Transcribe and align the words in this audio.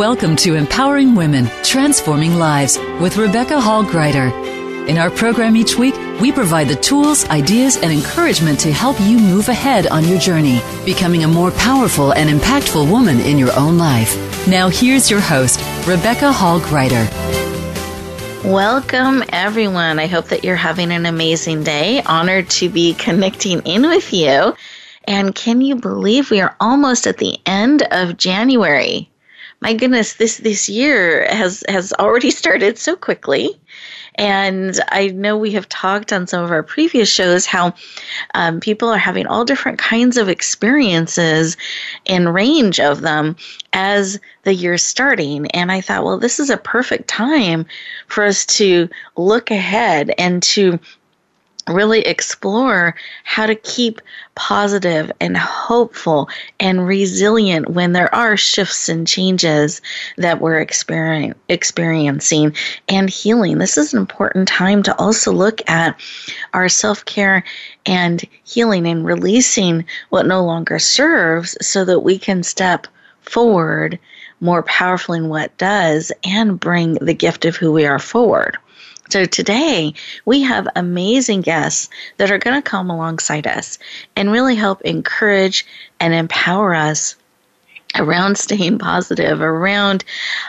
Welcome 0.00 0.34
to 0.36 0.54
Empowering 0.54 1.14
Women, 1.14 1.50
Transforming 1.62 2.36
Lives 2.36 2.78
with 3.02 3.18
Rebecca 3.18 3.60
Hall 3.60 3.84
Gruyter. 3.84 4.30
In 4.88 4.96
our 4.96 5.10
program 5.10 5.56
each 5.56 5.76
week, 5.76 5.94
we 6.22 6.32
provide 6.32 6.68
the 6.68 6.76
tools, 6.76 7.26
ideas, 7.26 7.76
and 7.76 7.92
encouragement 7.92 8.58
to 8.60 8.72
help 8.72 8.98
you 8.98 9.18
move 9.18 9.50
ahead 9.50 9.88
on 9.88 10.08
your 10.08 10.18
journey, 10.18 10.62
becoming 10.86 11.24
a 11.24 11.28
more 11.28 11.50
powerful 11.50 12.14
and 12.14 12.30
impactful 12.30 12.90
woman 12.90 13.20
in 13.20 13.36
your 13.36 13.54
own 13.58 13.76
life. 13.76 14.16
Now, 14.48 14.70
here's 14.70 15.10
your 15.10 15.20
host, 15.20 15.60
Rebecca 15.86 16.32
Hall 16.32 16.60
Gruyter. 16.60 17.06
Welcome, 18.42 19.22
everyone. 19.28 19.98
I 19.98 20.06
hope 20.06 20.28
that 20.28 20.44
you're 20.44 20.56
having 20.56 20.92
an 20.92 21.04
amazing 21.04 21.62
day. 21.62 22.00
Honored 22.04 22.48
to 22.52 22.70
be 22.70 22.94
connecting 22.94 23.60
in 23.66 23.82
with 23.82 24.14
you. 24.14 24.54
And 25.04 25.34
can 25.34 25.60
you 25.60 25.76
believe 25.76 26.30
we 26.30 26.40
are 26.40 26.56
almost 26.58 27.06
at 27.06 27.18
the 27.18 27.38
end 27.44 27.82
of 27.90 28.16
January? 28.16 29.09
My 29.62 29.74
goodness, 29.74 30.14
this 30.14 30.38
this 30.38 30.68
year 30.68 31.26
has 31.28 31.62
has 31.68 31.92
already 31.94 32.30
started 32.42 32.78
so 32.78 32.96
quickly. 32.96 33.58
And 34.16 34.78
I 34.88 35.08
know 35.08 35.36
we 35.36 35.52
have 35.52 35.68
talked 35.68 36.12
on 36.12 36.26
some 36.26 36.44
of 36.44 36.50
our 36.50 36.62
previous 36.62 37.08
shows 37.08 37.46
how 37.46 37.74
um, 38.34 38.60
people 38.60 38.88
are 38.88 38.98
having 38.98 39.26
all 39.26 39.44
different 39.44 39.78
kinds 39.78 40.16
of 40.16 40.28
experiences 40.28 41.56
and 42.06 42.34
range 42.34 42.80
of 42.80 43.00
them 43.02 43.36
as 43.72 44.18
the 44.42 44.52
year's 44.52 44.82
starting. 44.82 45.46
And 45.52 45.70
I 45.70 45.80
thought, 45.80 46.04
well, 46.04 46.18
this 46.18 46.40
is 46.40 46.50
a 46.50 46.56
perfect 46.56 47.08
time 47.08 47.64
for 48.08 48.24
us 48.24 48.44
to 48.46 48.88
look 49.16 49.50
ahead 49.50 50.12
and 50.18 50.42
to 50.42 50.78
really 51.68 52.00
explore 52.00 52.94
how 53.24 53.46
to 53.46 53.54
keep 53.54 54.00
positive 54.40 55.12
and 55.20 55.36
hopeful 55.36 56.26
and 56.58 56.86
resilient 56.86 57.68
when 57.68 57.92
there 57.92 58.12
are 58.14 58.38
shifts 58.38 58.88
and 58.88 59.06
changes 59.06 59.82
that 60.16 60.40
we're 60.40 60.58
experiencing 60.60 62.56
and 62.88 63.10
healing. 63.10 63.58
This 63.58 63.76
is 63.76 63.92
an 63.92 64.00
important 64.00 64.48
time 64.48 64.82
to 64.84 64.96
also 64.98 65.30
look 65.30 65.60
at 65.68 66.00
our 66.54 66.70
self 66.70 67.04
care 67.04 67.44
and 67.84 68.24
healing 68.44 68.86
and 68.86 69.04
releasing 69.04 69.84
what 70.08 70.24
no 70.24 70.42
longer 70.42 70.78
serves 70.78 71.54
so 71.60 71.84
that 71.84 72.00
we 72.00 72.18
can 72.18 72.42
step 72.42 72.86
forward 73.20 73.98
more 74.40 74.62
powerfully 74.62 75.18
in 75.18 75.28
what 75.28 75.56
does 75.58 76.10
and 76.24 76.58
bring 76.58 76.94
the 76.94 77.12
gift 77.12 77.44
of 77.44 77.56
who 77.56 77.72
we 77.72 77.84
are 77.84 77.98
forward. 77.98 78.56
So 79.10 79.24
today 79.24 79.94
we 80.24 80.42
have 80.42 80.68
amazing 80.76 81.40
guests 81.40 81.88
that 82.18 82.30
are 82.30 82.38
going 82.38 82.62
to 82.62 82.70
come 82.70 82.90
alongside 82.90 83.44
us 83.44 83.78
and 84.14 84.30
really 84.30 84.54
help 84.54 84.82
encourage 84.82 85.66
and 85.98 86.14
empower 86.14 86.76
us 86.76 87.16
around 87.96 88.38
staying 88.38 88.78
positive, 88.78 89.40
around 89.40 90.04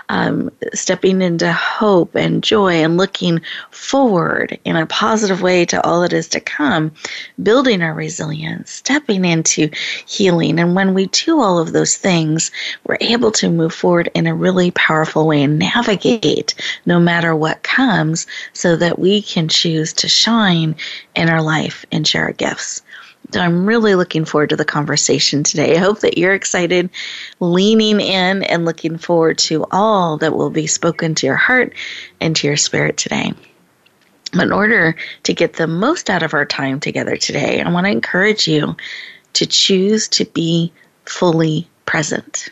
um, 0.09 0.51
stepping 0.73 1.21
into 1.21 1.51
hope 1.51 2.15
and 2.15 2.43
joy 2.43 2.83
and 2.83 2.97
looking 2.97 3.41
forward 3.71 4.57
in 4.65 4.75
a 4.75 4.85
positive 4.85 5.41
way 5.41 5.65
to 5.65 5.83
all 5.83 6.01
that 6.01 6.13
is 6.13 6.27
to 6.29 6.39
come, 6.39 6.91
building 7.41 7.81
our 7.81 7.93
resilience, 7.93 8.71
stepping 8.71 9.25
into 9.25 9.69
healing. 10.05 10.59
And 10.59 10.75
when 10.75 10.93
we 10.93 11.07
do 11.07 11.39
all 11.39 11.57
of 11.57 11.73
those 11.73 11.97
things, 11.97 12.51
we're 12.85 12.97
able 13.01 13.31
to 13.33 13.49
move 13.49 13.73
forward 13.73 14.09
in 14.13 14.27
a 14.27 14.35
really 14.35 14.71
powerful 14.71 15.27
way 15.27 15.43
and 15.43 15.59
navigate 15.59 16.53
no 16.85 16.99
matter 16.99 17.35
what 17.35 17.63
comes 17.63 18.27
so 18.53 18.75
that 18.75 18.99
we 18.99 19.21
can 19.21 19.47
choose 19.47 19.93
to 19.93 20.07
shine 20.07 20.75
in 21.15 21.29
our 21.29 21.41
life 21.41 21.85
and 21.91 22.07
share 22.07 22.25
our 22.25 22.33
gifts. 22.33 22.81
I'm 23.33 23.65
really 23.65 23.95
looking 23.95 24.25
forward 24.25 24.49
to 24.49 24.55
the 24.55 24.65
conversation 24.65 25.43
today. 25.43 25.75
I 25.75 25.79
hope 25.79 25.99
that 26.01 26.17
you're 26.17 26.33
excited, 26.33 26.89
leaning 27.39 28.01
in, 28.01 28.43
and 28.43 28.65
looking 28.65 28.97
forward 28.97 29.37
to 29.39 29.65
all 29.71 30.17
that 30.17 30.35
will 30.35 30.49
be 30.49 30.67
spoken 30.67 31.15
to 31.15 31.25
your 31.25 31.35
heart 31.35 31.73
and 32.19 32.35
to 32.35 32.47
your 32.47 32.57
spirit 32.57 32.97
today. 32.97 33.33
In 34.33 34.51
order 34.51 34.95
to 35.23 35.33
get 35.33 35.53
the 35.53 35.67
most 35.67 36.09
out 36.09 36.23
of 36.23 36.33
our 36.33 36.45
time 36.45 36.79
together 36.79 37.17
today, 37.17 37.61
I 37.61 37.69
want 37.69 37.85
to 37.85 37.91
encourage 37.91 38.47
you 38.47 38.75
to 39.33 39.45
choose 39.45 40.07
to 40.09 40.25
be 40.25 40.71
fully 41.05 41.67
present. 41.85 42.49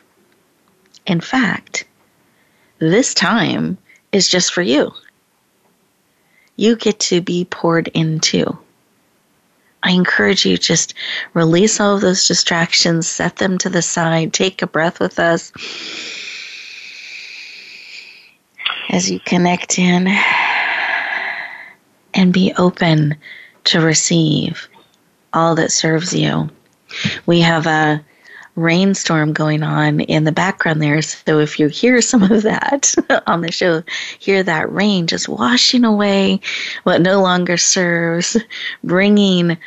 In 1.05 1.21
fact, 1.21 1.85
this 2.79 3.13
time 3.13 3.77
is 4.11 4.27
just 4.27 4.53
for 4.53 4.61
you. 4.61 4.91
You 6.55 6.75
get 6.75 6.99
to 7.01 7.21
be 7.21 7.45
poured 7.45 7.87
into. 7.89 8.57
I 9.83 9.91
encourage 9.91 10.45
you 10.45 10.57
just 10.57 10.93
release 11.33 11.79
all 11.79 11.95
of 11.95 12.01
those 12.01 12.27
distractions, 12.27 13.07
set 13.07 13.37
them 13.37 13.57
to 13.59 13.69
the 13.69 13.81
side, 13.81 14.33
take 14.33 14.61
a 14.61 14.67
breath 14.67 14.99
with 14.99 15.19
us 15.19 15.51
as 18.89 19.09
you 19.09 19.19
connect 19.19 19.79
in 19.79 20.07
and 22.13 22.33
be 22.33 22.53
open 22.57 23.15
to 23.65 23.79
receive 23.79 24.67
all 25.31 25.55
that 25.55 25.71
serves 25.71 26.13
you. 26.13 26.49
We 27.25 27.41
have 27.41 27.67
a 27.67 28.03
rainstorm 28.59 29.33
going 29.33 29.63
on 29.63 30.01
in 30.01 30.23
the 30.23 30.31
background 30.31 30.81
there. 30.81 31.01
So 31.01 31.39
if 31.39 31.59
you 31.59 31.67
hear 31.67 32.01
some 32.01 32.23
of 32.23 32.43
that 32.43 32.93
on 33.27 33.41
the 33.41 33.51
show, 33.51 33.83
hear 34.19 34.43
that 34.43 34.71
rain 34.71 35.07
just 35.07 35.29
washing 35.29 35.83
away 35.83 36.41
what 36.83 37.01
no 37.01 37.21
longer 37.21 37.57
serves, 37.57 38.37
bringing 38.83 39.57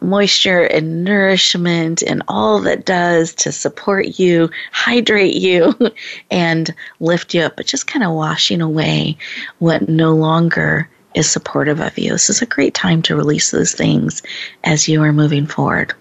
moisture 0.00 0.64
and 0.64 1.04
nourishment 1.04 2.02
and 2.02 2.22
all 2.28 2.60
that 2.60 2.84
does 2.84 3.32
to 3.34 3.52
support 3.52 4.18
you, 4.18 4.50
hydrate 4.72 5.36
you, 5.36 5.74
and 6.30 6.74
lift 7.00 7.34
you 7.34 7.42
up, 7.42 7.56
but 7.56 7.66
just 7.66 7.86
kind 7.86 8.04
of 8.04 8.12
washing 8.12 8.60
away 8.60 9.16
what 9.58 9.88
no 9.88 10.12
longer 10.12 10.88
is 11.14 11.30
supportive 11.30 11.80
of 11.80 11.96
you. 11.98 12.10
This 12.10 12.30
is 12.30 12.42
a 12.42 12.46
great 12.46 12.74
time 12.74 13.02
to 13.02 13.16
release 13.16 13.50
those 13.50 13.72
things 13.72 14.22
as 14.64 14.88
you 14.88 15.02
are 15.02 15.12
moving 15.12 15.46
forward. 15.46 15.94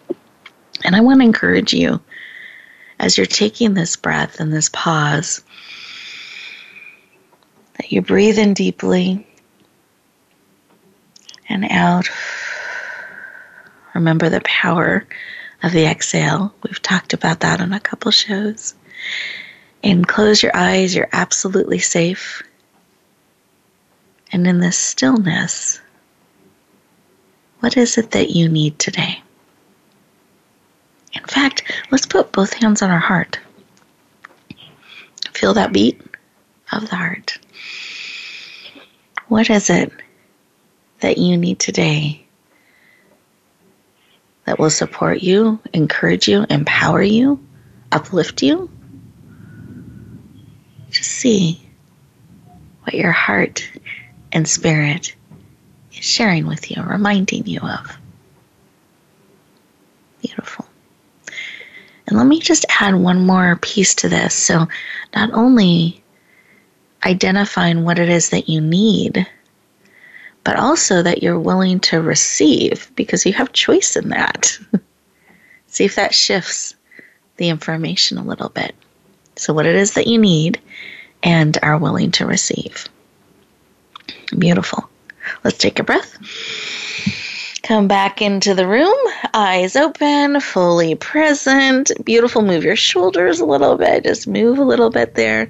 And 0.84 0.96
I 0.96 1.02
want 1.02 1.20
to 1.20 1.26
encourage 1.26 1.74
you 1.74 2.02
as 3.02 3.18
you're 3.18 3.26
taking 3.26 3.74
this 3.74 3.96
breath 3.96 4.40
and 4.40 4.54
this 4.54 4.70
pause, 4.70 5.42
that 7.78 7.92
you 7.92 8.00
breathe 8.00 8.38
in 8.38 8.54
deeply 8.54 9.28
and 11.50 11.66
out. 11.72 12.08
Remember 13.96 14.30
the 14.30 14.42
power 14.42 15.08
of 15.64 15.72
the 15.72 15.86
exhale. 15.86 16.54
We've 16.64 16.82
talked 16.82 17.14
about 17.14 17.40
that 17.40 17.60
on 17.60 17.74
a 17.74 17.80
couple 17.80 18.12
shows. 18.12 18.76
And 19.84 20.08
close 20.08 20.44
your 20.44 20.56
eyes, 20.56 20.96
you're 20.96 21.10
absolutely 21.12 21.80
safe. 21.80 22.44
And 24.32 24.46
in 24.46 24.60
this 24.60 24.78
stillness, 24.78 25.82
what 27.62 27.78
is 27.78 27.98
it 27.98 28.12
that 28.12 28.30
you 28.30 28.48
need 28.48 28.78
today? 28.78 29.21
In 31.14 31.24
fact, 31.24 31.64
let's 31.92 32.06
put 32.06 32.32
both 32.32 32.54
hands 32.54 32.82
on 32.82 32.90
our 32.90 33.00
heart. 33.00 33.40
Feel 35.34 35.54
that 35.56 35.74
beat 35.74 36.02
of 36.72 36.90
the 36.90 36.96
heart. 36.96 37.38
What 39.28 39.50
is 39.50 39.70
it 39.70 39.92
that 41.00 41.18
you 41.18 41.38
need 41.38 41.60
today 41.60 42.26
that 44.46 44.60
will 44.60 44.70
support 44.70 45.22
you, 45.22 45.60
encourage 45.74 46.28
you, 46.28 46.46
empower 46.50 47.02
you, 47.02 47.40
uplift 47.92 48.42
you? 48.42 48.70
Just 50.90 51.12
see 51.12 51.62
what 52.84 52.94
your 52.94 53.12
heart 53.12 53.70
and 54.32 54.48
spirit 54.48 55.16
is 55.94 56.06
sharing 56.06 56.46
with 56.46 56.70
you, 56.72 56.84
reminding 56.84 57.48
you 57.48 57.62
of. 57.62 57.98
Beautiful. 60.22 60.66
And 62.12 62.18
let 62.18 62.28
me 62.28 62.42
just 62.42 62.66
add 62.82 62.94
one 62.96 63.26
more 63.26 63.56
piece 63.62 63.96
to 63.96 64.10
this. 64.10 64.36
So, 64.36 64.68
not 65.16 65.32
only 65.32 66.04
identifying 67.06 67.86
what 67.86 68.00
it 68.00 68.10
is 68.10 68.32
that 68.32 68.50
you 68.50 68.60
need, 68.60 69.26
but 70.44 70.58
also 70.58 71.04
that 71.04 71.24
you're 71.24 71.40
willing 71.40 71.80
to 71.80 72.02
receive 72.02 72.92
because 72.98 73.26
you 73.26 73.32
have 73.32 73.54
choice 73.54 73.96
in 73.96 74.10
that. 74.10 74.60
See 75.68 75.86
if 75.86 75.96
that 75.96 76.14
shifts 76.14 76.76
the 77.38 77.48
information 77.48 78.18
a 78.18 78.26
little 78.26 78.50
bit. 78.50 78.76
So, 79.38 79.54
what 79.54 79.66
it 79.66 79.78
is 79.78 79.94
that 79.94 80.08
you 80.08 80.18
need 80.20 80.60
and 81.24 81.58
are 81.64 81.78
willing 81.78 82.12
to 82.12 82.26
receive. 82.26 82.90
Beautiful. 84.38 84.90
Let's 85.46 85.58
take 85.58 85.80
a 85.80 85.84
breath. 85.84 86.18
Come 87.72 87.88
back 87.88 88.22
into 88.22 88.54
the 88.54 88.68
room, 88.68 88.98
eyes 89.34 89.78
open, 89.78 90.42
fully 90.42 90.96
present. 90.96 91.90
Beautiful. 92.04 92.42
Move 92.42 92.66
your 92.66 92.76
shoulders 92.76 93.40
a 93.40 93.46
little 93.46 93.78
bit. 93.78 94.04
Just 94.04 94.28
move 94.28 94.58
a 94.60 94.66
little 94.66 94.90
bit 94.90 95.16
there. 95.16 95.48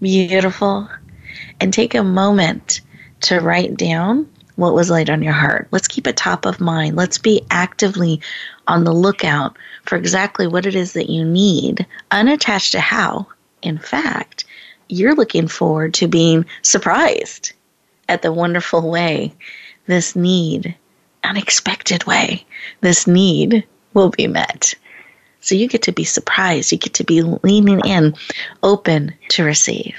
Beautiful. 0.00 0.88
And 1.60 1.74
take 1.74 1.96
a 1.96 2.04
moment 2.04 2.80
to 3.22 3.40
write 3.40 3.76
down 3.76 4.30
what 4.54 4.72
was 4.72 4.88
laid 4.88 5.10
on 5.10 5.20
your 5.20 5.32
heart. 5.32 5.66
Let's 5.72 5.88
keep 5.88 6.06
it 6.06 6.16
top 6.16 6.46
of 6.46 6.60
mind. 6.60 6.94
Let's 6.94 7.18
be 7.18 7.44
actively 7.50 8.20
on 8.68 8.84
the 8.84 8.94
lookout 8.94 9.58
for 9.82 9.96
exactly 9.96 10.46
what 10.46 10.64
it 10.64 10.76
is 10.76 10.92
that 10.92 11.10
you 11.10 11.24
need, 11.24 11.88
unattached 12.12 12.70
to 12.70 12.80
how. 12.80 13.26
In 13.62 13.78
fact, 13.78 14.44
you're 14.88 15.16
looking 15.16 15.48
forward 15.48 15.94
to 15.94 16.06
being 16.06 16.46
surprised 16.62 17.52
at 18.08 18.22
the 18.22 18.32
wonderful 18.32 18.88
way 18.88 19.34
this 19.86 20.14
need, 20.14 20.76
unexpected 21.28 22.04
way, 22.04 22.44
this 22.80 23.06
need 23.06 23.66
will 23.94 24.10
be 24.10 24.26
met. 24.26 24.74
So 25.40 25.54
you 25.54 25.68
get 25.68 25.82
to 25.82 25.92
be 25.92 26.04
surprised. 26.04 26.72
You 26.72 26.78
get 26.78 26.94
to 26.94 27.04
be 27.04 27.22
leaning 27.22 27.80
in, 27.84 28.14
open 28.62 29.14
to 29.30 29.44
receive. 29.44 29.94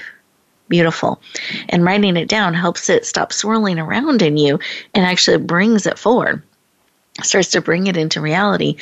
Beautiful. 0.68 1.20
And 1.68 1.84
writing 1.84 2.16
it 2.16 2.28
down 2.28 2.54
helps 2.54 2.88
it 2.88 3.04
stop 3.04 3.32
swirling 3.32 3.78
around 3.78 4.22
in 4.22 4.36
you 4.36 4.58
and 4.94 5.04
actually 5.04 5.38
brings 5.38 5.86
it 5.86 5.98
forward, 5.98 6.42
starts 7.22 7.48
to 7.52 7.60
bring 7.60 7.88
it 7.88 7.96
into 7.96 8.20
reality. 8.20 8.76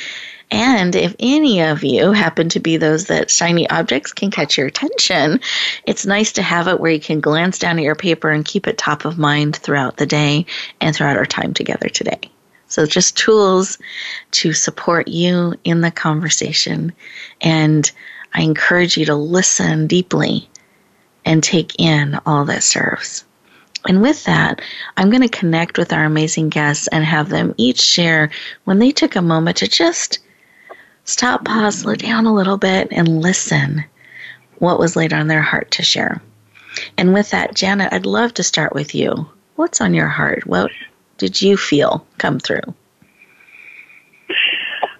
And 0.51 0.95
if 0.95 1.15
any 1.19 1.61
of 1.61 1.83
you 1.83 2.11
happen 2.11 2.49
to 2.49 2.59
be 2.59 2.77
those 2.77 3.05
that 3.05 3.31
shiny 3.31 3.69
objects 3.69 4.11
can 4.11 4.31
catch 4.31 4.57
your 4.57 4.67
attention, 4.67 5.39
it's 5.85 6.05
nice 6.05 6.31
to 6.33 6.41
have 6.41 6.67
it 6.67 6.79
where 6.79 6.91
you 6.91 6.99
can 6.99 7.19
glance 7.21 7.59
down 7.59 7.77
at 7.77 7.85
your 7.85 7.95
paper 7.95 8.29
and 8.29 8.45
keep 8.45 8.67
it 8.67 8.77
top 8.77 9.05
of 9.05 9.17
mind 9.17 9.55
throughout 9.55 9.97
the 9.97 10.07
day 10.07 10.45
and 10.81 10.95
throughout 10.95 11.17
our 11.17 11.25
time 11.25 11.53
together 11.53 11.89
today. 11.89 12.19
So, 12.69 12.85
just 12.85 13.17
tools 13.17 13.77
to 14.31 14.53
support 14.53 15.07
you 15.07 15.55
in 15.63 15.81
the 15.81 15.91
conversation. 15.91 16.93
And 17.41 17.91
I 18.33 18.41
encourage 18.41 18.95
you 18.95 19.05
to 19.05 19.15
listen 19.15 19.87
deeply 19.87 20.47
and 21.25 21.43
take 21.43 21.79
in 21.79 22.19
all 22.25 22.45
that 22.45 22.63
serves. 22.63 23.25
And 23.87 24.01
with 24.01 24.23
that, 24.25 24.61
I'm 24.97 25.09
going 25.09 25.27
to 25.27 25.37
connect 25.37 25.77
with 25.77 25.93
our 25.93 26.05
amazing 26.05 26.49
guests 26.49 26.87
and 26.87 27.03
have 27.03 27.29
them 27.29 27.55
each 27.57 27.79
share 27.79 28.29
when 28.65 28.79
they 28.79 28.91
took 28.91 29.15
a 29.15 29.21
moment 29.21 29.57
to 29.57 29.67
just 29.67 30.19
stop, 31.05 31.45
pause, 31.45 31.79
slow 31.79 31.95
down 31.95 32.25
a 32.25 32.33
little 32.33 32.57
bit, 32.57 32.89
and 32.91 33.21
listen 33.21 33.83
what 34.59 34.79
was 34.79 34.95
laid 34.95 35.13
on 35.13 35.27
their 35.27 35.41
heart 35.41 35.71
to 35.71 35.83
share. 35.83 36.21
And 36.97 37.13
with 37.13 37.31
that, 37.31 37.55
Janet, 37.55 37.93
I'd 37.93 38.05
love 38.05 38.33
to 38.35 38.43
start 38.43 38.73
with 38.73 38.93
you. 38.93 39.27
What's 39.55 39.81
on 39.81 39.93
your 39.93 40.07
heart? 40.07 40.45
What 40.45 40.71
did 41.19 41.41
you 41.41 41.55
feel 41.57 42.05
come 42.17 42.39
through? 42.39 42.61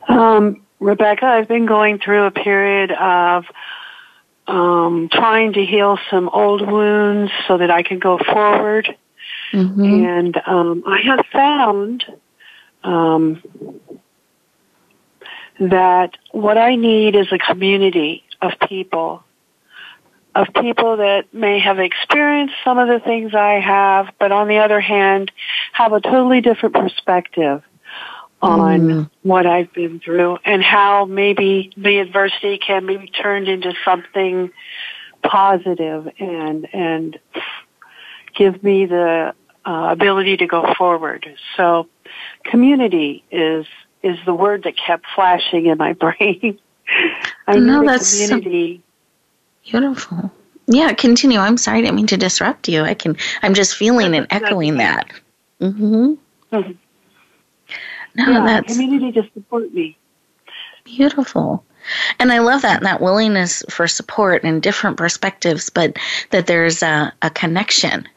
Um, 0.08 0.62
Rebecca, 0.80 1.26
I've 1.26 1.48
been 1.48 1.66
going 1.66 2.00
through 2.00 2.26
a 2.26 2.32
period 2.32 2.92
of 2.92 3.46
um, 4.48 5.10
trying 5.12 5.54
to 5.54 5.66
heal 5.66 5.98
some 6.10 6.30
old 6.30 6.68
wounds 6.68 7.32
so 7.48 7.58
that 7.58 7.72
I 7.72 7.84
can 7.84 8.00
go 8.00 8.18
forward. 8.18 8.96
Mm-hmm. 9.54 9.84
And 9.84 10.42
um, 10.46 10.84
I 10.86 11.02
have 11.02 11.26
found 11.32 12.04
um, 12.84 13.42
that 15.60 16.18
what 16.32 16.58
I 16.58 16.76
need 16.76 17.16
is 17.16 17.32
a 17.32 17.38
community 17.38 18.24
of 18.42 18.54
people, 18.68 19.24
of 20.40 20.48
people 20.54 20.98
that 20.98 21.34
may 21.34 21.60
have 21.60 21.80
experienced 21.80 22.54
some 22.64 22.78
of 22.78 22.88
the 22.88 23.02
things 23.02 23.36
I 23.36 23.60
have, 23.60 24.14
but 24.18 24.32
on 24.32 24.48
the 24.48 24.60
other 24.60 24.80
hand, 24.80 25.34
have 25.74 25.92
a 25.92 26.00
totally 26.00 26.40
different 26.40 26.76
perspective 26.76 27.62
on 28.42 28.80
mm. 28.80 29.10
what 29.22 29.46
I've 29.46 29.74
been 29.74 30.00
through 30.00 30.38
and 30.46 30.64
how 30.64 31.04
maybe 31.04 31.74
the 31.76 31.98
adversity 31.98 32.58
can 32.58 32.86
be 32.86 33.08
turned 33.08 33.50
into 33.50 33.74
something 33.84 34.50
positive 35.22 36.08
and 36.20 36.74
and 36.74 37.20
give 38.34 38.64
me 38.64 38.86
the 38.86 39.34
uh, 39.66 39.88
ability 39.92 40.38
to 40.38 40.48
go 40.48 40.74
forward. 40.78 41.28
So 41.58 41.90
community 42.46 43.26
is 43.30 43.66
is 44.04 44.18
the 44.26 44.34
word 44.34 44.64
that 44.64 44.76
kept 44.78 45.06
flashing 45.16 45.66
in 45.66 45.78
my 45.78 45.92
brain. 46.00 46.60
I 47.46 47.58
know 47.58 47.86
that's 47.86 48.26
community. 48.26 48.78
So 48.78 48.89
beautiful. 49.70 50.32
Yeah, 50.68 50.94
continue. 50.94 51.40
I'm 51.40 51.58
sorry, 51.58 51.80
I 51.80 51.82
didn't 51.82 51.96
mean 51.96 52.08
to 52.08 52.18
disrupt 52.18 52.68
you. 52.68 52.84
I 52.84 52.94
can. 52.94 53.18
I'm 53.42 53.54
just 53.54 53.76
feeling 53.76 54.14
and 54.16 54.28
echoing 54.30 54.78
that. 54.78 55.10
Mm-hmm. 55.60 56.14
mm-hmm. 56.54 56.72
No, 58.16 58.32
yeah, 58.32 58.46
that's 58.46 58.74
community 58.74 59.12
to 59.14 59.30
support 59.34 59.74
me. 59.74 59.98
Beautiful. 60.84 61.64
And 62.20 62.32
I 62.32 62.40
love 62.40 62.64
that, 62.64 62.78
and 62.78 62.86
that 62.86 63.02
willingness 63.02 63.64
for 63.70 63.88
support 63.88 64.44
and 64.44 64.62
different 64.62 64.98
perspectives, 64.98 65.70
but 65.70 65.98
that 66.32 66.48
there's 66.48 66.84
a, 66.84 67.14
a 67.22 67.30
connection 67.30 68.08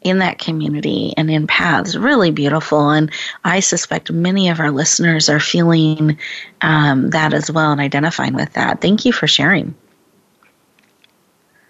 in 0.00 0.18
that 0.18 0.38
community 0.38 1.14
and 1.16 1.30
in 1.30 1.46
paths 1.46 1.96
really 1.96 2.32
beautiful 2.32 2.90
and 2.90 3.12
i 3.44 3.60
suspect 3.60 4.10
many 4.10 4.48
of 4.48 4.58
our 4.58 4.72
listeners 4.72 5.28
are 5.28 5.38
feeling 5.38 6.18
um, 6.60 7.10
that 7.10 7.32
as 7.32 7.48
well 7.52 7.70
and 7.70 7.80
identifying 7.80 8.34
with 8.34 8.52
that 8.54 8.80
thank 8.80 9.04
you 9.04 9.12
for 9.12 9.28
sharing 9.28 9.72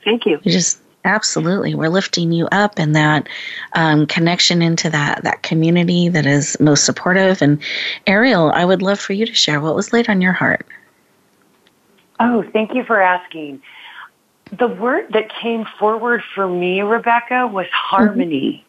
thank 0.05 0.27
you. 0.27 0.41
You 0.43 0.53
just 0.53 0.81
absolutely. 1.05 1.75
We're 1.75 1.89
lifting 1.89 2.33
you 2.33 2.47
up 2.53 2.79
and 2.79 2.95
that 2.95 3.29
um, 3.75 4.07
connection 4.07 4.63
into 4.63 4.91
that 4.91 5.25
that 5.25 5.43
community 5.43 6.09
that 6.09 6.27
is 6.27 6.59
most 6.61 6.85
supportive. 6.85 7.43
And 7.43 7.61
ariel 8.07 8.51
i 8.53 8.65
would 8.65 8.83
love 8.83 9.01
for 9.01 9.13
you 9.13 9.27
to 9.27 9.35
share 9.35 9.61
what 9.61 9.75
was 9.75 9.93
laid 9.93 10.09
on 10.09 10.21
your 10.21 10.33
heart. 10.33 10.67
Oh 12.21 12.45
thank 12.53 12.75
you 12.75 12.85
for 12.85 13.01
asking. 13.01 13.63
The 14.59 14.69
word 14.69 15.13
that 15.13 15.33
came 15.33 15.65
forward 15.79 16.23
for 16.35 16.47
me, 16.47 16.83
Rebecca, 16.83 17.47
was 17.47 17.67
harmony. 17.73 18.65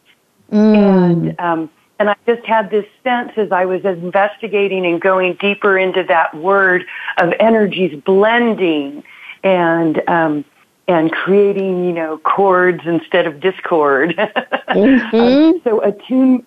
Mm. 0.50 0.76
And, 0.76 1.40
um, 1.40 1.70
and 1.98 2.10
I 2.10 2.16
just 2.26 2.44
had 2.46 2.70
this 2.70 2.86
sense 3.02 3.32
as 3.36 3.52
I 3.52 3.66
was 3.66 3.84
investigating 3.84 4.86
and 4.86 5.00
going 5.00 5.34
deeper 5.34 5.76
into 5.78 6.02
that 6.04 6.34
word 6.34 6.86
of 7.18 7.32
energies 7.38 8.00
blending. 8.02 9.04
And, 9.42 10.02
um, 10.08 10.44
and 10.86 11.10
creating, 11.12 11.84
you 11.84 11.92
know, 11.92 12.18
chords 12.18 12.82
instead 12.84 13.26
of 13.26 13.40
discord. 13.40 14.14
Mm-hmm. 14.74 15.16
um, 15.16 15.60
so 15.62 15.80
attune, 15.82 16.44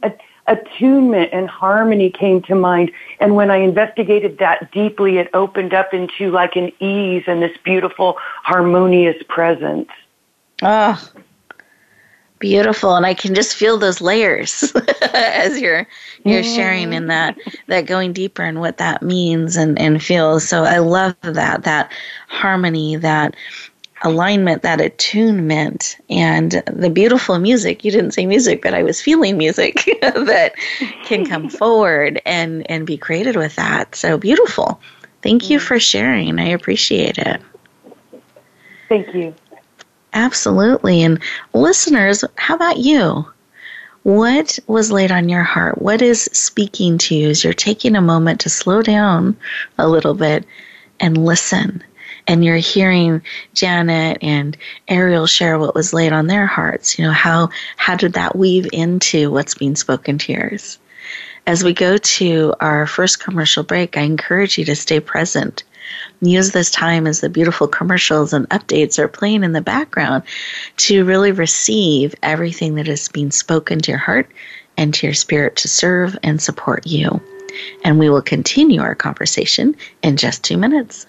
attunement 0.48 1.30
and 1.32 1.50
harmony 1.50 2.10
came 2.10 2.42
to 2.44 2.56
mind. 2.56 2.92
And 3.20 3.36
when 3.36 3.52
I 3.52 3.58
investigated 3.58 4.40
that 4.40 4.72
deeply, 4.72 5.18
it 5.18 5.30
opened 5.34 5.74
up 5.74 5.94
into 5.94 6.32
like 6.32 6.56
an 6.56 6.72
ease 6.82 7.24
and 7.28 7.42
this 7.42 7.56
beautiful 7.64 8.18
harmonious 8.44 9.22
presence. 9.30 9.90
Oh, 10.62 11.10
beautiful. 12.40 12.96
And 12.96 13.06
I 13.06 13.14
can 13.14 13.36
just 13.36 13.56
feel 13.56 13.78
those 13.78 14.02
layers 14.02 14.74
as 15.14 15.60
you're, 15.60 15.88
you're 16.24 16.44
sharing 16.44 16.94
in 16.94 17.08
that, 17.08 17.38
that 17.68 17.86
going 17.86 18.14
deeper 18.14 18.44
and 18.44 18.60
what 18.60 18.78
that 18.78 19.02
means 19.02 19.56
and, 19.56 19.80
and 19.80 20.02
feels. 20.02 20.48
So 20.48 20.64
I 20.64 20.80
love 20.80 21.16
that, 21.22 21.64
that 21.64 21.92
harmony, 22.28 22.96
that, 22.98 23.36
alignment, 24.04 24.62
that 24.62 24.82
attunement, 24.82 25.98
and 26.10 26.64
the 26.72 26.90
beautiful 26.90 27.40
music. 27.40 27.84
You 27.84 27.92
didn't 27.92 28.12
say 28.12 28.26
music, 28.26 28.62
but 28.62 28.74
I 28.74 28.84
was 28.84 29.02
feeling 29.02 29.38
music 29.38 29.76
that 30.02 30.54
can 31.06 31.26
come 31.26 31.50
forward 31.62 32.22
and, 32.26 32.70
and 32.70 32.86
be 32.86 32.98
created 32.98 33.36
with 33.36 33.56
that. 33.56 33.96
So 33.96 34.18
beautiful. 34.18 34.80
Thank 35.22 35.50
you 35.50 35.60
for 35.60 35.80
sharing. 35.80 36.40
I 36.40 36.50
appreciate 36.50 37.18
it. 37.18 37.42
Thank 38.88 39.14
you. 39.14 39.34
Absolutely. 40.14 41.04
And 41.04 41.22
listeners, 41.54 42.24
how 42.36 42.56
about 42.56 42.78
you? 42.78 43.26
What 44.04 44.58
was 44.68 44.92
laid 44.92 45.12
on 45.12 45.28
your 45.28 45.44
heart? 45.44 45.82
What 45.82 46.02
is 46.02 46.30
speaking 46.32 46.98
to 47.00 47.16
you 47.16 47.30
as 47.30 47.44
you're 47.44 47.54
taking 47.54 47.96
a 47.96 48.02
moment 48.02 48.40
to 48.42 48.50
slow 48.50 48.82
down 48.82 49.36
a 49.78 49.90
little 49.90 50.14
bit 50.14 50.46
and 51.00 51.26
listen? 51.26 51.84
And 52.28 52.44
you're 52.44 52.58
hearing 52.58 53.22
Janet 53.54 54.20
and 54.22 54.58
Ariel 54.88 55.28
share 55.28 55.58
what 55.58 55.76
was 55.76 55.94
laid 55.94 56.12
on 56.12 56.28
their 56.28 56.46
hearts. 56.46 57.00
You 57.00 57.06
know, 57.06 57.12
how 57.12 57.50
how 57.78 57.96
did 57.96 58.14
that 58.14 58.36
weave 58.36 58.68
into 58.74 59.32
what's 59.32 59.56
being 59.56 59.76
spoken 59.76 60.18
to 60.20 60.34
yours? 60.34 60.78
As 61.48 61.64
we 61.64 61.74
go 61.74 61.98
to 61.98 62.54
our 62.60 62.86
first 62.86 63.22
commercial 63.22 63.64
break, 63.64 63.98
I 63.98 64.02
encourage 64.02 64.58
you 64.58 64.66
to 64.66 64.76
stay 64.76 65.00
present. 65.00 65.64
Use 66.20 66.52
this 66.52 66.70
time 66.70 67.08
as 67.08 67.22
the 67.22 67.30
beautiful 67.30 67.70
commercials 67.70 68.34
and 68.34 68.50
updates 68.50 69.00
are 69.00 69.08
playing 69.08 69.46
in 69.46 69.54
the 69.54 69.62
background 69.62 70.24
to 70.76 71.06
really 71.06 71.32
receive 71.32 72.14
everything 72.22 72.76
that 72.76 72.90
is 72.90 73.08
being 73.08 73.32
spoken 73.32 73.80
to 73.80 73.92
your 73.92 74.00
heart 74.00 74.30
and 74.76 74.94
to 74.94 75.08
your 75.08 75.14
spirit 75.14 75.56
to 75.58 75.70
serve 75.70 76.18
and 76.24 76.42
support 76.42 76.86
you. 76.86 77.22
And 77.86 77.98
we 77.98 78.10
will 78.10 78.22
continue 78.22 78.82
our 78.82 78.96
conversation 78.96 79.78
in 80.04 80.18
just 80.18 80.44
two 80.44 80.58
minutes. 80.58 81.08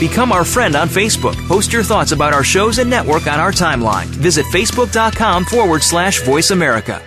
Become 0.00 0.32
our 0.32 0.44
friend 0.44 0.74
on 0.74 0.88
Facebook. 0.88 1.36
Post 1.46 1.72
your 1.72 1.82
thoughts 1.84 2.12
about 2.12 2.32
our 2.32 2.42
shows 2.42 2.78
and 2.78 2.88
network 2.88 3.26
on 3.26 3.38
our 3.38 3.52
timeline. 3.52 4.06
Visit 4.06 4.46
facebook.com 4.46 5.44
forward 5.44 5.82
slash 5.82 6.22
voice 6.22 6.50
America 6.50 7.02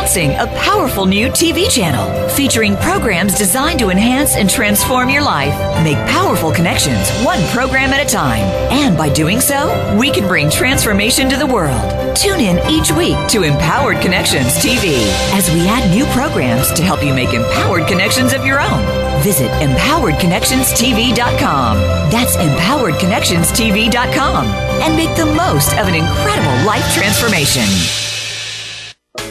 Announcing 0.00 0.30
a 0.32 0.46
powerful 0.58 1.04
new 1.04 1.28
TV 1.28 1.70
channel 1.70 2.28
featuring 2.30 2.76
programs 2.76 3.36
designed 3.36 3.78
to 3.80 3.90
enhance 3.90 4.34
and 4.34 4.48
transform 4.48 5.10
your 5.10 5.22
life. 5.22 5.54
Make 5.84 5.98
powerful 6.08 6.50
connections, 6.50 7.10
one 7.22 7.42
program 7.48 7.90
at 7.90 8.06
a 8.06 8.08
time. 8.08 8.42
And 8.72 8.96
by 8.96 9.10
doing 9.10 9.40
so, 9.40 9.96
we 9.98 10.10
can 10.10 10.26
bring 10.26 10.50
transformation 10.50 11.28
to 11.28 11.36
the 11.36 11.46
world. 11.46 12.16
Tune 12.16 12.40
in 12.40 12.58
each 12.70 12.90
week 12.92 13.16
to 13.28 13.42
Empowered 13.42 14.00
Connections 14.00 14.56
TV 14.58 14.96
as 15.32 15.50
we 15.52 15.68
add 15.68 15.90
new 15.94 16.06
programs 16.06 16.72
to 16.72 16.82
help 16.82 17.04
you 17.04 17.12
make 17.12 17.34
empowered 17.34 17.86
connections 17.86 18.32
of 18.32 18.44
your 18.46 18.60
own. 18.60 19.09
Visit 19.22 19.50
empoweredconnectionstv.com. 19.62 21.76
That's 22.10 22.36
empoweredconnectionstv.com 22.36 24.46
and 24.46 24.96
make 24.96 25.16
the 25.16 25.26
most 25.26 25.72
of 25.76 25.88
an 25.88 25.94
incredible 25.94 26.66
life 26.66 26.94
transformation. 26.94 27.64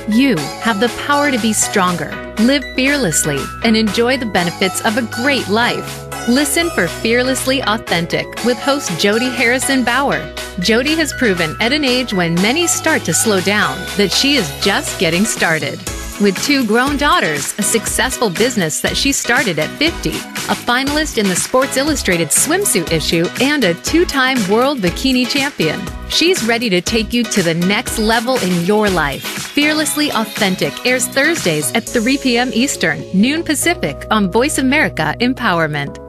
You 0.08 0.36
have 0.62 0.80
the 0.80 0.90
power 1.08 1.32
to 1.32 1.40
be 1.40 1.54
stronger, 1.54 2.12
live 2.40 2.64
fearlessly, 2.76 3.40
and 3.64 3.76
enjoy 3.76 4.18
the 4.18 4.26
benefits 4.26 4.84
of 4.86 4.98
a 4.98 5.02
great 5.22 5.48
life. 5.48 6.06
Listen 6.28 6.70
for 6.72 6.88
Fearlessly 6.88 7.62
Authentic 7.64 8.28
with 8.46 8.58
host 8.60 9.00
Jody 9.00 9.30
Harrison 9.30 9.84
Bauer. 9.84 10.34
Jody 10.60 10.96
has 10.96 11.14
proven 11.14 11.56
at 11.60 11.74
an 11.74 11.84
age 11.84 12.14
when 12.14 12.36
many 12.36 12.68
start 12.68 13.04
to 13.06 13.14
slow 13.14 13.42
down 13.42 13.78
that 13.98 14.12
she 14.12 14.36
is 14.36 14.52
just 14.64 15.00
getting 15.00 15.26
started. 15.26 15.80
With 16.22 16.38
two 16.44 16.66
grown 16.66 16.98
daughters, 16.98 17.58
a 17.60 17.64
successful 17.64 18.30
business 18.30 18.82
that 18.82 18.98
she 18.98 19.14
started 19.14 19.58
at 19.58 19.70
50, 19.78 20.10
a 20.10 20.58
finalist 20.68 21.18
in 21.18 21.26
the 21.30 21.36
Sports 21.36 21.78
Illustrated 21.78 22.28
swimsuit 22.28 22.92
issue, 22.92 23.26
and 23.40 23.64
a 23.64 23.74
two 23.74 24.04
time 24.04 24.38
world 24.52 24.80
bikini 24.80 25.26
champion. 25.26 25.80
She's 26.10 26.44
ready 26.44 26.70
to 26.72 26.82
take 26.82 27.14
you 27.14 27.24
to 27.24 27.42
the 27.42 27.54
next 27.54 28.00
level 28.00 28.38
in 28.40 28.66
your 28.66 28.90
life. 28.90 29.24
Fearlessly 29.24 30.12
Authentic 30.12 30.86
airs 30.86 31.08
Thursdays 31.08 31.72
at 31.72 31.86
3 31.86 32.18
p.m. 32.18 32.52
Eastern, 32.54 33.02
noon 33.14 33.42
Pacific 33.42 34.06
on 34.12 34.30
Voice 34.30 34.58
America 34.58 35.16
Empowerment. 35.22 36.09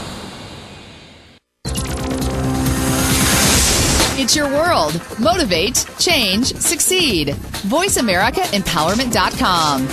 It's 4.31 4.37
your 4.37 4.47
world. 4.47 4.95
Motivate, 5.19 5.85
change, 5.99 6.55
succeed. 6.55 7.35
VoiceAmericaEmpowerment.com. 7.67 9.87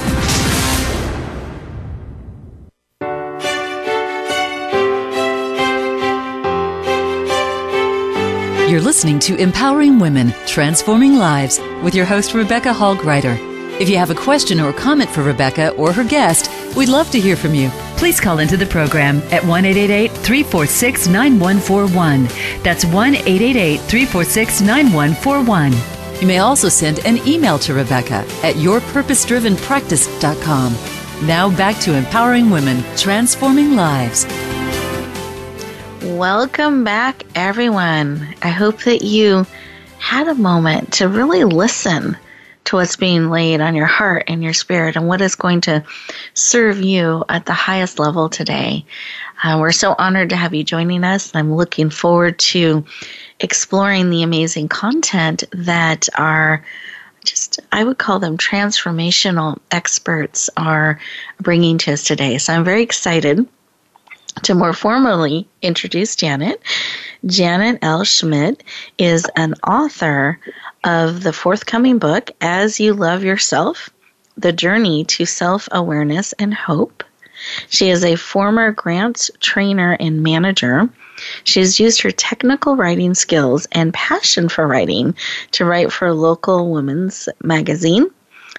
You're 8.71 8.81
listening 8.81 9.19
to 9.19 9.35
Empowering 9.35 9.99
Women, 9.99 10.33
Transforming 10.47 11.17
Lives 11.17 11.59
with 11.83 11.97
your 11.97 12.07
host, 12.07 12.33
Rebecca 12.33 12.73
Hall. 12.73 12.97
If 13.03 13.89
you 13.89 13.97
have 13.97 14.11
a 14.11 14.15
question 14.15 14.61
or 14.61 14.73
comment 14.73 15.11
for 15.11 15.25
Rebecca 15.25 15.71
or 15.71 15.93
her 15.93 16.05
guest, 16.05 16.49
we'd 16.77 16.89
love 16.89 17.11
to 17.11 17.19
hear 17.19 17.35
from 17.35 17.57
you. 17.57 17.73
Please 17.99 18.21
call 18.21 18.39
into 18.39 18.57
the 18.57 18.65
program 18.65 19.19
at 19.33 19.45
1 19.45 19.65
346 19.65 21.09
9141. 21.09 22.29
That's 22.63 22.85
1 22.85 23.15
346 23.15 24.61
9141. 24.61 25.73
You 26.21 26.29
may 26.29 26.39
also 26.39 26.69
send 26.69 27.01
an 27.01 27.19
email 27.27 27.59
to 27.59 27.75
Rebecca 27.75 28.25
at 28.45 28.55
yourpurposedrivenpractice.com. 28.55 31.27
Now 31.27 31.51
back 31.57 31.81
to 31.81 31.97
empowering 31.97 32.51
women, 32.51 32.85
transforming 32.97 33.75
lives. 33.75 34.25
Welcome 36.05 36.85
back, 36.85 37.25
everyone. 37.35 38.33
I 38.43 38.51
hope 38.51 38.85
that 38.85 39.03
you 39.03 39.45
had 39.99 40.29
a 40.29 40.37
moment 40.37 40.93
to 40.95 41.09
really 41.09 41.43
listen 41.43 42.17
to 42.69 42.77
what's 42.77 42.97
being 42.97 43.31
laid 43.31 43.63
on 43.63 43.75
your 43.75 43.87
heart 43.87 44.25
and 44.29 44.43
your 44.43 44.53
spirit 44.53 44.95
and 44.95 45.09
what 45.09 45.23
is 45.23 45.37
going 45.37 45.63
to 45.63 45.83
serve 46.35 46.83
you 46.83 47.25
at 47.27 47.47
the 47.47 47.55
highest 47.55 47.99
level 47.99 48.29
today. 48.29 48.85
Uh, 49.43 49.57
we're 49.59 49.73
so 49.73 49.95
honored 49.99 50.29
to 50.29 50.37
have 50.37 50.53
you 50.53 50.63
joining 50.63 51.03
us. 51.03 51.35
I'm 51.35 51.55
looking 51.55 51.89
forward 51.89 52.39
to 52.41 52.85
exploring 53.41 54.11
the 54.11 54.23
amazing 54.23 54.69
content 54.69 55.45
that 55.53 56.11
our 56.19 56.63
just 57.25 57.59
I 57.73 57.85
would 57.85 57.97
call 57.97 58.19
them 58.19 58.37
transformational 58.37 59.59
experts 59.71 60.51
are 60.55 61.01
bringing 61.41 61.79
to 61.79 61.93
us 61.95 62.05
today. 62.05 62.37
So 62.37 62.53
I'm 62.53 62.65
very 62.65 62.83
excited 62.83 63.49
to 64.43 64.55
more 64.55 64.73
formally 64.73 65.49
introduce 65.63 66.17
Janet. 66.17 66.61
Janet 67.27 67.79
L. 67.83 68.05
Schmidt 68.05 68.63
is 68.99 69.27
an 69.37 69.55
author 69.67 70.39
of 70.85 71.23
the 71.23 71.33
forthcoming 71.33 71.99
book, 71.99 72.31
As 72.41 72.79
You 72.79 72.95
Love 72.95 73.25
Yourself 73.25 73.91
The 74.37 74.53
Journey 74.53 75.05
to 75.05 75.27
Self 75.27 75.69
Awareness 75.73 76.33
and 76.35 76.55
Hope. 76.55 77.03
She 77.69 77.91
is 77.91 78.05
a 78.05 78.17
former 78.17 78.73
grants 78.73 79.31
trainer 79.41 79.97
and 80.01 80.23
manager. 80.23 80.89
She 81.45 81.61
has 81.61 81.81
used 81.81 82.03
her 82.03 82.11
technical 82.11 82.77
writing 82.77 83.15
skills 83.15 83.67
and 83.73 83.95
passion 83.95 84.49
for 84.49 84.67
writing 84.67 85.15
to 85.53 85.65
write 85.65 85.93
for 85.93 86.09
a 86.09 86.15
local 86.15 86.71
women's 86.71 87.29
magazine 87.43 88.09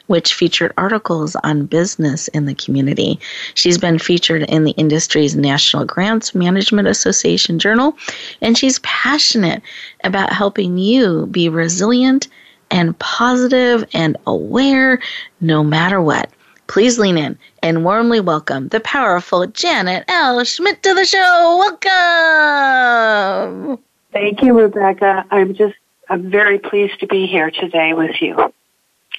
which 0.10 0.34
featured 0.34 0.74
articles 0.76 1.36
on 1.44 1.68
business 1.68 2.28
in 2.30 2.46
the 2.46 2.56
community. 2.56 3.20
She's 3.54 3.78
been 3.78 4.00
featured 4.00 4.42
in 4.42 4.64
the 4.64 4.72
industry's 4.72 5.36
National 5.36 5.86
Grants 5.86 6.34
Management 6.34 6.88
Association 6.88 7.60
Journal, 7.60 7.96
and 8.42 8.58
she's 8.58 8.80
passionate 8.80 9.62
about 10.04 10.34
helping 10.34 10.80
you 10.80 11.28
be 11.28 11.48
resilient 11.48 12.28
and 12.72 12.98
positive 12.98 13.88
and 13.94 14.18
aware 14.26 15.00
no 15.42 15.64
matter 15.64 16.02
what. 16.02 16.32
Please 16.66 16.98
lean 16.98 17.20
in 17.20 17.38
and 17.62 17.86
warmly 17.86 18.20
welcome 18.20 18.70
the 18.70 18.80
powerful 18.80 19.46
Janet 19.46 20.06
L. 20.08 20.44
Schmidt 20.44 20.82
to 20.82 20.96
the 20.96 21.06
show. 21.06 21.78
Welcome. 21.84 23.78
Thank 24.12 24.42
you, 24.42 24.60
Rebecca. 24.60 25.24
I'm 25.30 25.54
just 25.54 25.76
I'm 26.10 26.32
very 26.32 26.58
pleased 26.58 27.00
to 27.02 27.08
be 27.08 27.28
here 27.28 27.52
today 27.52 27.94
with 27.94 28.20
you 28.20 28.52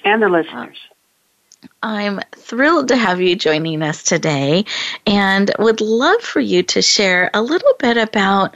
and 0.03 0.21
the 0.21 0.29
listeners. 0.29 0.77
I'm 1.83 2.19
thrilled 2.35 2.87
to 2.87 2.95
have 2.95 3.21
you 3.21 3.35
joining 3.35 3.83
us 3.83 4.03
today 4.03 4.65
and 5.05 5.51
would 5.59 5.81
love 5.81 6.21
for 6.21 6.39
you 6.39 6.63
to 6.63 6.81
share 6.81 7.29
a 7.33 7.41
little 7.41 7.73
bit 7.79 7.97
about 7.97 8.55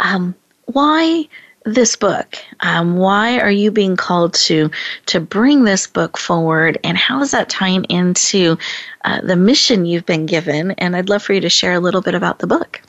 um, 0.00 0.34
why 0.66 1.28
this 1.64 1.96
book. 1.96 2.36
Um, 2.60 2.96
why 2.96 3.38
are 3.38 3.50
you 3.50 3.70
being 3.70 3.96
called 3.96 4.34
to 4.34 4.70
to 5.06 5.20
bring 5.20 5.64
this 5.64 5.86
book 5.86 6.18
forward, 6.18 6.78
and 6.84 6.96
how 6.96 7.22
is 7.22 7.30
that 7.30 7.48
tying 7.48 7.84
into 7.84 8.58
uh, 9.04 9.20
the 9.22 9.36
mission 9.36 9.86
you've 9.86 10.06
been 10.06 10.26
given? 10.26 10.72
And 10.72 10.94
I'd 10.94 11.08
love 11.08 11.22
for 11.22 11.32
you 11.32 11.40
to 11.40 11.48
share 11.48 11.72
a 11.72 11.80
little 11.80 12.02
bit 12.02 12.14
about 12.14 12.38
the 12.38 12.46
book. 12.46 12.82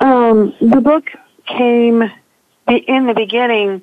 Um, 0.00 0.54
the 0.60 0.80
book 0.80 1.10
came 1.46 2.02
in 2.68 3.06
the 3.06 3.14
beginning 3.14 3.82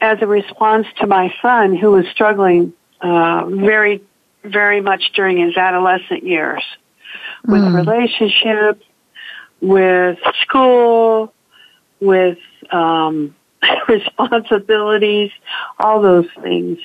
as 0.00 0.18
a 0.22 0.26
response 0.26 0.86
to 0.98 1.06
my 1.06 1.32
son 1.42 1.76
who 1.76 1.90
was 1.90 2.06
struggling 2.12 2.72
uh, 3.00 3.44
very, 3.46 4.02
very 4.44 4.80
much 4.80 5.12
during 5.14 5.38
his 5.38 5.56
adolescent 5.56 6.24
years 6.24 6.62
with 7.46 7.62
mm. 7.62 7.74
relationships, 7.74 8.84
with 9.60 10.18
school, 10.42 11.32
with 12.00 12.38
um, 12.70 13.34
responsibilities, 13.88 15.30
all 15.78 16.00
those 16.00 16.26
things. 16.42 16.78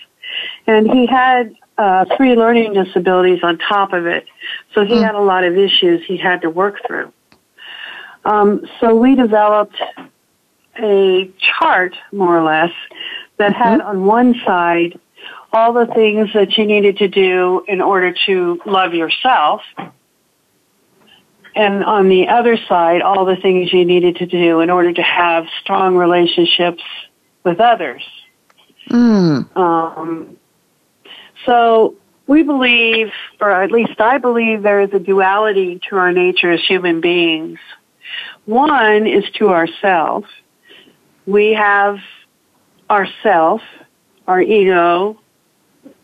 And 0.68 0.90
he 0.90 1.06
had 1.06 1.56
uh, 1.78 2.06
three 2.18 2.36
learning 2.36 2.74
disabilities 2.74 3.40
on 3.44 3.58
top 3.58 3.94
of 3.94 4.06
it, 4.06 4.26
so 4.74 4.86
he 4.86 4.96
mm. 4.96 5.04
had 5.04 5.16
a 5.16 5.22
lot 5.22 5.44
of 5.44 5.58
issues 5.58 6.06
he 6.06 6.18
had 6.18 6.42
to 6.42 6.50
work 6.50 6.80
through. 6.86 7.12
Um, 8.24 8.66
so 8.80 8.96
we 8.96 9.16
developed 9.16 9.76
a 10.78 11.32
chart, 11.38 11.96
more 12.12 12.38
or 12.38 12.44
less, 12.44 12.72
that 13.38 13.54
mm-hmm. 13.54 13.62
had 13.62 13.82
on 13.82 14.06
one 14.06 14.36
side 14.46 15.00
all 15.52 15.74
the 15.74 15.86
things 15.86 16.30
that 16.34 16.58
you 16.58 16.66
needed 16.66 16.98
to 16.98 17.08
do 17.08 17.64
in 17.68 17.82
order 17.82 18.14
to 18.26 18.60
love 18.66 18.94
yourself. 18.94 19.62
And 21.56 21.86
on 21.86 22.10
the 22.10 22.28
other 22.28 22.58
side, 22.68 23.02
all 23.02 23.24
the 23.24 23.38
things 23.38 23.72
you 23.72 23.86
needed 23.86 24.18
to 24.18 24.26
do 24.26 24.60
in 24.60 24.70
order 24.70 24.92
to 24.92 25.02
have 25.02 25.46
strong 25.62 25.96
relationships 25.96 26.84
with 27.46 27.62
others. 27.62 28.04
Mm. 28.90 29.56
Um, 29.56 30.38
so 31.46 31.96
we 32.28 32.44
believe, 32.44 33.12
or 33.40 33.52
at 33.52 33.72
least 33.72 34.02
I 34.02 34.18
believe, 34.18 34.62
there 34.62 34.82
is 34.82 34.94
a 34.94 35.00
duality 35.00 35.80
to 35.90 35.96
our 35.96 36.12
nature 36.12 36.52
as 36.52 36.66
human 36.66 37.00
beings. 37.00 37.60
One 38.46 39.08
is 39.08 39.24
to 39.36 39.50
ourself. 39.50 40.26
We 41.26 41.54
have 41.54 42.00
ourself, 42.90 43.62
our 44.28 44.42
ego, 44.42 45.20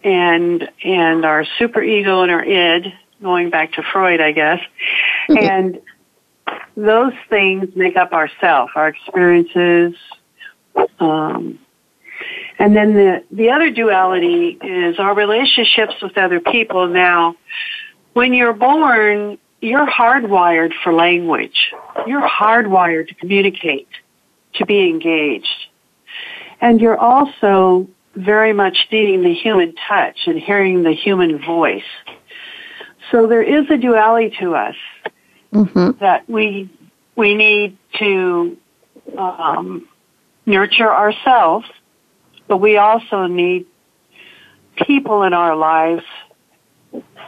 and 0.04 0.70
and 0.84 1.26
our 1.26 1.46
superego 1.60 2.24
and 2.24 2.32
our 2.32 2.44
id, 2.44 2.94
going 3.22 3.50
back 3.50 3.74
to 3.74 3.84
Freud, 3.84 4.22
I 4.22 4.32
guess. 4.32 4.60
and 5.30 5.80
those 6.76 7.14
things 7.30 7.76
make 7.76 7.98
up 7.98 8.14
ourself, 8.14 8.72
our 8.76 8.88
experiences. 8.88 9.96
Um, 11.00 11.60
and 12.60 12.76
then 12.76 12.94
the, 12.94 13.24
the 13.32 13.50
other 13.50 13.72
duality 13.72 14.58
is 14.62 15.00
our 15.00 15.16
relationships 15.16 15.96
with 16.02 16.18
other 16.18 16.40
people. 16.40 16.88
Now, 16.88 17.36
when 18.14 18.34
you're 18.34 18.54
born, 18.54 19.38
you're 19.62 19.88
hardwired 19.88 20.74
for 20.84 20.94
language. 20.94 21.74
You're 22.06 22.28
hardwired 22.28 23.08
to 23.10 23.16
communicate, 23.16 23.88
to 24.56 24.66
be 24.66 24.90
engaged. 24.90 25.48
And 26.60 26.80
you're 26.80 26.98
also 26.98 27.88
very 28.16 28.54
much 28.54 28.88
needing 28.92 29.24
the 29.24 29.34
human 29.34 29.74
touch 29.88 30.28
and 30.28 30.40
hearing 30.40 30.84
the 30.84 30.94
human 30.94 31.44
voice. 31.44 31.84
So 33.10 33.28
there 33.28 33.42
is 33.42 33.70
a 33.70 33.78
duality 33.78 34.36
to 34.40 34.56
us 34.56 34.76
mm-hmm. 35.54 36.00
that 36.00 36.30
we 36.30 36.70
we 37.16 37.36
need 37.36 37.78
to 38.00 38.58
um, 39.18 39.88
nurture 40.46 40.92
ourselves, 40.92 41.68
but 42.48 42.58
we 42.58 42.78
also 42.78 43.28
need 43.28 43.66
people 44.76 45.24
in 45.24 45.34
our 45.34 45.56
lives 45.56 46.04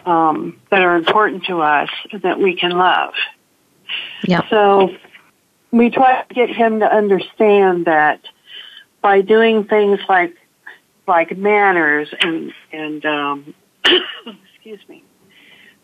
um, 0.06 0.60
that 0.70 0.82
are 0.82 0.96
important 0.96 1.46
to 1.46 1.62
us 1.62 1.90
that 2.22 2.40
we 2.40 2.56
can 2.56 2.72
love. 2.72 3.14
Yeah. 4.26 4.48
So 4.50 4.96
we 5.74 5.90
try 5.90 6.22
to 6.22 6.34
get 6.34 6.50
him 6.50 6.80
to 6.82 6.86
understand 6.86 7.86
that 7.86 8.22
by 9.02 9.22
doing 9.22 9.66
things 9.66 10.00
like 10.08 10.36
like 11.08 11.36
manners 11.36 12.08
and 12.22 12.54
and 12.72 13.06
um, 13.06 13.56
excuse 14.56 14.80
me, 14.88 15.04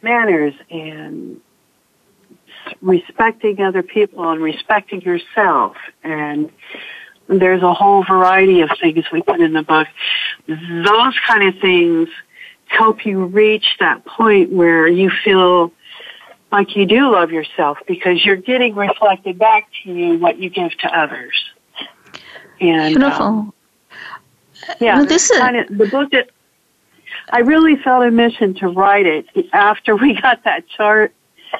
manners 0.01 0.53
and 0.69 1.41
respecting 2.81 3.61
other 3.61 3.81
people 3.81 4.29
and 4.29 4.41
respecting 4.41 5.01
yourself 5.01 5.75
and 6.03 6.51
there's 7.27 7.63
a 7.63 7.73
whole 7.73 8.03
variety 8.03 8.61
of 8.61 8.69
things 8.81 9.05
we 9.11 9.21
put 9.21 9.39
in 9.39 9.53
the 9.53 9.63
book. 9.63 9.87
Those 10.47 11.15
kind 11.27 11.47
of 11.47 11.59
things 11.61 12.09
help 12.65 13.05
you 13.05 13.25
reach 13.25 13.77
that 13.79 14.05
point 14.05 14.51
where 14.51 14.87
you 14.87 15.11
feel 15.23 15.71
like 16.51 16.75
you 16.75 16.85
do 16.85 17.11
love 17.11 17.31
yourself 17.31 17.77
because 17.87 18.25
you're 18.25 18.35
getting 18.35 18.75
reflected 18.75 19.37
back 19.37 19.67
to 19.83 19.91
you 19.91 20.17
what 20.17 20.39
you 20.39 20.49
give 20.49 20.71
to 20.79 20.87
others. 20.87 21.33
And, 22.59 22.95
Beautiful. 22.95 23.25
Um, 23.25 23.53
yeah, 24.79 24.97
well, 24.97 25.05
this 25.05 25.29
is 25.29 25.37
kind 25.37 25.57
of 25.57 25.77
the 25.77 25.87
book 25.87 26.11
that 26.11 26.29
I 27.31 27.39
really 27.39 27.75
felt 27.77 28.03
a 28.03 28.11
mission 28.11 28.53
to 28.55 28.67
write 28.67 29.05
it 29.05 29.25
after 29.53 29.95
we 29.95 30.19
got 30.19 30.43
that 30.43 30.67
chart. 30.67 31.13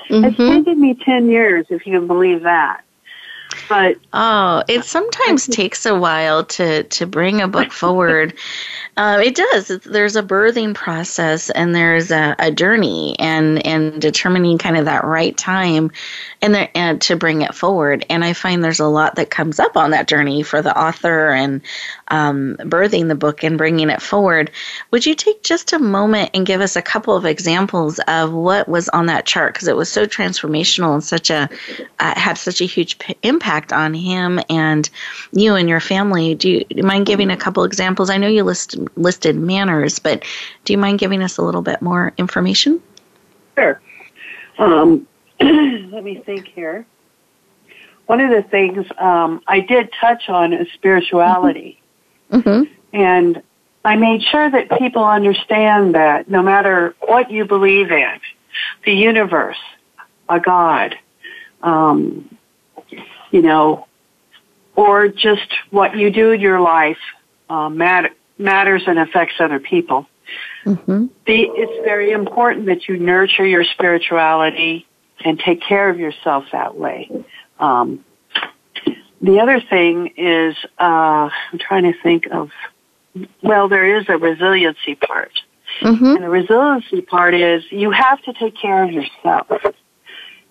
Mm-hmm. 0.10 0.26
It's 0.26 0.38
taken 0.38 0.82
me 0.82 0.96
ten 0.96 1.30
years, 1.30 1.66
if 1.70 1.86
you 1.86 2.00
can 2.00 2.08
believe 2.08 2.44
that. 2.44 2.84
But 3.68 3.98
oh, 4.14 4.64
it 4.68 4.86
sometimes 4.86 5.48
takes 5.52 5.86
a 5.86 5.98
while 5.98 6.46
to 6.46 6.84
to 6.84 7.06
bring 7.08 7.42
a 7.42 7.48
book 7.48 7.72
forward. 7.72 8.34
Uh, 9.00 9.22
it 9.24 9.34
does. 9.34 9.70
There's 9.86 10.18
a 10.18 10.22
birthing 10.22 10.76
process, 10.76 11.50
and 11.50 11.74
there's 11.74 12.12
a, 12.12 12.36
a, 12.38 12.52
journey, 12.52 13.16
and 13.18 13.66
and 13.66 14.02
determining 14.02 14.58
kind 14.58 14.76
of 14.76 14.84
that 14.86 15.06
right 15.06 15.38
time, 15.38 15.90
and 16.42 16.68
and 16.76 17.02
to 17.04 17.16
bring 17.16 17.42
it 17.42 17.56
forward. 17.56 18.06
And 18.10 18.26
I 18.26 18.34
find 18.34 18.62
there's 18.62 18.82
a 18.82 18.88
lot 18.88 19.16
that 19.16 19.30
comes 19.30 19.58
up 19.58 19.78
on 19.78 19.92
that 19.92 20.10
journey 20.10 20.44
for 20.44 20.62
the 20.62 20.78
author 20.78 21.30
and 21.30 21.62
um, 22.10 22.58
birthing 22.60 23.08
the 23.08 23.16
book 23.16 23.42
and 23.42 23.58
bringing 23.58 23.90
it 23.90 24.02
forward. 24.02 24.52
Would 24.92 25.06
you 25.06 25.16
take 25.16 25.44
just 25.44 25.72
a 25.72 25.80
moment 25.80 26.32
and 26.34 26.46
give 26.46 26.60
us 26.60 26.76
a 26.76 26.82
couple 26.82 27.16
of 27.16 27.24
examples 27.24 28.00
of 28.00 28.34
what 28.34 28.68
was 28.68 28.90
on 28.90 29.06
that 29.06 29.26
chart 29.26 29.54
because 29.54 29.70
it 29.70 29.78
was 29.78 29.88
so 29.88 30.08
transformational 30.08 30.94
and 30.94 31.04
such 31.06 31.30
a 31.30 31.48
uh, 32.00 32.20
had 32.20 32.38
such 32.38 32.60
a 32.60 32.66
huge 32.66 33.00
p- 33.00 33.16
impact 33.24 33.72
on 33.72 33.94
him 33.94 34.42
and 34.50 34.90
you 35.32 35.56
and 35.56 35.70
your 35.70 35.80
family? 35.80 36.36
Do 36.36 36.50
you, 36.50 36.66
do 36.66 36.76
you 36.76 36.84
mind 36.84 37.06
giving 37.06 37.32
a 37.32 37.38
couple 37.38 37.64
examples? 37.64 38.10
I 38.10 38.18
know 38.18 38.28
you 38.28 38.44
list 38.44 38.76
listed 38.96 39.36
manners, 39.36 40.00
but 40.00 40.24
do 40.66 40.74
you 40.74 40.78
mind 40.78 41.00
giving 41.00 41.22
us 41.22 41.38
a 41.38 41.42
little 41.42 41.62
bit 41.62 41.82
more 41.82 42.14
information? 42.18 42.82
Sure. 43.56 43.82
Um, 44.58 45.08
let 45.42 46.04
me 46.04 46.22
think 46.26 46.48
here. 46.48 46.86
One 48.06 48.22
of 48.22 48.32
the 48.32 48.42
things 48.42 48.88
um, 48.98 49.42
I 49.48 49.60
did 49.60 49.92
touch 50.00 50.30
on 50.30 50.54
is 50.54 50.68
spirituality. 50.74 51.80
Mm-hmm. 52.32 52.64
And 52.94 53.44
I 53.86 53.96
made 53.96 54.24
sure 54.24 54.50
that 54.50 54.78
people 54.78 55.04
understand 55.04 55.96
that 55.96 56.30
no 56.30 56.42
matter 56.42 56.96
what 57.00 57.32
you 57.32 57.46
believe 57.46 57.92
in, 57.92 58.20
the 58.86 58.94
universe, 58.94 59.58
a 60.28 60.40
God, 60.40 60.98
um, 61.62 62.36
you 63.32 63.42
know, 63.42 63.88
or 64.76 65.08
just 65.08 65.54
what 65.72 65.96
you 65.96 66.10
do 66.10 66.32
in 66.32 66.42
your 66.42 66.60
life 66.60 66.98
uh, 67.50 67.70
matter, 67.70 68.10
matters 68.40 68.84
and 68.88 68.98
affects 68.98 69.36
other 69.40 69.60
people. 69.60 70.08
Mm-hmm. 70.66 71.08
The, 71.26 71.42
it's 71.44 71.86
very 71.86 72.12
important 72.12 72.68
that 72.68 72.88
you 72.88 72.98
nurture 72.98 73.46
your 73.46 73.64
spirituality 73.64 74.88
and 75.24 75.40
take 75.40 75.62
care 75.62 75.90
of 75.90 76.00
yourself 76.00 76.46
that 76.52 76.76
way. 76.76 77.10
Um, 77.60 78.06
the 79.22 79.40
other 79.40 79.60
thing 79.60 80.14
is, 80.18 80.56
uh, 80.80 81.30
I'm 81.52 81.60
trying 81.60 81.92
to 81.92 81.94
think 82.02 82.28
of, 82.32 82.50
well, 83.44 83.68
there 83.68 83.98
is 83.98 84.06
a 84.08 84.18
resiliency 84.18 84.96
part. 84.96 85.32
Mm-hmm. 85.82 86.06
And 86.06 86.24
the 86.24 86.30
resiliency 86.30 87.02
part 87.02 87.34
is 87.34 87.64
you 87.70 87.92
have 87.92 88.22
to 88.24 88.34
take 88.34 88.56
care 88.58 88.84
of 88.84 88.92
yourself. 88.92 89.48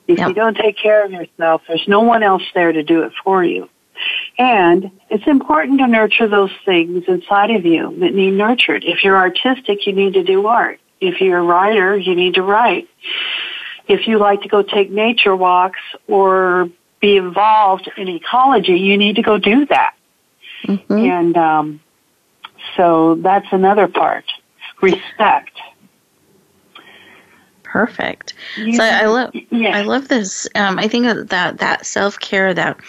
If 0.07 0.19
yep. 0.19 0.29
you 0.29 0.35
don't 0.35 0.57
take 0.57 0.77
care 0.79 1.05
of 1.05 1.13
yourself, 1.13 1.63
there's 1.69 1.87
no 1.87 2.01
one 2.01 2.23
else 2.23 2.43
there 2.55 2.73
to 2.73 2.83
do 2.83 3.03
it 3.03 3.13
for 3.25 3.45
you. 3.45 3.69
And 4.39 4.93
it's 5.11 5.27
important 5.27 5.81
to 5.81 5.89
nurture 5.89 6.29
those 6.29 6.53
things 6.65 7.05
inside 7.09 7.51
of 7.51 7.67
you 7.67 7.99
that 7.99 8.15
need 8.15 8.33
nurtured. 8.33 8.85
If 8.85 9.03
you're 9.03 9.17
artistic, 9.17 9.87
you 9.87 9.93
need 9.93 10.15
to 10.15 10.23
do 10.23 10.47
art. 10.47 10.79
If 11.01 11.21
you're 11.21 11.39
a 11.39 11.43
writer, 11.43 11.97
you 11.97 12.15
need 12.15 12.35
to 12.35 12.43
write. 12.43 12.89
If 13.89 14.07
you 14.07 14.19
like 14.19 14.43
to 14.43 14.49
go 14.49 14.63
take 14.63 14.91
nature 14.91 15.35
walks 15.35 15.81
or 16.07 16.69
be 17.01 17.17
involved 17.17 17.91
in 17.97 18.09
ecology, 18.09 18.79
you 18.79 18.97
need 18.97 19.17
to 19.17 19.23
go 19.23 19.39
do 19.39 19.67
that. 19.67 19.95
Mm-hmm. 20.65 20.93
And 20.93 21.37
um, 21.37 21.81
so 22.77 23.17
that's 23.17 23.47
another 23.51 23.89
part. 23.89 24.25
Respect. 24.81 25.53
Perfect. 27.69 28.33
So 28.55 28.83
I 28.83 29.05
love 29.05 29.31
yeah. 29.51 29.77
I 29.77 29.83
love 29.83 30.09
this. 30.09 30.49
Um, 30.55 30.79
I 30.79 30.89
think 30.89 31.05
that 31.05 31.29
that, 31.29 31.59
that 31.59 31.85
self 31.85 32.19
care, 32.19 32.55
that 32.55 32.81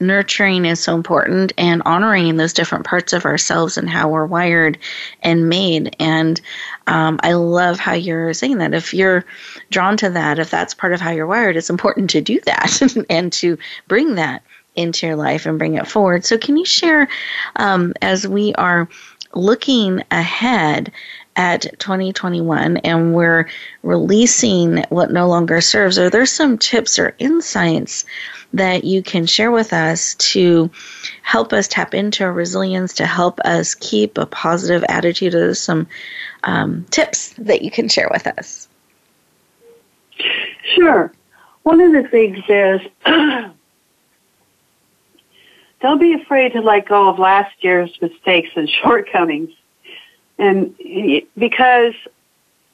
nurturing 0.00 0.64
is 0.64 0.80
so 0.80 0.94
important, 0.94 1.52
and 1.58 1.82
honoring 1.84 2.38
those 2.38 2.54
different 2.54 2.86
parts 2.86 3.12
of 3.12 3.26
ourselves 3.26 3.76
and 3.76 3.90
how 3.90 4.08
we're 4.08 4.24
wired 4.24 4.78
and 5.22 5.50
made. 5.50 5.94
And 6.00 6.40
um, 6.86 7.20
I 7.22 7.34
love 7.34 7.78
how 7.78 7.92
you're 7.92 8.32
saying 8.32 8.56
that. 8.58 8.72
If 8.72 8.94
you're 8.94 9.22
drawn 9.70 9.98
to 9.98 10.08
that, 10.08 10.38
if 10.38 10.50
that's 10.50 10.72
part 10.72 10.94
of 10.94 11.00
how 11.02 11.10
you're 11.10 11.26
wired, 11.26 11.58
it's 11.58 11.70
important 11.70 12.08
to 12.10 12.22
do 12.22 12.40
that 12.46 13.04
and 13.10 13.30
to 13.34 13.58
bring 13.86 14.14
that 14.14 14.42
into 14.76 15.06
your 15.06 15.16
life 15.16 15.44
and 15.44 15.58
bring 15.58 15.74
it 15.74 15.86
forward. 15.86 16.24
So, 16.24 16.38
can 16.38 16.56
you 16.56 16.64
share 16.64 17.06
um, 17.56 17.92
as 18.00 18.26
we 18.26 18.54
are 18.54 18.88
looking 19.34 20.02
ahead? 20.10 20.90
At 21.36 21.62
2021 21.78 22.76
and 22.78 23.14
we're 23.14 23.48
releasing 23.82 24.84
what 24.90 25.10
no 25.10 25.28
longer 25.28 25.60
serves, 25.60 25.98
are 25.98 26.10
there 26.10 26.26
some 26.26 26.58
tips 26.58 26.98
or 26.98 27.14
insights 27.18 28.04
that 28.52 28.84
you 28.84 29.02
can 29.02 29.26
share 29.26 29.50
with 29.50 29.72
us 29.72 30.14
to 30.16 30.70
help 31.22 31.52
us 31.52 31.68
tap 31.68 31.94
into 31.94 32.22
our 32.24 32.32
resilience, 32.32 32.92
to 32.94 33.06
help 33.06 33.40
us 33.40 33.74
keep 33.74 34.18
a 34.18 34.26
positive 34.26 34.84
attitude? 34.88 35.34
Are 35.34 35.54
some 35.54 35.86
um, 36.44 36.84
tips 36.90 37.30
that 37.38 37.62
you 37.62 37.70
can 37.70 37.88
share 37.88 38.10
with 38.10 38.26
us? 38.26 38.68
Sure. 40.74 41.12
One 41.62 41.80
of 41.80 41.92
the 41.92 42.08
things 42.08 42.38
is 42.48 42.80
don't 45.80 46.00
be 46.00 46.12
afraid 46.14 46.52
to 46.52 46.60
let 46.60 46.86
go 46.86 47.08
of 47.08 47.18
last 47.18 47.54
year's 47.60 47.96
mistakes 48.02 48.50
and 48.54 48.68
shortcomings 48.82 49.50
and 50.38 50.74
because 51.36 51.94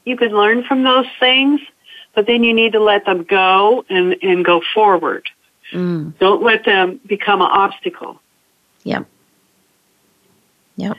you 0.05 0.17
can 0.17 0.31
learn 0.31 0.63
from 0.63 0.83
those 0.83 1.05
things, 1.19 1.61
but 2.15 2.25
then 2.25 2.43
you 2.43 2.53
need 2.53 2.73
to 2.73 2.79
let 2.79 3.05
them 3.05 3.23
go 3.23 3.85
and, 3.89 4.15
and 4.21 4.43
go 4.43 4.61
forward. 4.73 5.27
Mm. 5.71 6.17
Don't 6.17 6.41
let 6.41 6.65
them 6.65 6.99
become 7.05 7.41
an 7.41 7.49
obstacle. 7.51 8.19
Yep. 8.83 9.05
Yep. 10.77 10.97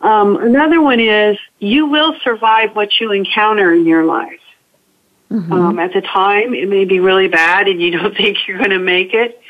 Um, 0.00 0.36
another 0.36 0.80
one 0.80 1.00
is 1.00 1.38
you 1.58 1.86
will 1.86 2.14
survive 2.22 2.74
what 2.74 3.00
you 3.00 3.12
encounter 3.12 3.72
in 3.72 3.86
your 3.86 4.04
life. 4.04 4.40
Mm-hmm. 5.30 5.52
Um, 5.52 5.78
at 5.78 5.92
the 5.92 6.00
time, 6.00 6.54
it 6.54 6.68
may 6.68 6.84
be 6.84 7.00
really 7.00 7.28
bad, 7.28 7.66
and 7.66 7.80
you 7.80 7.90
don't 7.90 8.16
think 8.16 8.46
you're 8.46 8.58
going 8.58 8.70
to 8.70 8.78
make 8.78 9.12
it. 9.12 9.40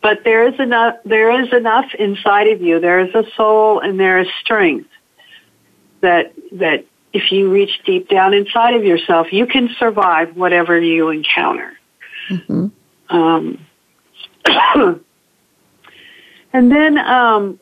But 0.00 0.22
there 0.22 0.46
is 0.46 0.58
enough. 0.60 0.96
There 1.04 1.42
is 1.42 1.52
enough 1.52 1.92
inside 1.98 2.48
of 2.48 2.62
you. 2.62 2.78
There 2.78 3.00
is 3.00 3.12
a 3.14 3.24
soul, 3.36 3.80
and 3.80 3.98
there 3.98 4.20
is 4.20 4.28
strength 4.40 4.88
that 6.00 6.32
that 6.52 6.84
if 7.12 7.32
you 7.32 7.50
reach 7.50 7.80
deep 7.84 8.08
down 8.08 8.34
inside 8.34 8.74
of 8.74 8.84
yourself, 8.84 9.32
you 9.32 9.46
can 9.46 9.70
survive 9.78 10.36
whatever 10.36 10.78
you 10.78 11.08
encounter. 11.08 11.72
Mm-hmm. 12.30 12.66
Um, 13.08 13.66
and 16.52 16.70
then 16.70 16.98
um, 16.98 17.58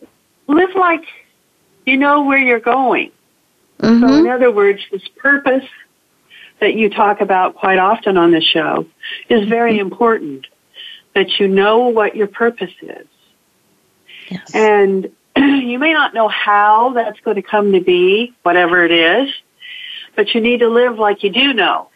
live 0.48 0.74
like 0.74 1.04
you 1.84 1.96
know 1.96 2.24
where 2.24 2.38
you're 2.38 2.60
going. 2.60 3.12
Mm-hmm. 3.78 4.06
So, 4.06 4.14
in 4.14 4.26
other 4.28 4.50
words, 4.50 4.80
this 4.90 5.06
purpose 5.16 5.68
that 6.60 6.74
you 6.74 6.90
talk 6.90 7.20
about 7.20 7.54
quite 7.54 7.78
often 7.78 8.16
on 8.16 8.32
the 8.32 8.40
show 8.40 8.86
is 9.28 9.48
very 9.48 9.72
mm-hmm. 9.72 9.80
important. 9.80 10.46
That 11.14 11.38
you 11.38 11.48
know 11.48 11.88
what 11.88 12.14
your 12.14 12.26
purpose 12.26 12.74
is. 12.82 13.06
Yes. 14.28 14.50
And 14.52 15.12
you 15.66 15.78
may 15.78 15.92
not 15.92 16.14
know 16.14 16.28
how 16.28 16.92
that's 16.94 17.20
going 17.20 17.36
to 17.36 17.42
come 17.42 17.72
to 17.72 17.80
be, 17.80 18.34
whatever 18.42 18.84
it 18.84 18.92
is, 18.92 19.34
but 20.14 20.34
you 20.34 20.40
need 20.40 20.60
to 20.60 20.68
live 20.68 20.98
like 20.98 21.22
you 21.22 21.30
do 21.30 21.52
know, 21.52 21.90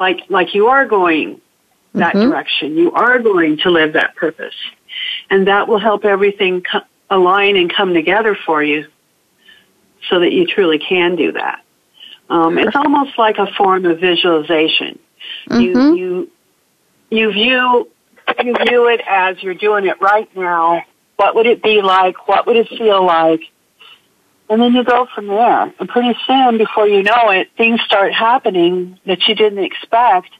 like 0.00 0.22
like 0.28 0.54
you 0.54 0.66
are 0.66 0.84
going 0.84 1.40
that 1.94 2.14
mm-hmm. 2.14 2.28
direction. 2.28 2.76
You 2.76 2.92
are 2.92 3.18
going 3.18 3.58
to 3.58 3.70
live 3.70 3.92
that 3.92 4.16
purpose, 4.16 4.54
and 5.30 5.46
that 5.46 5.68
will 5.68 5.78
help 5.78 6.04
everything 6.04 6.62
co- 6.62 6.80
align 7.08 7.56
and 7.56 7.72
come 7.72 7.94
together 7.94 8.36
for 8.46 8.62
you, 8.62 8.86
so 10.08 10.20
that 10.20 10.32
you 10.32 10.46
truly 10.46 10.78
can 10.78 11.14
do 11.14 11.32
that. 11.32 11.62
Um, 12.28 12.58
it's 12.58 12.74
almost 12.74 13.16
like 13.16 13.38
a 13.38 13.46
form 13.52 13.86
of 13.86 14.00
visualization. 14.00 14.98
Mm-hmm. 15.48 15.60
You 15.60 15.94
you 15.94 16.30
you 17.10 17.32
view 17.32 17.90
you 18.44 18.54
view 18.66 18.88
it 18.88 19.00
as 19.08 19.40
you're 19.42 19.54
doing 19.54 19.86
it 19.86 20.00
right 20.00 20.34
now. 20.36 20.82
What 21.16 21.34
would 21.34 21.46
it 21.46 21.62
be 21.62 21.82
like? 21.82 22.28
What 22.28 22.46
would 22.46 22.56
it 22.56 22.68
feel 22.68 23.04
like? 23.04 23.42
And 24.48 24.60
then 24.60 24.74
you 24.74 24.84
go 24.84 25.06
from 25.14 25.26
there. 25.26 25.72
And 25.78 25.88
pretty 25.88 26.16
soon, 26.26 26.58
before 26.58 26.86
you 26.86 27.02
know 27.02 27.30
it, 27.30 27.50
things 27.56 27.80
start 27.82 28.12
happening 28.12 28.98
that 29.06 29.26
you 29.26 29.34
didn't 29.34 29.64
expect 29.64 30.30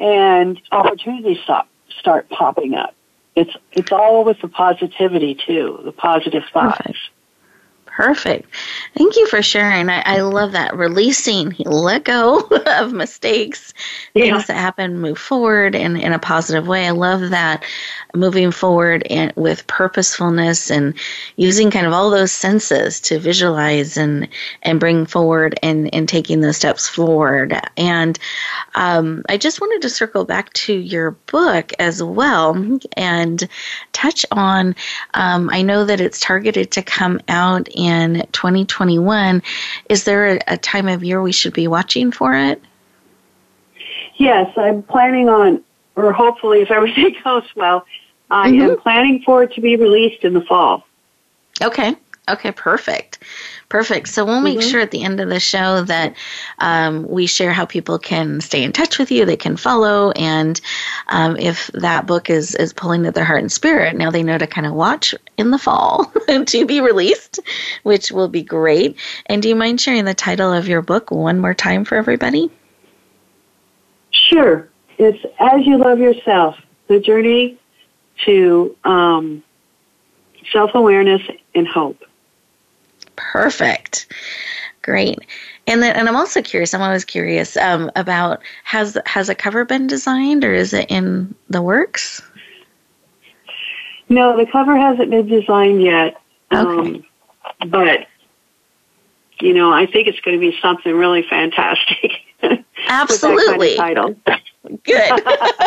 and 0.00 0.60
opportunities 0.72 1.38
start, 1.42 1.66
start 1.98 2.28
popping 2.30 2.74
up. 2.74 2.94
It's, 3.34 3.54
it's 3.72 3.92
all 3.92 4.24
with 4.24 4.40
the 4.40 4.48
positivity 4.48 5.34
too, 5.34 5.80
the 5.84 5.92
positive 5.92 6.44
thoughts. 6.52 6.78
Perfect. 6.78 6.98
Perfect. 7.96 8.50
Thank 8.94 9.16
you 9.16 9.26
for 9.26 9.40
sharing. 9.40 9.88
I, 9.88 10.02
I 10.04 10.20
love 10.20 10.52
that. 10.52 10.76
Releasing, 10.76 11.56
let 11.60 12.04
go 12.04 12.40
of 12.66 12.92
mistakes, 12.92 13.72
yeah. 14.12 14.24
things 14.24 14.48
that 14.48 14.58
happen, 14.58 14.98
move 14.98 15.16
forward 15.16 15.74
in, 15.74 15.96
in 15.96 16.12
a 16.12 16.18
positive 16.18 16.68
way. 16.68 16.86
I 16.86 16.90
love 16.90 17.30
that 17.30 17.64
moving 18.14 18.50
forward 18.50 19.06
and 19.08 19.32
with 19.34 19.66
purposefulness 19.66 20.70
and 20.70 20.92
using 21.36 21.70
kind 21.70 21.86
of 21.86 21.94
all 21.94 22.10
those 22.10 22.32
senses 22.32 23.00
to 23.00 23.18
visualize 23.18 23.96
and, 23.96 24.28
and 24.62 24.78
bring 24.78 25.06
forward 25.06 25.58
and, 25.62 25.92
and 25.94 26.06
taking 26.06 26.42
those 26.42 26.58
steps 26.58 26.86
forward. 26.86 27.58
And 27.78 28.18
um, 28.74 29.22
I 29.30 29.38
just 29.38 29.62
wanted 29.62 29.80
to 29.80 29.88
circle 29.88 30.26
back 30.26 30.52
to 30.52 30.74
your 30.74 31.12
book 31.12 31.72
as 31.78 32.02
well 32.02 32.78
and 32.94 33.48
touch 33.92 34.26
on, 34.32 34.74
um, 35.14 35.48
I 35.50 35.62
know 35.62 35.86
that 35.86 36.02
it's 36.02 36.20
targeted 36.20 36.70
to 36.72 36.82
come 36.82 37.20
out 37.28 37.68
in 37.74 37.85
in 37.86 38.26
2021. 38.32 39.42
Is 39.88 40.04
there 40.04 40.38
a, 40.46 40.56
time 40.56 40.88
of 40.88 41.04
year 41.04 41.22
we 41.22 41.32
should 41.32 41.52
be 41.52 41.68
watching 41.68 42.10
for 42.10 42.34
it? 42.34 42.60
Yes, 44.16 44.52
I'm 44.56 44.82
planning 44.82 45.28
on, 45.28 45.62
or 45.94 46.12
hopefully, 46.12 46.62
if 46.62 46.70
everything 46.70 47.14
goes 47.24 47.44
well, 47.54 47.86
I 48.30 48.50
mm-hmm. 48.50 48.70
am 48.70 48.80
planning 48.80 49.22
for 49.22 49.44
it 49.44 49.52
to 49.54 49.60
be 49.60 49.76
released 49.76 50.24
in 50.24 50.34
the 50.34 50.40
fall. 50.40 50.86
Okay. 51.62 51.94
Okay, 52.28 52.50
perfect. 52.50 53.20
Perfect. 53.68 54.08
So 54.08 54.24
we'll 54.24 54.40
make 54.40 54.60
mm-hmm. 54.60 54.68
sure 54.68 54.80
at 54.80 54.92
the 54.92 55.02
end 55.02 55.20
of 55.20 55.28
the 55.28 55.40
show 55.40 55.82
that 55.82 56.14
um, 56.58 57.06
we 57.08 57.26
share 57.26 57.52
how 57.52 57.66
people 57.66 57.98
can 57.98 58.40
stay 58.40 58.62
in 58.62 58.72
touch 58.72 58.96
with 58.96 59.10
you, 59.10 59.24
they 59.24 59.36
can 59.36 59.56
follow, 59.56 60.12
and 60.12 60.60
um, 61.08 61.36
if 61.36 61.66
that 61.74 62.06
book 62.06 62.30
is 62.30 62.54
is 62.54 62.72
pulling 62.72 63.06
at 63.06 63.14
their 63.14 63.24
heart 63.24 63.40
and 63.40 63.50
spirit, 63.50 63.96
now 63.96 64.10
they 64.10 64.22
know 64.22 64.38
to 64.38 64.46
kind 64.46 64.68
of 64.68 64.72
watch 64.72 65.16
in 65.36 65.50
the 65.50 65.58
fall 65.58 66.04
to 66.46 66.66
be 66.66 66.80
released, 66.80 67.40
which 67.82 68.12
will 68.12 68.28
be 68.28 68.42
great. 68.42 68.96
And 69.26 69.42
do 69.42 69.48
you 69.48 69.56
mind 69.56 69.80
sharing 69.80 70.04
the 70.04 70.14
title 70.14 70.52
of 70.52 70.68
your 70.68 70.82
book 70.82 71.10
one 71.10 71.40
more 71.40 71.54
time 71.54 71.84
for 71.84 71.96
everybody? 71.96 72.48
Sure. 74.12 74.68
It's 74.98 75.24
As 75.40 75.66
You 75.66 75.78
Love 75.78 75.98
Yourself: 75.98 76.56
The 76.86 77.00
Journey 77.00 77.58
to 78.24 78.76
um, 78.84 79.42
Self 80.52 80.70
Awareness 80.74 81.22
and 81.56 81.66
Hope. 81.66 82.05
Perfect. 83.16 84.06
Great. 84.82 85.18
And 85.66 85.82
then, 85.82 85.96
and 85.96 86.08
I'm 86.08 86.16
also 86.16 86.40
curious. 86.42 86.72
I'm 86.72 86.82
always 86.82 87.04
curious 87.04 87.56
um, 87.56 87.90
about 87.96 88.40
has 88.64 88.96
has 89.06 89.28
a 89.28 89.34
cover 89.34 89.64
been 89.64 89.86
designed 89.86 90.44
or 90.44 90.54
is 90.54 90.72
it 90.72 90.88
in 90.90 91.34
the 91.50 91.60
works? 91.60 92.22
No, 94.08 94.36
the 94.36 94.46
cover 94.46 94.76
hasn't 94.76 95.10
been 95.10 95.26
designed 95.26 95.82
yet. 95.82 96.20
Okay. 96.52 97.02
Um, 97.02 97.04
but 97.68 98.06
you 99.40 99.52
know, 99.52 99.72
I 99.72 99.86
think 99.86 100.08
it's 100.08 100.20
going 100.20 100.38
to 100.38 100.40
be 100.40 100.56
something 100.62 100.94
really 100.94 101.22
fantastic. 101.28 102.12
Absolutely. 102.88 103.76
Kind 103.76 103.98
of 103.98 104.24
title. 104.24 104.40
Good. 104.84 105.24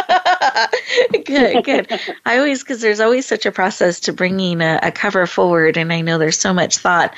good, 1.26 1.64
good. 1.64 2.00
I 2.26 2.38
always, 2.38 2.64
because 2.64 2.82
there's 2.82 3.00
always 3.00 3.26
such 3.26 3.46
a 3.46 3.52
process 3.52 4.00
to 4.02 4.14
bringing 4.14 4.62
a, 4.62 4.80
a, 4.84 4.92
cover 4.92 5.26
forward, 5.26 5.78
and 5.78 5.94
I 5.94 6.02
know 6.02 6.18
there's 6.18 6.38
so 6.38 6.54
much 6.54 6.78
thought 6.78 7.14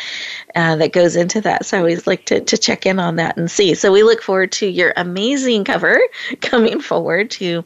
uh, 0.56 0.76
that 0.78 0.94
goes 0.94 1.16
into 1.16 1.42
that. 1.42 1.66
So 1.66 1.78
I 1.78 1.80
always 1.80 2.08
like 2.08 2.26
to, 2.26 2.42
to 2.42 2.58
check 2.58 2.86
in 2.86 3.00
on 3.00 3.16
that 3.18 3.38
and 3.38 3.50
see. 3.50 3.74
So 3.76 3.92
we 3.92 4.04
look 4.04 4.22
forward 4.22 4.52
to 4.54 4.68
your 4.68 4.94
amazing 4.96 5.64
cover 5.64 6.00
coming 6.42 6.82
forward 6.82 7.32
to 7.32 7.64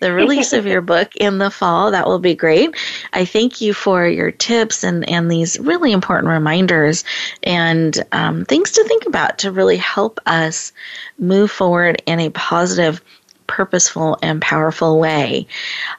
the 0.00 0.12
release 0.12 0.52
of 0.52 0.66
your 0.66 0.80
book 0.80 1.14
in 1.16 1.38
the 1.38 1.50
fall. 1.50 1.90
That 1.90 2.06
will 2.06 2.18
be 2.18 2.34
great. 2.34 2.76
I 3.12 3.24
thank 3.24 3.60
you 3.60 3.74
for 3.74 4.06
your 4.06 4.30
tips 4.30 4.84
and, 4.84 5.08
and 5.08 5.30
these 5.30 5.58
really 5.58 5.92
important 5.92 6.30
reminders 6.30 7.04
and 7.42 8.04
um, 8.12 8.44
things 8.44 8.72
to 8.72 8.84
think 8.84 9.06
about 9.06 9.38
to 9.38 9.52
really 9.52 9.76
help 9.76 10.20
us 10.26 10.72
move 11.18 11.50
forward 11.50 12.02
in 12.06 12.20
a 12.20 12.30
positive 12.30 13.02
purposeful 13.48 14.16
and 14.22 14.40
powerful 14.40 15.00
way. 15.00 15.48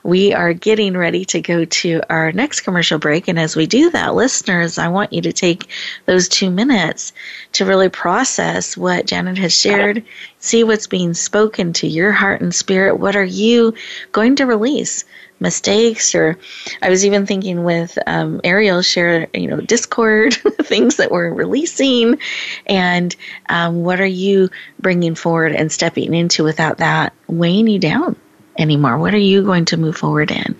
We 0.03 0.33
are 0.33 0.53
getting 0.53 0.95
ready 0.95 1.25
to 1.25 1.41
go 1.41 1.65
to 1.65 2.01
our 2.09 2.31
next 2.31 2.61
commercial 2.61 2.97
break. 2.97 3.27
And 3.27 3.37
as 3.37 3.57
we 3.57 3.67
do 3.67 3.89
that, 3.89 4.15
listeners, 4.15 4.77
I 4.77 4.87
want 4.87 5.11
you 5.11 5.21
to 5.23 5.33
take 5.33 5.67
those 6.05 6.29
two 6.29 6.49
minutes 6.49 7.11
to 7.53 7.65
really 7.65 7.89
process 7.89 8.77
what 8.77 9.05
Janet 9.05 9.37
has 9.39 9.53
shared, 9.53 10.05
see 10.39 10.63
what's 10.63 10.87
being 10.87 11.13
spoken 11.13 11.73
to 11.73 11.87
your 11.87 12.13
heart 12.13 12.39
and 12.39 12.55
spirit. 12.55 12.95
What 12.95 13.17
are 13.17 13.23
you 13.23 13.73
going 14.13 14.37
to 14.37 14.45
release? 14.45 15.03
Mistakes 15.39 16.13
or 16.15 16.37
i 16.81 16.89
was 16.89 17.05
even 17.05 17.25
thinking 17.25 17.63
with 17.63 17.97
um, 18.07 18.41
ariel 18.43 18.81
share 18.81 19.27
you 19.33 19.47
know 19.47 19.61
discord 19.61 20.33
things 20.63 20.97
that 20.97 21.11
we're 21.11 21.33
releasing 21.33 22.19
and 22.65 23.15
um, 23.49 23.83
what 23.83 23.99
are 23.99 24.05
you 24.05 24.49
bringing 24.79 25.15
forward 25.15 25.53
and 25.53 25.71
stepping 25.71 26.13
into 26.13 26.43
without 26.43 26.77
that 26.77 27.13
weighing 27.27 27.67
you 27.67 27.79
down 27.79 28.15
anymore? 28.59 28.97
What 28.97 29.13
are 29.13 29.17
you 29.17 29.43
going 29.43 29.65
to 29.65 29.77
move 29.77 29.97
forward 29.97 30.31
in? 30.31 30.55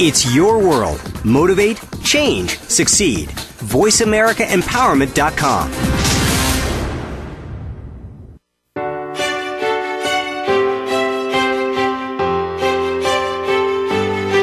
It's 0.00 0.34
your 0.34 0.58
world. 0.58 1.00
Motivate, 1.24 1.80
change, 2.02 2.58
succeed. 2.58 3.28
VoiceAmericaEmpowerment.com. 3.28 5.72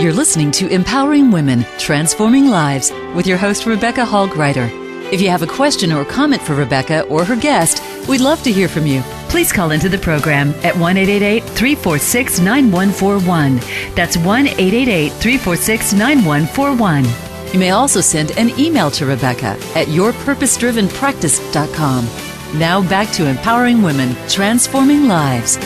You're 0.02 0.14
listening 0.14 0.52
to 0.52 0.70
Empowering 0.70 1.32
Women, 1.32 1.66
Transforming 1.78 2.48
Lives 2.48 2.94
with 3.14 3.28
your 3.28 3.38
host, 3.38 3.66
Rebecca 3.66 4.06
Hall 4.06 4.30
Gruyter. 4.30 4.70
If 5.12 5.22
you 5.22 5.30
have 5.30 5.44
a 5.44 5.48
question 5.48 5.92
or 5.92 6.06
comment 6.06 6.42
for 6.42 6.56
Rebecca 6.56 7.02
or 7.04 7.26
her 7.26 7.36
guest, 7.36 7.84
we'd 8.08 8.22
love 8.22 8.42
to 8.44 8.54
hear 8.54 8.70
from 8.70 8.88
you. 8.88 9.04
Please 9.32 9.52
call 9.54 9.72
into 9.72 9.88
the 9.88 9.98
program 9.98 10.50
at 10.62 10.76
1 10.76 10.96
346 10.96 12.41
9141. 12.41 13.62
That's 13.96 14.17
1 14.17 14.48
346 14.48 15.94
9141. 15.94 17.06
You 17.54 17.60
may 17.60 17.70
also 17.70 18.02
send 18.02 18.38
an 18.38 18.50
email 18.60 18.91
to 18.91 19.06
Rebecca 19.06 19.58
at 19.74 19.88
yourpurposedrivenpractice.com. 19.88 22.60
Now 22.60 22.82
back 22.89 23.10
to 23.13 23.26
empowering 23.26 23.82
women, 23.82 24.17
transforming 24.28 25.08
lives. 25.08 25.58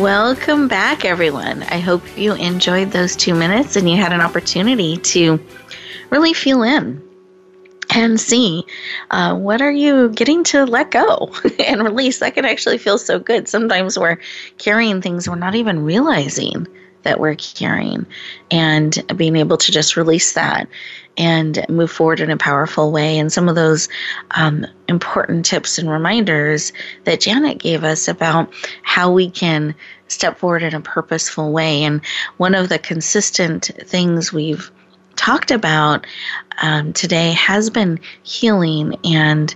Welcome 0.00 0.68
back, 0.68 1.04
everyone. 1.04 1.64
I 1.64 1.80
hope 1.80 2.04
you 2.16 2.34
enjoyed 2.34 2.92
those 2.92 3.16
two 3.16 3.34
minutes 3.34 3.74
and 3.74 3.90
you 3.90 3.96
had 3.96 4.12
an 4.12 4.20
opportunity 4.20 4.96
to 4.96 5.40
really 6.10 6.34
feel 6.34 6.62
in 6.62 7.09
and 7.94 8.20
see 8.20 8.64
uh, 9.10 9.34
what 9.34 9.60
are 9.60 9.72
you 9.72 10.08
getting 10.10 10.44
to 10.44 10.64
let 10.64 10.90
go? 10.90 11.32
And 11.60 11.82
release 11.82 12.18
that 12.18 12.34
can 12.34 12.44
actually 12.44 12.78
feel 12.78 12.98
so 12.98 13.18
good 13.18 13.48
sometimes 13.48 13.98
we're 13.98 14.18
carrying 14.58 15.00
things 15.00 15.28
we're 15.28 15.36
not 15.36 15.54
even 15.54 15.84
realizing 15.84 16.66
that 17.02 17.20
we're 17.20 17.34
carrying 17.34 18.06
and 18.50 19.04
being 19.16 19.36
able 19.36 19.56
to 19.56 19.72
just 19.72 19.96
release 19.96 20.32
that 20.32 20.68
and 21.16 21.64
move 21.68 21.90
forward 21.90 22.20
in 22.20 22.30
a 22.30 22.36
powerful 22.36 22.92
way. 22.92 23.18
And 23.18 23.32
some 23.32 23.48
of 23.48 23.54
those 23.54 23.88
um, 24.32 24.66
important 24.88 25.44
tips 25.44 25.78
and 25.78 25.90
reminders 25.90 26.72
that 27.04 27.20
janet 27.20 27.58
gave 27.58 27.84
us 27.84 28.08
about 28.08 28.52
how 28.82 29.12
we 29.12 29.30
can 29.30 29.74
step 30.08 30.38
forward 30.38 30.62
in 30.62 30.74
a 30.74 30.80
purposeful 30.80 31.52
way. 31.52 31.84
And 31.84 32.00
one 32.36 32.54
of 32.54 32.68
the 32.68 32.78
consistent 32.78 33.70
things 33.84 34.32
we've 34.32 34.70
talked 35.20 35.50
about 35.50 36.06
um, 36.62 36.94
today 36.94 37.32
has 37.32 37.68
been 37.68 38.00
healing 38.22 38.96
and 39.04 39.54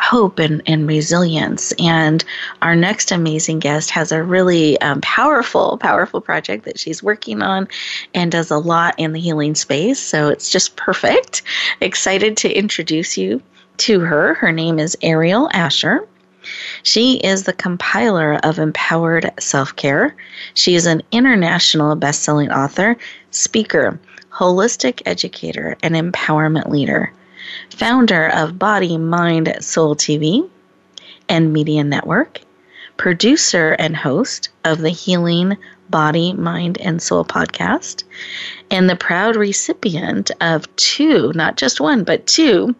hope 0.00 0.40
and, 0.40 0.60
and 0.66 0.88
resilience. 0.88 1.72
And 1.78 2.24
our 2.62 2.74
next 2.74 3.12
amazing 3.12 3.60
guest 3.60 3.90
has 3.90 4.10
a 4.10 4.24
really 4.24 4.78
um, 4.80 5.00
powerful, 5.02 5.78
powerful 5.78 6.20
project 6.20 6.64
that 6.64 6.80
she's 6.80 7.00
working 7.00 7.42
on 7.42 7.68
and 8.12 8.32
does 8.32 8.50
a 8.50 8.58
lot 8.58 8.96
in 8.98 9.12
the 9.12 9.20
healing 9.20 9.54
space. 9.54 10.00
So 10.00 10.30
it's 10.30 10.50
just 10.50 10.74
perfect. 10.74 11.42
Excited 11.80 12.36
to 12.38 12.52
introduce 12.52 13.16
you 13.16 13.40
to 13.76 14.00
her. 14.00 14.34
Her 14.34 14.50
name 14.50 14.80
is 14.80 14.98
Ariel 15.00 15.48
Asher. 15.52 16.08
She 16.82 17.18
is 17.18 17.44
the 17.44 17.52
compiler 17.52 18.34
of 18.42 18.58
Empowered 18.58 19.32
Self 19.38 19.76
Care. 19.76 20.16
She 20.54 20.74
is 20.74 20.86
an 20.86 21.02
international 21.12 21.94
best 21.94 22.24
selling 22.24 22.50
author, 22.50 22.96
speaker, 23.30 24.00
holistic 24.34 25.00
educator, 25.06 25.76
and 25.82 25.94
empowerment 25.94 26.68
leader, 26.68 27.12
founder 27.70 28.28
of 28.28 28.58
Body, 28.58 28.98
Mind, 28.98 29.54
Soul 29.60 29.94
TV 29.94 30.48
and 31.28 31.52
Media 31.52 31.84
Network, 31.84 32.40
producer 32.96 33.76
and 33.78 33.96
host 33.96 34.48
of 34.64 34.78
the 34.78 34.90
Healing 34.90 35.56
Body, 35.88 36.32
Mind, 36.32 36.80
and 36.80 37.00
Soul 37.00 37.24
podcast, 37.24 38.02
and 38.72 38.90
the 38.90 38.96
proud 38.96 39.36
recipient 39.36 40.32
of 40.40 40.74
two, 40.74 41.32
not 41.36 41.56
just 41.56 41.80
one, 41.80 42.02
but 42.02 42.26
two 42.26 42.74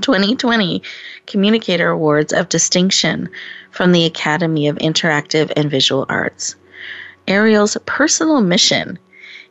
2020 0.00 0.82
Communicator 1.26 1.90
Awards 1.90 2.32
of 2.32 2.48
Distinction 2.48 3.28
from 3.70 3.92
the 3.92 4.06
Academy 4.06 4.68
of 4.68 4.76
Interactive 4.76 5.52
and 5.56 5.70
Visual 5.70 6.06
Arts. 6.08 6.54
Ariel's 7.28 7.76
personal 7.84 8.40
mission 8.40 8.98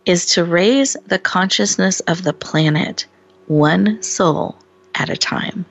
is 0.05 0.25
to 0.27 0.43
raise 0.43 0.95
the 1.07 1.19
consciousness 1.19 1.99
of 2.01 2.23
the 2.23 2.33
planet 2.33 3.05
one 3.47 4.01
soul 4.01 4.57
at 4.95 5.09
a 5.09 5.17
time. 5.17 5.65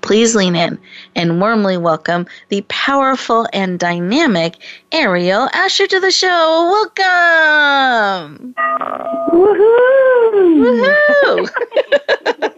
Please 0.00 0.34
lean 0.34 0.56
in 0.56 0.78
and 1.14 1.40
warmly 1.40 1.76
welcome 1.76 2.26
the 2.48 2.62
powerful 2.68 3.46
and 3.52 3.78
dynamic 3.78 4.56
Ariel 4.92 5.48
Asher 5.52 5.86
to 5.86 6.00
the 6.00 6.10
show. 6.10 6.88
Welcome! 6.96 8.54
Woohoo! 9.30 10.88
Woohoo! 11.22 11.48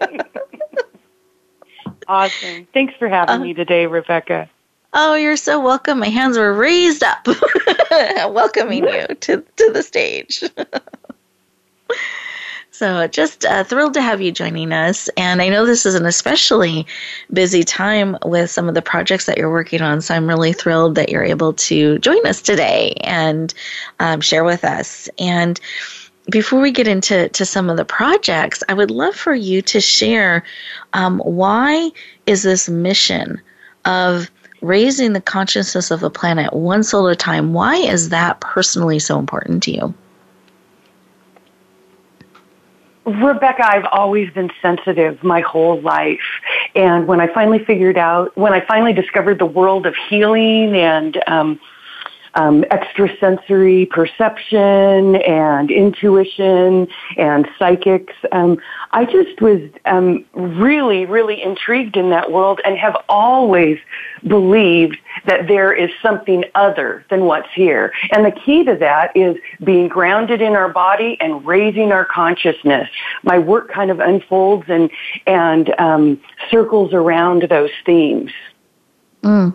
awesome. 2.08 2.68
Thanks 2.72 2.94
for 2.98 3.08
having 3.08 3.36
uh, 3.36 3.38
me 3.40 3.54
today, 3.54 3.86
Rebecca. 3.86 4.48
Oh, 4.94 5.14
you're 5.14 5.36
so 5.36 5.58
welcome. 5.58 6.00
My 6.00 6.08
hands 6.08 6.36
were 6.36 6.52
raised 6.52 7.02
up, 7.02 7.26
welcoming 8.30 8.84
you 8.84 9.06
to, 9.06 9.44
to 9.56 9.72
the 9.72 9.82
stage. 9.82 10.42
So, 12.74 13.06
just 13.06 13.44
uh, 13.44 13.62
thrilled 13.62 13.94
to 13.94 14.02
have 14.02 14.20
you 14.20 14.32
joining 14.32 14.72
us. 14.72 15.08
And 15.16 15.40
I 15.40 15.50
know 15.50 15.66
this 15.66 15.86
is 15.86 15.94
an 15.94 16.04
especially 16.04 16.84
busy 17.32 17.62
time 17.62 18.16
with 18.24 18.50
some 18.50 18.66
of 18.66 18.74
the 18.74 18.82
projects 18.82 19.26
that 19.26 19.38
you're 19.38 19.52
working 19.52 19.82
on. 19.82 20.00
So, 20.00 20.14
I'm 20.14 20.26
really 20.26 20.52
thrilled 20.52 20.96
that 20.96 21.10
you're 21.10 21.22
able 21.22 21.52
to 21.52 21.98
join 21.98 22.26
us 22.26 22.42
today 22.42 22.94
and 23.02 23.54
um, 24.00 24.20
share 24.20 24.42
with 24.42 24.64
us. 24.64 25.08
And 25.18 25.60
before 26.30 26.60
we 26.60 26.72
get 26.72 26.88
into 26.88 27.28
to 27.28 27.44
some 27.44 27.70
of 27.70 27.76
the 27.76 27.84
projects, 27.84 28.64
I 28.68 28.74
would 28.74 28.90
love 28.90 29.14
for 29.14 29.34
you 29.34 29.62
to 29.62 29.80
share 29.80 30.42
um, 30.92 31.20
why 31.20 31.90
is 32.26 32.42
this 32.42 32.68
mission 32.68 33.40
of 33.84 34.28
raising 34.62 35.12
the 35.12 35.20
consciousness 35.20 35.90
of 35.90 36.00
the 36.00 36.10
planet 36.10 36.52
one 36.52 36.82
soul 36.82 37.08
at 37.08 37.12
a 37.12 37.16
time? 37.16 37.52
Why 37.52 37.76
is 37.76 38.08
that 38.08 38.40
personally 38.40 38.98
so 38.98 39.18
important 39.18 39.62
to 39.64 39.72
you? 39.72 39.94
Rebecca, 43.04 43.66
I've 43.66 43.86
always 43.90 44.32
been 44.32 44.50
sensitive 44.60 45.22
my 45.24 45.40
whole 45.40 45.80
life. 45.80 46.20
And 46.76 47.08
when 47.08 47.20
I 47.20 47.26
finally 47.26 47.58
figured 47.64 47.98
out, 47.98 48.36
when 48.36 48.52
I 48.52 48.64
finally 48.64 48.92
discovered 48.92 49.40
the 49.40 49.46
world 49.46 49.86
of 49.86 49.94
healing 50.08 50.76
and 50.76 51.22
um, 51.26 51.60
um, 52.34 52.64
extrasensory 52.64 53.86
perception 53.86 55.16
and 55.16 55.70
intuition 55.70 56.88
and 57.16 57.48
psychics. 57.58 58.14
Um, 58.32 58.58
I 58.92 59.04
just 59.04 59.40
was 59.40 59.60
um, 59.84 60.24
really, 60.34 61.06
really 61.06 61.42
intrigued 61.42 61.96
in 61.96 62.10
that 62.10 62.30
world 62.30 62.60
and 62.64 62.76
have 62.78 62.96
always 63.08 63.78
believed 64.26 64.96
that 65.26 65.48
there 65.48 65.72
is 65.72 65.90
something 66.00 66.44
other 66.54 67.04
than 67.10 67.24
what's 67.24 67.52
here. 67.54 67.92
And 68.12 68.24
the 68.24 68.32
key 68.32 68.64
to 68.64 68.76
that 68.76 69.16
is 69.16 69.36
being 69.64 69.88
grounded 69.88 70.40
in 70.40 70.54
our 70.54 70.68
body 70.68 71.16
and 71.20 71.44
raising 71.46 71.92
our 71.92 72.04
consciousness. 72.04 72.88
My 73.22 73.38
work 73.38 73.70
kind 73.72 73.90
of 73.90 74.00
unfolds 74.00 74.64
and 74.68 74.90
and 75.26 75.74
um, 75.78 76.20
circles 76.50 76.92
around 76.92 77.42
those 77.48 77.70
themes. 77.84 78.30
Mm. 79.22 79.54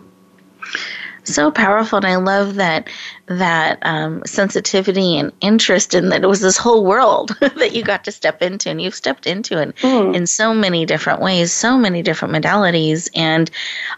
So 1.34 1.50
powerful 1.50 1.98
and 1.98 2.06
i 2.06 2.16
love 2.16 2.56
that 2.56 2.88
that 3.28 3.78
um, 3.82 4.22
sensitivity 4.24 5.18
and 5.18 5.32
interest 5.40 5.94
in 5.94 6.08
that 6.08 6.24
it 6.24 6.26
was 6.26 6.40
this 6.40 6.56
whole 6.56 6.84
world 6.84 7.36
that 7.40 7.74
you 7.74 7.82
got 7.82 8.04
to 8.04 8.12
step 8.12 8.42
into 8.42 8.70
and 8.70 8.80
you've 8.80 8.94
stepped 8.94 9.26
into 9.26 9.60
it 9.60 9.74
mm. 9.76 10.14
in 10.14 10.26
so 10.26 10.54
many 10.54 10.86
different 10.86 11.20
ways 11.20 11.52
so 11.52 11.76
many 11.76 12.02
different 12.02 12.34
modalities 12.34 13.08
and 13.14 13.50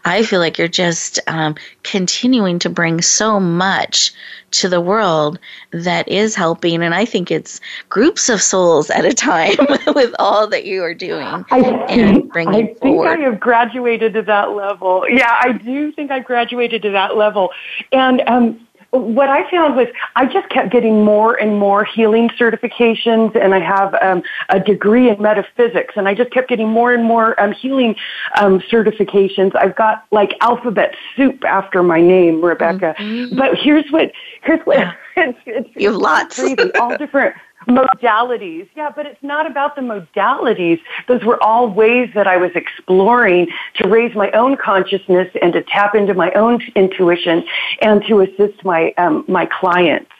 i 0.04 0.22
feel 0.22 0.40
like 0.40 0.58
you're 0.58 0.68
just 0.68 1.20
um, 1.28 1.54
continuing 1.84 2.58
to 2.58 2.68
bring 2.68 3.00
so 3.00 3.38
much 3.38 4.12
to 4.50 4.68
the 4.68 4.80
world 4.80 5.38
that 5.70 6.08
is 6.08 6.34
helping 6.34 6.82
and 6.82 6.94
i 6.94 7.04
think 7.04 7.30
it's 7.30 7.60
groups 7.88 8.28
of 8.28 8.42
souls 8.42 8.90
at 8.90 9.04
a 9.04 9.12
time 9.12 9.56
with 9.94 10.12
all 10.18 10.48
that 10.48 10.64
you 10.64 10.82
are 10.82 10.94
doing 10.94 11.44
I 11.50 11.60
and 11.88 12.28
bringing 12.32 12.54
I 12.54 12.66
think 12.66 12.78
forward. 12.80 13.08
i 13.08 13.16
have 13.20 13.38
graduated 13.38 14.14
to 14.14 14.22
that 14.22 14.50
level 14.50 15.08
yeah 15.08 15.38
i 15.40 15.52
do 15.52 15.92
think 15.92 16.10
i've 16.10 16.24
graduated 16.24 16.82
to 16.82 16.90
that 16.90 17.16
level 17.16 17.50
and 17.92 18.22
um 18.26 18.66
what 18.90 19.28
I 19.28 19.48
found 19.50 19.76
was 19.76 19.86
I 20.16 20.26
just 20.26 20.48
kept 20.48 20.72
getting 20.72 21.04
more 21.04 21.34
and 21.34 21.58
more 21.58 21.84
healing 21.84 22.28
certifications, 22.30 23.36
and 23.40 23.54
I 23.54 23.60
have 23.60 23.94
um, 24.02 24.22
a 24.48 24.58
degree 24.58 25.08
in 25.08 25.20
metaphysics, 25.22 25.94
and 25.96 26.08
I 26.08 26.14
just 26.14 26.30
kept 26.32 26.48
getting 26.48 26.68
more 26.68 26.92
and 26.92 27.04
more 27.04 27.40
um, 27.40 27.52
healing 27.52 27.94
um, 28.38 28.60
certifications. 28.60 29.54
I've 29.54 29.76
got 29.76 30.06
like 30.10 30.32
alphabet 30.40 30.94
soup 31.16 31.44
after 31.44 31.82
my 31.82 32.00
name, 32.00 32.44
Rebecca. 32.44 32.94
Mm-hmm. 32.98 33.36
But 33.36 33.56
here's 33.56 33.88
what 33.90 34.12
here's 34.42 34.60
what 34.64 34.78
it's, 35.16 35.38
it's, 35.46 35.68
you 35.76 35.92
have 35.92 36.00
lots. 36.00 36.40
Crazy, 36.40 36.72
all 36.74 36.96
different 36.96 37.34
modalities. 37.68 38.68
Yeah, 38.74 38.90
but 38.94 39.06
it's 39.06 39.22
not 39.22 39.46
about 39.46 39.76
the 39.76 39.82
modalities. 39.82 40.80
Those 41.08 41.22
were 41.24 41.42
all 41.42 41.68
ways 41.68 42.10
that 42.14 42.26
I 42.26 42.36
was 42.36 42.50
exploring 42.54 43.48
to 43.76 43.88
raise 43.88 44.14
my 44.14 44.30
own 44.32 44.56
consciousness 44.56 45.28
and 45.42 45.52
to 45.52 45.62
tap 45.62 45.94
into 45.94 46.14
my 46.14 46.30
own 46.32 46.60
intuition 46.74 47.44
and 47.82 48.04
to 48.06 48.20
assist 48.20 48.64
my 48.64 48.92
um, 48.98 49.24
my 49.28 49.46
clients. 49.46 50.10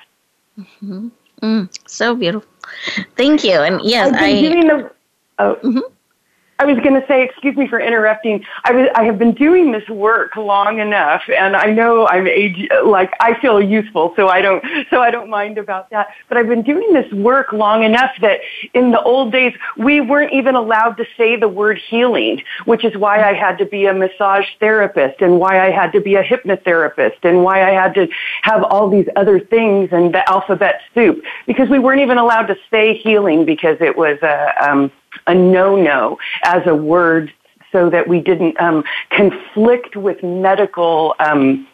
Mm-hmm. 0.59 1.09
Mm, 1.43 1.69
so 1.87 2.15
beautiful. 2.15 2.49
Thank 3.17 3.45
you. 3.45 3.61
And 3.61 3.81
yes, 3.83 4.13
I. 4.15 4.33
The, 4.33 4.91
oh, 5.39 5.57
mm-hmm. 5.63 5.79
I 6.61 6.67
was 6.67 6.77
going 6.81 7.01
to 7.01 7.07
say, 7.09 7.25
excuse 7.25 7.57
me 7.57 7.67
for 7.67 7.81
interrupting. 7.81 8.45
I 8.65 8.73
was, 8.73 8.89
I 8.95 9.05
have 9.05 9.19
been 9.19 9.33
doing 9.33 9.73
this 9.73 9.89
work 9.89 10.37
long 10.37 10.79
enough, 10.79 11.23
and 11.35 11.57
I 11.57 11.71
know 11.71 12.07
I'm 12.07 12.27
age, 12.27 12.69
like 12.85 13.15
I 13.19 13.41
feel 13.41 13.63
useful, 13.63 14.13
so 14.15 14.29
I 14.29 14.43
don't, 14.43 14.63
so 14.91 15.01
I 15.01 15.11
don't 15.11 15.31
mind 15.31 15.57
about 15.57 15.89
that. 15.89 16.09
But 16.29 16.37
I've 16.37 16.49
been 16.49 16.63
doing 16.63 16.93
this 16.93 17.11
work 17.15 17.55
long 17.55 17.83
enough 17.83 18.11
that 18.21 18.41
in 18.75 18.91
the 18.91 19.01
old 19.01 19.33
days 19.33 19.55
we 19.79 20.03
weren't 20.03 20.35
even 20.35 20.55
allowed 20.55 20.99
to 20.99 21.07
say 21.17 21.35
the 21.35 21.49
word 21.49 21.79
healing, 21.89 22.43
which 22.67 22.85
is 22.85 22.95
why 22.95 23.23
I 23.23 23.33
had 23.33 23.57
to 23.57 23.65
be 23.65 23.87
a 23.87 23.95
massage 23.95 24.45
therapist, 24.59 25.23
and 25.23 25.41
why 25.41 25.67
I 25.67 25.71
had 25.71 25.93
to 25.93 26.01
be 26.03 26.17
a 26.17 26.23
hypnotherapist, 26.23 27.23
and 27.23 27.43
why 27.43 27.67
I 27.67 27.73
had 27.73 27.95
to 27.95 28.07
have 28.43 28.65
all 28.65 28.91
these 28.91 29.09
other 29.17 29.41
things 29.41 29.89
and 29.93 30.13
the 30.13 30.29
alphabet 30.29 30.83
soup 30.93 31.25
because 31.47 31.71
we 31.71 31.79
weren't 31.79 32.03
even 32.03 32.19
allowed 32.19 32.49
to 32.49 32.57
say 32.71 32.99
healing 32.99 33.47
because 33.47 33.79
it 33.81 33.97
was 33.97 34.19
a 34.23 34.71
um, 34.71 34.93
a 35.27 35.35
no-no 35.35 36.19
as 36.45 36.67
a 36.67 36.75
word 36.75 37.33
so 37.73 37.91
that 37.91 38.09
we 38.09 38.21
didn't 38.21 38.61
um, 38.61 38.85
conflict 39.11 39.97
with 39.97 40.23
medical 40.23 41.15
um, 41.21 41.67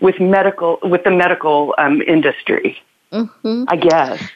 with 0.00 0.20
medical 0.20 0.78
with 0.82 1.04
the 1.04 1.10
medical 1.10 1.74
um, 1.78 2.02
industry. 2.02 2.80
Mm-hmm. 3.12 3.64
I 3.68 3.76
guess. 3.76 4.30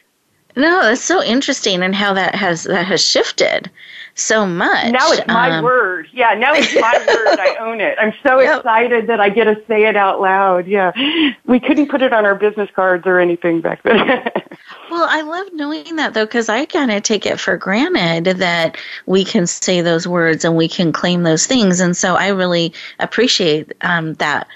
No, 0.57 0.83
that's 0.83 1.03
so 1.03 1.23
interesting, 1.23 1.83
and 1.83 1.95
how 1.95 2.15
that 2.15 2.35
has 2.37 2.65
that 2.65 2.87
has 2.87 3.05
shifted 3.05 3.71
so 4.15 4.47
much. 4.47 4.93
Now 4.93 5.11
it's 5.11 5.27
my 5.27 5.51
um, 5.51 5.65
word. 5.65 6.09
Yeah, 6.13 6.35
now 6.35 6.53
it's 6.55 6.73
my 6.75 6.93
word. 7.09 7.41
I 7.41 7.57
own 7.57 7.81
it. 7.81 7.97
I'm 8.01 8.13
so 8.23 8.41
yep. 8.41 8.59
excited 8.59 9.09
that 9.09 9.19
I 9.19 9.31
get 9.31 9.45
to 9.45 9.61
say 9.67 9.85
it 9.87 9.97
out 9.97 10.21
loud. 10.21 10.69
Yeah, 10.69 10.93
we 11.45 11.59
couldn't 11.59 11.89
put 11.89 12.03
it 12.03 12.13
on 12.13 12.25
our 12.25 12.37
business 12.37 12.71
cards 12.75 13.05
or 13.05 13.19
anything 13.19 13.63
back 13.63 13.83
then. 13.83 14.31
well, 14.91 15.07
I 15.09 15.23
love 15.23 15.49
knowing 15.53 15.97
that 15.97 16.15
though, 16.15 16.27
because 16.27 16.49
I 16.49 16.65
kind 16.67 16.91
of 16.91 17.03
take 17.03 17.27
it 17.27 17.41
for 17.41 17.57
granted 17.57 18.25
that 18.39 18.77
we 19.07 19.25
can 19.25 19.47
say 19.47 19.81
those 19.81 20.07
words 20.07 20.45
and 20.45 20.57
we 20.57 20.69
can 20.69 20.93
claim 20.93 21.23
those 21.23 21.47
things, 21.47 21.81
and 21.81 21.97
so 21.97 22.15
I 22.17 22.29
really 22.29 22.73
appreciate 22.99 23.73
um, 23.81 24.15
that 24.15 24.47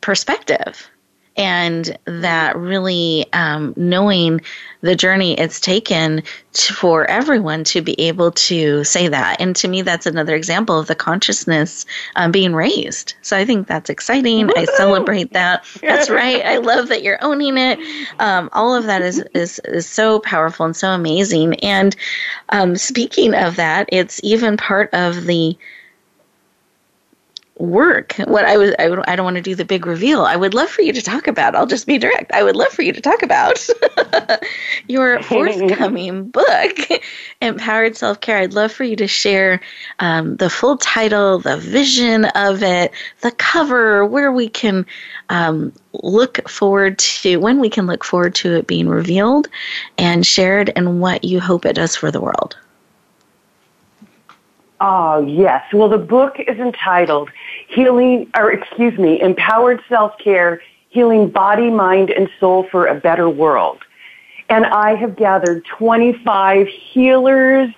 perspective 0.00 0.88
and 1.36 1.96
that 2.04 2.56
really 2.56 3.26
um, 3.32 3.74
knowing 3.76 4.40
the 4.82 4.94
journey 4.94 5.38
it's 5.38 5.58
taken 5.58 6.22
to, 6.52 6.74
for 6.74 7.10
everyone 7.10 7.64
to 7.64 7.80
be 7.80 7.98
able 8.00 8.30
to 8.30 8.84
say 8.84 9.08
that. 9.08 9.40
And 9.40 9.56
to 9.56 9.68
me, 9.68 9.82
that's 9.82 10.06
another 10.06 10.36
example 10.36 10.78
of 10.78 10.86
the 10.86 10.94
consciousness 10.94 11.86
um, 12.16 12.30
being 12.30 12.54
raised. 12.54 13.14
So 13.22 13.36
I 13.36 13.44
think 13.44 13.66
that's 13.66 13.90
exciting. 13.90 14.46
Woo-hoo! 14.46 14.60
I 14.60 14.64
celebrate 14.76 15.32
that. 15.32 15.64
That's 15.80 16.08
right. 16.08 16.44
I 16.44 16.56
love 16.58 16.88
that 16.88 17.02
you're 17.02 17.22
owning 17.22 17.58
it. 17.58 17.78
Um, 18.20 18.48
all 18.52 18.74
of 18.74 18.84
that 18.84 19.02
is, 19.02 19.24
is, 19.34 19.58
is 19.64 19.88
so 19.88 20.20
powerful 20.20 20.66
and 20.66 20.76
so 20.76 20.90
amazing. 20.90 21.54
And 21.60 21.96
um, 22.50 22.76
speaking 22.76 23.34
of 23.34 23.56
that, 23.56 23.88
it's 23.90 24.20
even 24.22 24.56
part 24.56 24.90
of 24.92 25.24
the 25.24 25.56
work. 27.58 28.14
What 28.26 28.44
i 28.44 28.56
was 28.56 28.74
I, 28.78 28.86
I 29.06 29.14
don't 29.14 29.24
want 29.24 29.36
to 29.36 29.42
do 29.42 29.54
the 29.54 29.64
big 29.64 29.86
reveal. 29.86 30.22
I 30.22 30.34
would 30.34 30.54
love 30.54 30.68
for 30.68 30.82
you 30.82 30.92
to 30.92 31.02
talk 31.02 31.28
about 31.28 31.54
i'll 31.54 31.66
just 31.66 31.86
be 31.86 31.98
direct 31.98 32.32
i 32.32 32.42
would 32.42 32.56
love 32.56 32.72
for 32.72 32.82
you 32.82 32.92
to 32.92 33.00
talk 33.00 33.22
about 33.22 33.64
your 34.88 35.22
forthcoming 35.22 36.28
book 36.28 36.76
empowered 37.40 37.96
self-care. 37.96 38.38
I'd 38.38 38.54
love 38.54 38.72
for 38.72 38.84
you 38.84 38.96
to 38.96 39.06
share 39.06 39.60
um, 40.00 40.36
the 40.36 40.50
full 40.50 40.78
title 40.78 41.38
the 41.38 41.56
vision 41.56 42.24
of 42.24 42.62
it 42.62 42.92
the 43.20 43.30
cover 43.30 44.04
where 44.04 44.32
we 44.32 44.48
can 44.48 44.84
um, 45.28 45.72
look 46.02 46.48
forward 46.48 46.98
to 46.98 47.36
when 47.36 47.60
we 47.60 47.70
can 47.70 47.86
look 47.86 48.02
forward 48.02 48.34
to 48.36 48.54
it 48.54 48.66
being 48.66 48.88
revealed 48.88 49.48
and 49.96 50.26
shared 50.26 50.72
and 50.74 51.00
what 51.00 51.22
you 51.22 51.40
hope 51.40 51.64
it 51.64 51.74
does 51.74 51.94
for 51.94 52.10
the 52.10 52.20
world. 52.20 52.56
Oh, 54.80 55.24
yes. 55.26 55.64
Well, 55.72 55.88
the 55.88 55.98
book 55.98 56.36
is 56.38 56.58
entitled 56.58 57.30
Healing, 57.74 58.30
or 58.36 58.52
excuse 58.52 58.98
me, 58.98 59.20
Empowered 59.20 59.80
Self-Care, 59.88 60.62
Healing 60.90 61.28
Body, 61.28 61.70
Mind, 61.70 62.10
and 62.10 62.28
Soul 62.38 62.66
for 62.70 62.86
a 62.86 62.94
Better 62.94 63.28
World. 63.28 63.78
And 64.48 64.66
I 64.66 64.94
have 64.94 65.16
gathered 65.16 65.64
25 65.78 66.68
healers, 66.68 67.70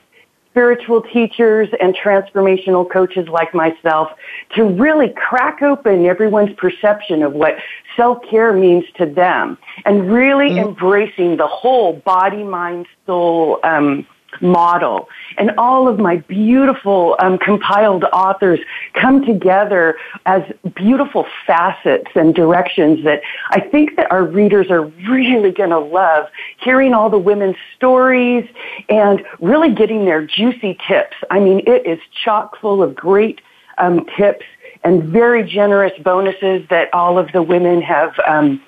spiritual 0.51 1.03
teachers, 1.03 1.69
and 1.81 1.95
transformational 1.97 2.91
coaches 2.91 3.29
like 3.29 3.55
myself 3.55 4.11
to 4.55 4.65
really 4.65 5.11
crack 5.17 5.63
open 5.63 6.05
everyone's 6.07 6.55
perception 6.57 7.23
of 7.23 7.33
what 7.33 7.57
self-care 7.97 8.53
means 8.53 8.85
to 8.97 9.07
them 9.07 9.57
and 9.85 10.13
really 10.13 10.51
mm-hmm. 10.51 10.69
embracing 10.69 11.37
the 11.37 11.47
whole 11.47 11.95
body, 11.95 12.43
mind, 12.43 12.87
soul, 13.07 13.61
um, 13.63 14.07
model. 14.41 15.09
And 15.39 15.53
all 15.59 15.89
of 15.89 15.99
my 15.99 16.17
beautiful 16.17 17.17
um, 17.19 17.39
compiled 17.39 18.05
authors 18.05 18.61
come 18.95 19.25
together 19.25 19.97
as 20.25 20.43
beautiful 20.75 21.27
facets 21.47 22.11
and 22.15 22.35
directions 22.35 23.05
that 23.05 23.23
I 23.51 23.61
think 23.61 23.97
that 23.97 24.11
our 24.11 24.25
readers 24.25 24.71
are 24.71 24.83
really 24.83 25.53
going 25.53 25.71
to 25.71 25.79
love. 25.79 26.29
Hearing 26.61 26.95
all 26.95 27.11
the 27.11 27.19
women's 27.19 27.57
stories 27.77 28.49
and 28.89 29.25
really 29.41 29.73
getting 29.73 30.05
their 30.05 30.25
juicy 30.27 30.79
tips. 30.87 31.17
I 31.31 31.41
mean, 31.41 31.63
it 31.67 31.87
is 31.87 31.99
chock 32.25 32.59
full 32.61 32.83
of 32.83 32.95
great 32.95 33.41
um, 33.79 34.07
tips 34.17 34.45
and 34.85 35.03
very 35.03 35.43
generous 35.43 35.93
bonuses 36.03 36.67
that 36.71 36.93
all 36.95 37.19
of 37.19 37.33
the 37.33 37.43
women 37.43 37.83
have 37.83 38.15
um, 38.27 38.63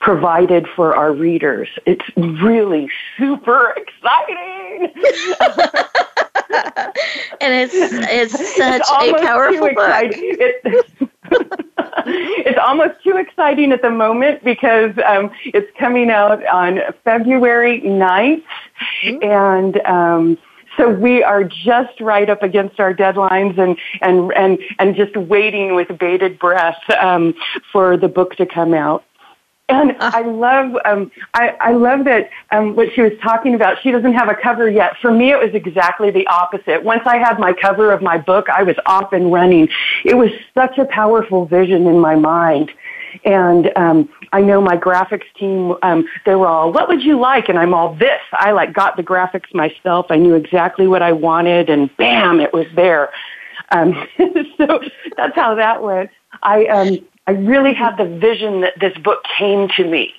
provided 0.00 0.66
for 0.74 0.96
our 0.96 1.12
readers. 1.12 1.68
It's 1.86 2.04
really 2.16 2.88
super 3.16 3.74
exciting. 3.76 4.92
and 7.40 7.54
it's 7.54 7.74
it's 7.74 8.56
such 8.56 8.82
it's 8.82 9.22
a 9.22 9.24
powerful 9.24 9.68
book. 9.74 10.12
It's, 10.12 10.92
it's 12.06 12.58
almost 12.58 13.02
too 13.02 13.16
exciting 13.16 13.72
at 13.72 13.82
the 13.82 13.90
moment 13.90 14.42
because 14.44 14.92
um, 15.06 15.30
it's 15.44 15.70
coming 15.78 16.10
out 16.10 16.44
on 16.46 16.80
February 17.04 17.80
9th. 17.82 18.42
Mm-hmm. 19.04 19.24
And 19.24 19.80
um, 19.86 20.38
so 20.76 20.88
we 20.88 21.22
are 21.22 21.44
just 21.44 22.00
right 22.00 22.28
up 22.28 22.42
against 22.42 22.80
our 22.80 22.94
deadlines 22.94 23.58
and, 23.58 23.76
and, 24.00 24.32
and, 24.32 24.58
and 24.78 24.96
just 24.96 25.16
waiting 25.16 25.74
with 25.74 25.96
bated 25.98 26.38
breath 26.38 26.80
um, 27.00 27.34
for 27.72 27.96
the 27.96 28.08
book 28.08 28.36
to 28.36 28.46
come 28.46 28.74
out. 28.74 29.04
And 29.70 29.92
uh. 29.92 29.94
I 30.14 30.22
love, 30.22 30.76
um, 30.84 31.10
I, 31.34 31.56
I 31.60 31.72
love 31.72 32.04
that 32.04 32.30
um, 32.50 32.76
what 32.76 32.92
she 32.94 33.02
was 33.02 33.12
talking 33.22 33.54
about. 33.54 33.80
She 33.82 33.90
doesn't 33.90 34.14
have 34.14 34.28
a 34.28 34.34
cover 34.34 34.68
yet. 34.68 34.96
For 35.00 35.10
me, 35.10 35.30
it 35.30 35.38
was 35.38 35.54
exactly 35.54 36.10
the 36.10 36.26
opposite. 36.26 36.82
Once 36.82 37.02
I 37.06 37.18
had 37.18 37.38
my 37.38 37.52
cover 37.52 37.92
of 37.92 38.02
my 38.02 38.18
book, 38.18 38.48
I 38.48 38.62
was 38.62 38.76
off 38.86 39.12
and 39.12 39.32
running. 39.32 39.68
It 40.04 40.16
was 40.16 40.30
such 40.54 40.78
a 40.78 40.84
powerful 40.86 41.46
vision 41.46 41.86
in 41.86 41.98
my 41.98 42.16
mind. 42.16 42.70
And 43.24 43.72
um, 43.76 44.08
I 44.32 44.40
know 44.40 44.60
my 44.60 44.76
graphics 44.76 45.24
team, 45.36 45.74
um, 45.82 46.06
they 46.24 46.34
were 46.34 46.46
all, 46.46 46.72
what 46.72 46.88
would 46.88 47.02
you 47.02 47.18
like? 47.18 47.48
And 47.48 47.58
I'm 47.58 47.74
all 47.74 47.94
this. 47.94 48.20
I 48.32 48.52
like 48.52 48.72
got 48.72 48.96
the 48.96 49.02
graphics 49.02 49.52
myself. 49.52 50.06
I 50.10 50.16
knew 50.16 50.34
exactly 50.34 50.86
what 50.86 51.02
I 51.02 51.12
wanted 51.12 51.70
and 51.70 51.94
bam, 51.96 52.40
it 52.40 52.52
was 52.52 52.66
there. 52.76 53.10
Um, 53.72 54.06
so 54.56 54.80
that's 55.16 55.34
how 55.34 55.54
that 55.56 55.82
went. 55.82 56.10
I, 56.42 56.66
um, 56.66 56.98
I 57.30 57.34
really 57.34 57.74
had 57.74 57.96
the 57.96 58.06
vision 58.06 58.62
that 58.62 58.72
this 58.80 58.92
book 58.98 59.22
came 59.38 59.68
to 59.76 59.84
me. 59.84 60.12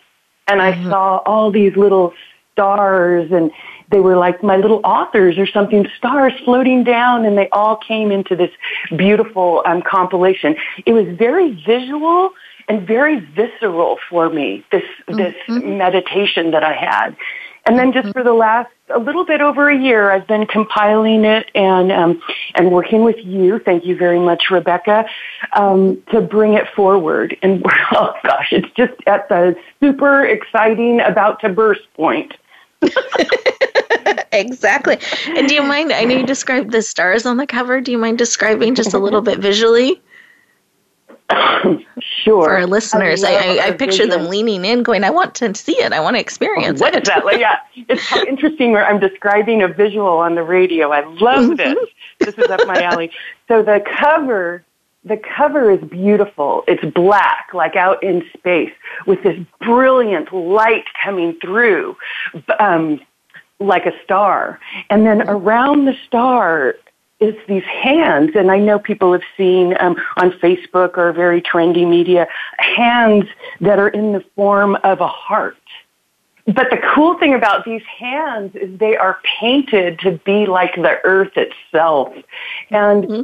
And 0.47 0.61
I 0.61 0.71
mm-hmm. 0.71 0.89
saw 0.89 1.17
all 1.25 1.51
these 1.51 1.75
little 1.75 2.13
stars 2.53 3.29
and 3.33 3.51
they 3.91 3.99
were 3.99 4.15
like 4.15 4.41
my 4.41 4.55
little 4.55 4.79
authors 4.85 5.37
or 5.37 5.45
something, 5.45 5.85
stars 5.97 6.31
floating 6.45 6.85
down 6.85 7.25
and 7.25 7.37
they 7.37 7.49
all 7.49 7.75
came 7.75 8.13
into 8.13 8.37
this 8.37 8.51
beautiful 8.95 9.61
um, 9.65 9.81
compilation. 9.81 10.55
It 10.85 10.93
was 10.93 11.05
very 11.17 11.51
visual 11.65 12.29
and 12.69 12.87
very 12.87 13.19
visceral 13.19 13.97
for 14.09 14.29
me, 14.29 14.63
this, 14.71 14.83
this 15.09 15.35
mm-hmm. 15.49 15.77
meditation 15.77 16.51
that 16.51 16.63
I 16.63 16.71
had. 16.71 17.17
And 17.65 17.77
then 17.77 17.93
just 17.93 18.11
for 18.13 18.23
the 18.23 18.33
last 18.33 18.71
a 18.89 18.97
little 18.97 19.23
bit 19.23 19.39
over 19.39 19.69
a 19.69 19.77
year, 19.77 20.11
I've 20.11 20.27
been 20.27 20.45
compiling 20.47 21.25
it 21.25 21.49
and 21.53 21.91
um, 21.91 22.21
and 22.55 22.71
working 22.71 23.03
with 23.03 23.17
you. 23.23 23.59
Thank 23.59 23.85
you 23.85 23.95
very 23.95 24.19
much, 24.19 24.45
Rebecca, 24.49 25.05
um, 25.53 26.01
to 26.11 26.21
bring 26.21 26.53
it 26.53 26.67
forward. 26.75 27.37
And 27.41 27.63
oh 27.91 28.13
gosh, 28.23 28.51
it's 28.51 28.69
just 28.75 28.93
at 29.05 29.29
the 29.29 29.55
super 29.79 30.25
exciting, 30.25 31.01
about 31.01 31.39
to 31.41 31.49
burst 31.49 31.81
point. 31.93 32.33
exactly. 34.31 34.97
And 35.27 35.47
do 35.47 35.53
you 35.53 35.61
mind? 35.61 35.91
I 35.91 36.03
know 36.03 36.17
you 36.17 36.25
described 36.25 36.71
the 36.71 36.81
stars 36.81 37.27
on 37.27 37.37
the 37.37 37.45
cover. 37.45 37.79
Do 37.79 37.91
you 37.91 37.99
mind 37.99 38.17
describing 38.17 38.73
just 38.73 38.93
a 38.93 38.99
little 38.99 39.21
bit 39.21 39.37
visually? 39.37 40.01
Sure. 41.99 42.45
For 42.45 42.55
our 42.55 42.65
listeners, 42.65 43.23
I, 43.23 43.33
I, 43.33 43.67
I 43.67 43.71
picture 43.71 44.07
them 44.07 44.27
leaning 44.27 44.65
in, 44.65 44.83
going, 44.83 45.03
"I 45.03 45.09
want 45.09 45.35
to 45.35 45.53
see 45.55 45.73
it. 45.73 45.93
I 45.93 45.99
want 45.99 46.15
to 46.15 46.19
experience 46.19 46.79
what 46.79 46.95
it." 46.95 47.07
What 47.07 47.33
is 47.33 47.39
that? 47.39 47.39
yeah, 47.39 47.59
it's 47.87 48.05
how 48.07 48.23
interesting. 48.27 48.71
Where 48.71 48.85
I'm 48.85 48.99
describing 48.99 49.61
a 49.61 49.67
visual 49.67 50.07
on 50.07 50.35
the 50.35 50.43
radio. 50.43 50.91
I 50.91 51.05
love 51.05 51.45
mm-hmm. 51.45 51.55
this. 51.55 51.89
This 52.19 52.37
is 52.37 52.49
up 52.49 52.65
my 52.67 52.81
alley. 52.81 53.11
So 53.47 53.63
the 53.63 53.83
cover, 53.99 54.63
the 55.03 55.17
cover 55.17 55.71
is 55.71 55.81
beautiful. 55.81 56.63
It's 56.67 56.83
black, 56.93 57.49
like 57.53 57.75
out 57.75 58.01
in 58.03 58.23
space, 58.37 58.73
with 59.05 59.23
this 59.23 59.39
brilliant 59.59 60.33
light 60.33 60.85
coming 61.03 61.37
through. 61.41 61.97
Um, 62.59 63.01
like 63.61 63.85
a 63.85 63.93
star. 64.03 64.59
And 64.89 65.05
then 65.05 65.21
around 65.29 65.85
the 65.85 65.95
star 66.07 66.75
is 67.21 67.35
these 67.47 67.63
hands, 67.63 68.31
and 68.35 68.51
I 68.51 68.57
know 68.57 68.79
people 68.79 69.13
have 69.13 69.21
seen 69.37 69.75
um, 69.79 69.95
on 70.17 70.31
Facebook 70.31 70.97
or 70.97 71.13
very 71.13 71.41
trendy 71.41 71.87
media 71.87 72.27
hands 72.57 73.25
that 73.61 73.79
are 73.79 73.89
in 73.89 74.11
the 74.11 74.25
form 74.35 74.75
of 74.83 74.99
a 74.99 75.07
heart. 75.07 75.55
But 76.47 76.71
the 76.71 76.79
cool 76.93 77.17
thing 77.19 77.35
about 77.35 77.63
these 77.63 77.83
hands 77.83 78.55
is 78.55 78.77
they 78.79 78.97
are 78.97 79.19
painted 79.39 79.99
to 79.99 80.19
be 80.25 80.47
like 80.47 80.73
the 80.75 80.97
earth 81.03 81.37
itself. 81.37 82.13
And 82.71 83.03
mm-hmm. 83.03 83.21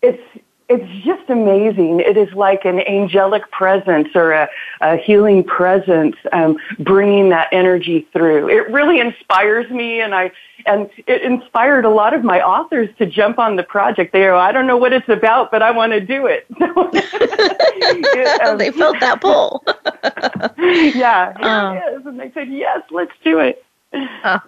it's 0.00 0.22
it's 0.68 1.04
just 1.04 1.30
amazing. 1.30 2.00
It 2.00 2.18
is 2.18 2.32
like 2.34 2.66
an 2.66 2.80
angelic 2.80 3.50
presence 3.50 4.08
or 4.14 4.32
a, 4.32 4.48
a 4.82 4.96
healing 4.96 5.42
presence, 5.42 6.16
um, 6.32 6.58
bringing 6.78 7.30
that 7.30 7.48
energy 7.52 8.06
through. 8.12 8.48
It 8.50 8.70
really 8.70 9.00
inspires 9.00 9.70
me, 9.70 10.00
and 10.00 10.14
I 10.14 10.30
and 10.66 10.90
it 11.06 11.22
inspired 11.22 11.86
a 11.86 11.88
lot 11.88 12.12
of 12.12 12.22
my 12.22 12.42
authors 12.42 12.90
to 12.98 13.06
jump 13.06 13.38
on 13.38 13.56
the 13.56 13.62
project. 13.62 14.12
They 14.12 14.20
go, 14.20 14.36
I 14.36 14.52
don't 14.52 14.66
know 14.66 14.76
what 14.76 14.92
it's 14.92 15.08
about, 15.08 15.50
but 15.50 15.62
I 15.62 15.70
want 15.70 15.92
to 15.92 16.00
do 16.00 16.26
it. 16.26 16.46
it 16.50 18.40
um, 18.46 18.58
they 18.58 18.70
felt 18.70 19.00
that 19.00 19.22
pull. 19.22 19.64
yeah, 20.94 21.32
um, 21.40 21.76
it 21.76 22.00
is, 22.00 22.06
and 22.06 22.20
they 22.20 22.30
said, 22.32 22.48
yes, 22.48 22.82
let's 22.90 23.12
do 23.24 23.38
it. 23.38 23.64
Oh. 23.94 24.40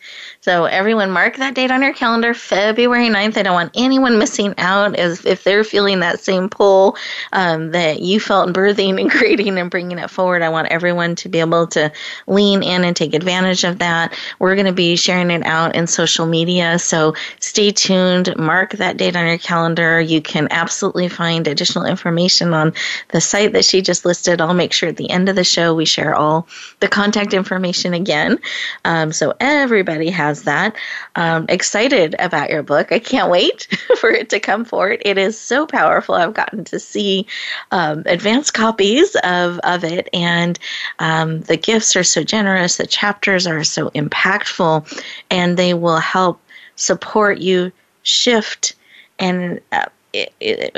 So 0.49 0.65
everyone 0.65 1.11
mark 1.11 1.37
that 1.37 1.53
date 1.53 1.71
on 1.71 1.83
your 1.83 1.93
calendar, 1.93 2.33
February 2.33 3.11
9th. 3.11 3.37
I 3.37 3.43
don't 3.43 3.53
want 3.53 3.71
anyone 3.75 4.19
missing 4.19 4.55
out 4.57 4.97
as 4.97 5.27
if 5.27 5.45
they're 5.45 5.63
feeling 5.63 6.01
that 6.01 6.21
same 6.21 6.49
pull 6.49 6.97
um, 7.35 7.73
that 7.73 8.01
you 8.01 8.19
felt 8.19 8.49
in 8.49 8.55
birthing 8.55 8.99
and 8.99 9.11
creating 9.19 9.59
and 9.59 9.71
bringing 9.71 9.99
it 9.99 10.09
forward. 10.09 10.41
I 10.41 10.49
want 10.49 10.69
everyone 10.69 11.17
to 11.17 11.29
be 11.29 11.41
able 11.41 11.67
to 11.67 11.93
lean 12.27 12.63
in 12.63 12.83
and 12.83 12.97
take 12.97 13.13
advantage 13.13 13.65
of 13.65 13.81
that. 13.81 14.15
We're 14.39 14.55
going 14.55 14.65
to 14.65 14.73
be 14.73 14.97
sharing 14.97 15.31
it 15.31 15.45
out 15.45 15.77
in 15.77 15.87
social 15.87 16.25
media. 16.25 16.79
So 16.79 17.15
stay 17.41 17.71
tuned. 17.71 18.35
Mark 18.39 18.71
that 18.73 18.97
date 18.97 19.17
on 19.17 19.27
your 19.27 19.37
calendar. 19.37 20.01
You 20.01 20.23
can 20.23 20.49
absolutely 20.51 21.11
find 21.11 21.47
additional 21.47 21.85
information 21.85 22.55
on 22.55 22.73
the 23.09 23.21
site 23.21 23.53
that 23.53 23.67
she 23.67 23.83
just 23.83 24.07
listed. 24.07 24.41
I'll 24.41 24.55
make 24.55 24.73
sure 24.73 24.89
at 24.89 24.97
the 24.97 25.11
end 25.11 25.29
of 25.29 25.37
the 25.37 25.45
show 25.45 25.75
we 25.75 25.85
share 25.85 26.15
all 26.15 26.49
the 26.81 26.89
contact 26.89 27.35
information 27.35 27.93
again. 27.93 28.39
Um, 28.87 29.13
so 29.13 29.35
everybody 29.41 30.09
has 30.09 30.38
has 30.39 30.45
that. 30.45 30.77
Um, 31.17 31.47
excited 31.49 32.15
about 32.19 32.51
your 32.51 32.63
book. 32.63 32.93
I 32.93 32.99
can't 32.99 33.31
wait 33.31 33.67
for 33.99 34.11
it 34.11 34.31
to 34.31 34.41
come 34.41 34.65
forward. 34.65 35.03
It 35.05 35.19
is 35.19 35.39
so 35.39 35.67
powerful. 35.67 36.15
I've 36.15 36.35
gotten 36.35 36.65
to 36.65 36.79
see 36.79 37.27
um, 37.71 38.03
advanced 38.07 38.55
copies 38.55 39.17
of, 39.25 39.59
of 39.61 39.85
it, 39.85 40.09
and 40.13 40.59
um, 40.99 41.41
the 41.43 41.57
gifts 41.57 41.97
are 41.97 42.05
so 42.05 42.23
generous. 42.23 42.77
The 42.77 42.87
chapters 42.87 43.47
are 43.47 43.65
so 43.65 43.91
impactful, 43.91 45.03
and 45.31 45.57
they 45.57 45.75
will 45.75 45.99
help 45.99 46.41
support 46.77 47.39
you 47.39 47.73
shift 48.03 48.75
and. 49.19 49.61
Uh, 49.73 49.87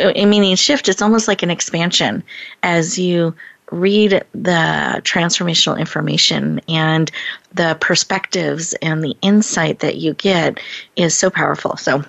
meaning 0.05 0.57
shift, 0.57 0.89
it's 0.89 1.01
almost 1.01 1.29
like 1.29 1.45
an 1.45 1.51
expansion 1.51 2.23
as 2.65 2.99
you 2.99 3.33
read 3.71 4.25
the 4.33 5.01
transformational 5.05 5.79
information 5.79 6.61
and 6.69 7.11
the 7.53 7.77
perspectives 7.81 8.75
and 8.83 9.03
the 9.03 9.17
insight 9.23 9.81
that 9.81 9.97
you 9.97 10.15
get 10.15 10.61
is 10.97 11.17
so 11.17 11.31
powerful. 11.31 11.77
So 11.77 12.05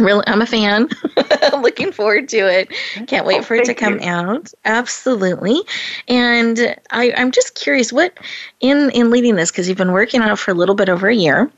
really 0.00 0.24
i'm 0.26 0.42
a 0.42 0.46
fan 0.46 0.88
looking 1.60 1.92
forward 1.92 2.28
to 2.28 2.38
it 2.38 2.68
can't 3.06 3.26
wait 3.26 3.44
for 3.44 3.54
it 3.54 3.64
to 3.64 3.74
come 3.74 4.00
you. 4.00 4.08
out 4.08 4.52
absolutely 4.64 5.60
and 6.08 6.76
I, 6.90 7.12
i'm 7.16 7.30
just 7.30 7.54
curious 7.54 7.92
what 7.92 8.18
in 8.60 8.90
in 8.90 9.10
leading 9.10 9.36
this 9.36 9.50
because 9.50 9.68
you've 9.68 9.78
been 9.78 9.92
working 9.92 10.20
on 10.20 10.30
it 10.30 10.38
for 10.38 10.50
a 10.50 10.54
little 10.54 10.74
bit 10.74 10.88
over 10.88 11.08
a 11.08 11.14
year 11.14 11.50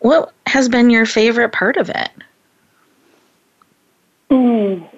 what 0.00 0.32
has 0.46 0.68
been 0.68 0.88
your 0.90 1.06
favorite 1.06 1.50
part 1.50 1.76
of 1.76 1.90
it 1.90 2.10
mm. 4.30 4.88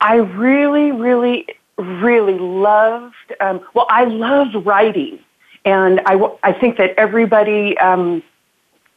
i 0.00 0.14
really 0.14 0.92
really 0.92 1.46
really 1.78 2.38
loved, 2.38 3.14
um, 3.40 3.60
well, 3.74 3.86
I 3.88 4.04
loved 4.04 4.54
writing. 4.66 5.18
And 5.64 6.00
I, 6.06 6.20
I 6.42 6.52
think 6.52 6.76
that 6.76 6.94
everybody 6.98 7.76
um, 7.78 8.22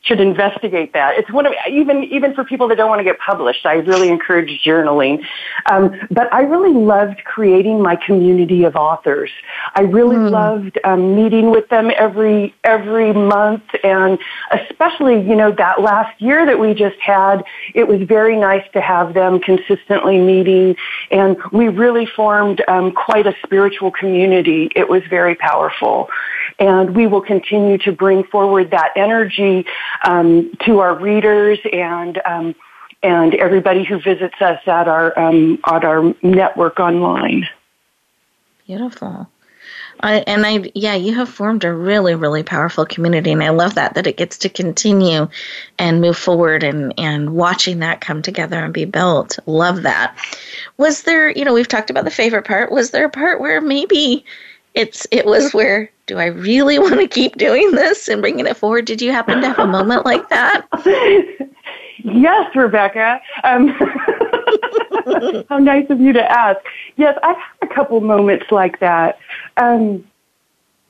should 0.01 0.19
investigate 0.21 0.93
that. 0.93 1.17
It's 1.17 1.31
one 1.31 1.45
of 1.45 1.53
even 1.69 2.03
even 2.05 2.33
for 2.33 2.43
people 2.43 2.67
that 2.69 2.75
don't 2.75 2.89
want 2.89 2.99
to 2.99 3.03
get 3.03 3.19
published. 3.19 3.65
I 3.65 3.73
really 3.73 4.09
encourage 4.09 4.61
journaling, 4.63 5.23
um, 5.65 5.99
but 6.09 6.31
I 6.33 6.41
really 6.41 6.73
loved 6.73 7.23
creating 7.25 7.81
my 7.81 7.95
community 7.95 8.63
of 8.63 8.75
authors. 8.75 9.29
I 9.75 9.81
really 9.81 10.15
mm. 10.15 10.31
loved 10.31 10.79
um, 10.83 11.15
meeting 11.15 11.51
with 11.51 11.67
them 11.69 11.91
every 11.97 12.55
every 12.63 13.11
month, 13.11 13.63
and 13.83 14.17
especially 14.51 15.21
you 15.21 15.35
know 15.35 15.51
that 15.51 15.81
last 15.81 16.21
year 16.21 16.45
that 16.45 16.59
we 16.59 16.73
just 16.73 16.99
had. 16.99 17.43
It 17.73 17.87
was 17.87 18.01
very 18.07 18.37
nice 18.37 18.63
to 18.73 18.81
have 18.81 19.13
them 19.13 19.39
consistently 19.39 20.19
meeting, 20.19 20.75
and 21.11 21.37
we 21.51 21.67
really 21.67 22.05
formed 22.05 22.63
um, 22.67 22.93
quite 22.93 23.27
a 23.27 23.35
spiritual 23.43 23.91
community. 23.91 24.69
It 24.75 24.87
was 24.87 25.01
very 25.09 25.35
powerful, 25.35 26.09
and 26.59 26.95
we 26.95 27.07
will 27.07 27.21
continue 27.21 27.77
to 27.79 27.91
bring 27.91 28.23
forward 28.23 28.71
that 28.71 28.91
energy 28.95 29.65
um, 30.03 30.51
to 30.65 30.79
our 30.79 30.95
readers 30.95 31.59
and 31.71 32.21
um, 32.25 32.55
and 33.03 33.35
everybody 33.35 33.83
who 33.83 33.99
visits 33.99 34.35
us 34.41 34.59
at 34.67 34.87
our 34.87 35.17
um, 35.17 35.59
at 35.65 35.83
our 35.83 36.13
network 36.23 36.79
online. 36.79 37.47
Beautiful. 38.65 39.29
I, 39.99 40.17
and 40.27 40.45
I, 40.45 40.71
yeah, 40.75 40.93
you 40.93 41.15
have 41.15 41.27
formed 41.27 41.63
a 41.63 41.73
really, 41.73 42.13
really 42.13 42.43
powerful 42.43 42.85
community, 42.85 43.31
and 43.31 43.43
I 43.43 43.49
love 43.49 43.75
that 43.75 43.95
that 43.95 44.05
it 44.05 44.17
gets 44.17 44.37
to 44.39 44.49
continue 44.49 45.27
and 45.79 46.01
move 46.01 46.17
forward, 46.17 46.63
and 46.63 46.93
and 46.99 47.33
watching 47.33 47.79
that 47.79 48.01
come 48.01 48.21
together 48.21 48.63
and 48.63 48.73
be 48.73 48.85
built. 48.85 49.39
Love 49.47 49.83
that. 49.83 50.15
Was 50.77 51.03
there, 51.03 51.31
you 51.31 51.45
know, 51.45 51.53
we've 51.53 51.67
talked 51.67 51.89
about 51.89 52.05
the 52.05 52.11
favorite 52.11 52.45
part. 52.45 52.71
Was 52.71 52.91
there 52.91 53.05
a 53.05 53.09
part 53.09 53.41
where 53.41 53.59
maybe 53.59 54.23
it's 54.77 55.07
it 55.11 55.25
was 55.25 55.53
where 55.53 55.91
do 56.05 56.19
I 56.19 56.25
really 56.25 56.79
want 56.85 56.99
to 56.99 57.07
keep 57.07 57.37
doing 57.37 57.71
this 57.71 58.07
and 58.07 58.21
bringing 58.21 58.45
it 58.45 58.55
forward? 58.55 58.85
Did 58.85 59.01
you 59.01 59.11
happen 59.11 59.41
to 59.41 59.47
have 59.47 59.59
a 59.59 59.67
moment 59.67 60.05
like 60.05 60.29
that? 60.29 60.67
yes, 62.03 62.55
Rebecca. 62.55 63.19
Um, 63.43 63.67
how 65.49 65.57
nice 65.57 65.89
of 65.89 65.99
you 65.99 66.13
to 66.13 66.31
ask. 66.31 66.59
Yes, 66.95 67.17
I've 67.23 67.37
had 67.37 67.69
a 67.69 67.73
couple 67.73 67.99
moments 68.01 68.45
like 68.51 68.79
that. 68.79 69.17
Um, 69.57 70.05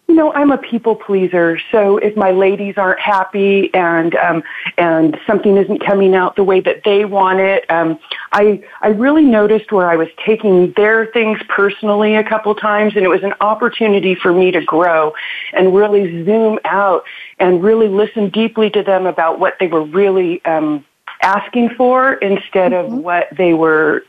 you 0.08 0.16
know, 0.16 0.32
I'm 0.32 0.51
a 0.51 0.58
people 0.58 0.95
pleaser. 0.95 1.60
So 1.70 1.97
if 1.97 2.16
my 2.16 2.32
ladies 2.32 2.76
aren't 2.78 2.99
happy 2.99 3.74
and 3.74 4.16
um, 4.16 4.41
and 4.78 5.20
something 5.28 5.58
isn't 5.58 5.86
coming 5.86 6.16
out 6.16 6.38
the 6.38 6.45
way 6.45 6.62
that 6.62 6.84
they 6.86 7.03
want 7.03 7.39
it, 7.39 7.70
um, 7.70 7.99
I 8.32 8.64
I 8.82 8.88
really 8.88 9.26
noticed 9.26 9.72
where 9.74 9.89
I 9.89 9.97
was 9.97 10.08
taking 10.26 10.72
their 10.78 11.08
things 11.08 11.39
personally 11.49 12.16
a 12.16 12.24
couple 12.24 12.55
times, 12.55 12.95
and 12.95 13.03
it 13.03 13.10
was 13.10 13.24
an 13.24 13.34
opportunity 13.41 14.16
for 14.16 14.32
me 14.32 14.49
to 14.51 14.62
grow 14.62 15.14
and 15.51 15.76
really 15.76 16.24
zoom 16.24 16.58
out 16.64 17.03
and 17.39 17.62
really 17.62 17.89
listen 17.89 18.30
deeply 18.30 18.70
to 18.70 18.84
them 18.84 19.05
about 19.05 19.39
what 19.39 19.55
they 19.60 19.68
were 19.68 19.84
really 19.84 20.43
um, 20.45 20.86
asking 21.22 21.72
for 21.72 22.14
instead 22.14 22.72
mm-hmm. 22.72 22.93
of 22.93 23.03
what 23.03 23.28
they 23.36 23.53
were 23.53 24.05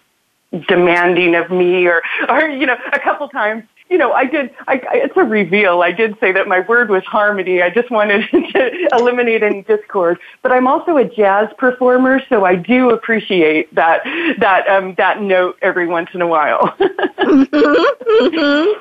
demanding 0.68 1.34
of 1.34 1.50
me 1.50 1.86
or 1.86 2.02
or 2.28 2.48
you 2.48 2.66
know 2.66 2.76
a 2.92 3.00
couple 3.00 3.28
times 3.28 3.64
you 3.90 3.98
know, 3.98 4.12
I 4.12 4.24
did, 4.24 4.50
I, 4.66 4.80
it's 4.92 5.16
a 5.16 5.24
reveal. 5.24 5.82
I 5.82 5.92
did 5.92 6.16
say 6.20 6.32
that 6.32 6.46
my 6.46 6.60
word 6.60 6.90
was 6.90 7.04
harmony. 7.04 7.62
I 7.62 7.70
just 7.70 7.90
wanted 7.90 8.28
to 8.32 8.88
eliminate 8.92 9.42
any 9.42 9.62
discord. 9.62 10.18
But 10.42 10.52
I'm 10.52 10.66
also 10.66 10.96
a 10.96 11.04
jazz 11.04 11.48
performer, 11.58 12.20
so 12.28 12.44
I 12.44 12.54
do 12.54 12.90
appreciate 12.90 13.74
that, 13.74 14.02
that, 14.38 14.68
um, 14.68 14.94
that 14.96 15.22
note 15.22 15.58
every 15.62 15.86
once 15.86 16.10
in 16.14 16.20
a 16.22 16.26
while. 16.26 16.74
mhm 17.18 17.86
mhm 18.20 18.74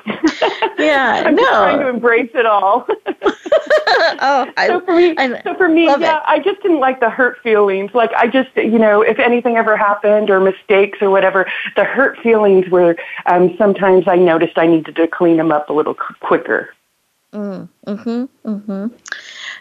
Yeah, 0.78 1.22
I'm 1.26 1.34
no. 1.34 1.42
just 1.42 1.52
trying 1.52 1.80
to 1.80 1.88
embrace 1.88 2.30
it 2.34 2.46
all. 2.46 2.86
oh, 4.20 4.52
I, 4.56 4.66
so 4.68 4.80
for 4.80 4.94
me, 4.94 5.14
I 5.16 5.42
so 5.42 5.54
for 5.54 5.68
me, 5.68 5.86
yeah, 5.86 6.18
it. 6.18 6.22
I 6.26 6.38
just 6.38 6.62
didn't 6.62 6.80
like 6.80 7.00
the 7.00 7.10
hurt 7.10 7.38
feelings. 7.42 7.90
Like 7.94 8.10
I 8.16 8.28
just, 8.28 8.50
you 8.56 8.78
know, 8.78 9.02
if 9.02 9.18
anything 9.18 9.56
ever 9.56 9.76
happened 9.76 10.30
or 10.30 10.40
mistakes 10.40 10.98
or 11.00 11.10
whatever, 11.10 11.50
the 11.76 11.84
hurt 11.84 12.18
feelings 12.18 12.68
were 12.68 12.96
um, 13.26 13.54
sometimes 13.58 14.06
I 14.06 14.16
noticed 14.16 14.56
I 14.56 14.66
needed 14.66 14.97
to 14.98 15.08
clean 15.08 15.36
them 15.36 15.52
up 15.52 15.70
a 15.70 15.72
little 15.72 15.94
quicker. 15.94 16.70
Mm, 17.32 17.68
mm-hmm. 17.86 18.24
Mm-hmm. 18.48 18.86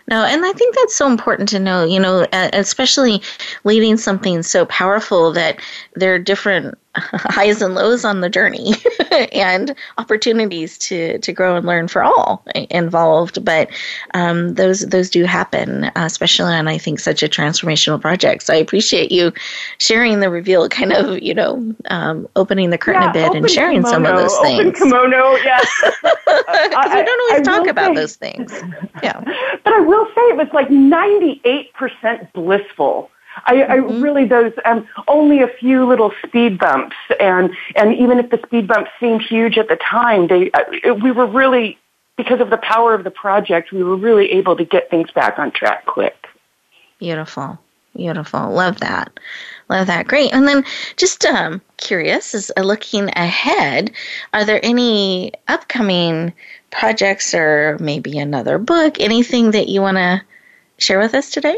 No, 0.10 0.24
and 0.24 0.46
I 0.46 0.54
think 0.54 0.76
that's 0.76 0.96
so 0.96 1.06
important 1.08 1.50
to 1.50 1.60
know, 1.60 1.84
you 1.84 2.00
know, 2.00 2.26
especially 2.32 3.22
leading 3.66 3.98
something 3.98 4.42
so 4.42 4.66
powerful 4.68 5.34
that 5.34 5.60
there 5.96 6.14
are 6.14 6.20
different 6.20 6.78
highs 7.14 7.62
and 7.62 7.76
lows 7.76 8.04
on 8.04 8.22
the 8.22 8.30
journey 8.30 8.74
and 9.32 9.76
opportunities 9.98 10.78
to, 10.78 11.20
to 11.20 11.32
grow 11.32 11.56
and 11.56 11.66
learn 11.66 11.88
for 11.88 12.04
all 12.04 12.44
involved. 12.70 13.44
But 13.44 13.70
um, 14.14 14.56
those 14.56 14.82
those 14.82 15.10
do 15.10 15.24
happen, 15.26 15.86
uh, 15.86 15.92
especially 15.96 16.54
on 16.54 16.68
I 16.68 16.78
think 16.78 17.00
such 17.00 17.24
a 17.24 17.28
transformational 17.28 18.02
project. 18.02 18.44
So 18.44 18.54
I 18.54 18.58
appreciate 18.58 19.12
you 19.12 19.32
sharing 19.80 20.20
the 20.20 20.30
reveal, 20.30 20.68
kind 20.70 20.94
of 20.94 21.22
you 21.22 21.34
know 21.34 21.74
um, 21.90 22.28
opening 22.36 22.70
the 22.70 22.78
curtain 22.78 23.04
yeah, 23.04 23.10
a 23.10 23.14
bit 23.14 23.36
and 23.36 23.50
sharing 23.50 23.84
kimono, 23.84 23.92
some 23.92 24.06
of 24.06 24.18
those 24.18 24.38
things. 24.40 24.60
Open 24.60 24.74
kimono, 24.74 25.36
yes. 25.38 25.68
I, 26.28 27.04
don't 27.06 27.32
always 27.32 27.48
I 27.48 27.52
talk 27.52 27.68
about 27.68 27.88
say, 27.88 27.96
those 27.96 28.16
things. 28.16 28.52
Yeah, 29.04 29.22
but 29.64 29.74
I 29.74 29.80
will 29.82 30.06
say 30.08 30.22
it 30.22 30.38
was 30.38 30.48
like 30.54 30.70
ninety 30.70 31.42
eight 31.46 31.74
percent 31.74 32.32
blissful. 32.34 33.12
I, 33.46 33.56
mm-hmm. 33.56 33.72
I 33.72 33.76
really 33.76 34.26
those 34.26 34.54
um, 34.66 34.88
only 35.08 35.42
a 35.42 35.48
few 35.48 35.86
little 35.86 36.12
speed 36.26 36.58
bumps, 36.58 36.96
and 37.20 37.52
and 37.76 37.94
even 37.96 38.20
if 38.20 38.30
the 38.30 38.40
speed 38.46 38.68
bumps 38.68 38.92
seemed 39.00 39.22
huge 39.22 39.58
at 39.58 39.68
the 39.68 39.78
time, 39.78 40.28
they 40.28 40.52
uh, 40.52 40.94
we 40.96 41.12
were 41.12 41.28
really 41.28 41.78
because 42.18 42.42
of 42.42 42.50
the 42.50 42.58
power 42.58 42.94
of 42.94 43.04
the 43.04 43.12
project, 43.12 43.72
we 43.72 43.84
were 43.84 43.96
really 43.96 44.32
able 44.32 44.58
to 44.58 44.66
get 44.66 44.90
things 44.90 45.10
back 45.12 45.38
on 45.40 45.52
track 45.52 45.86
quick. 45.86 46.28
Beautiful, 47.00 47.60
beautiful, 47.96 48.52
love 48.52 48.80
that, 48.80 49.20
love 49.70 49.86
that, 49.88 50.08
great. 50.08 50.34
And 50.34 50.48
then 50.48 50.66
just 50.98 51.24
um, 51.26 51.62
curious, 51.78 52.34
is 52.34 52.52
uh, 52.58 52.62
looking 52.62 53.10
ahead, 53.10 53.92
are 54.34 54.44
there 54.44 54.60
any 54.64 55.32
upcoming 55.48 56.34
projects 56.72 57.36
or 57.36 57.78
maybe 57.80 58.18
another 58.18 58.58
book, 58.58 59.00
anything 59.00 59.52
that 59.52 59.70
you 59.70 59.82
want 59.82 59.98
to 59.98 60.22
share 60.80 61.00
with 61.00 61.14
us 61.14 61.30
today? 61.30 61.58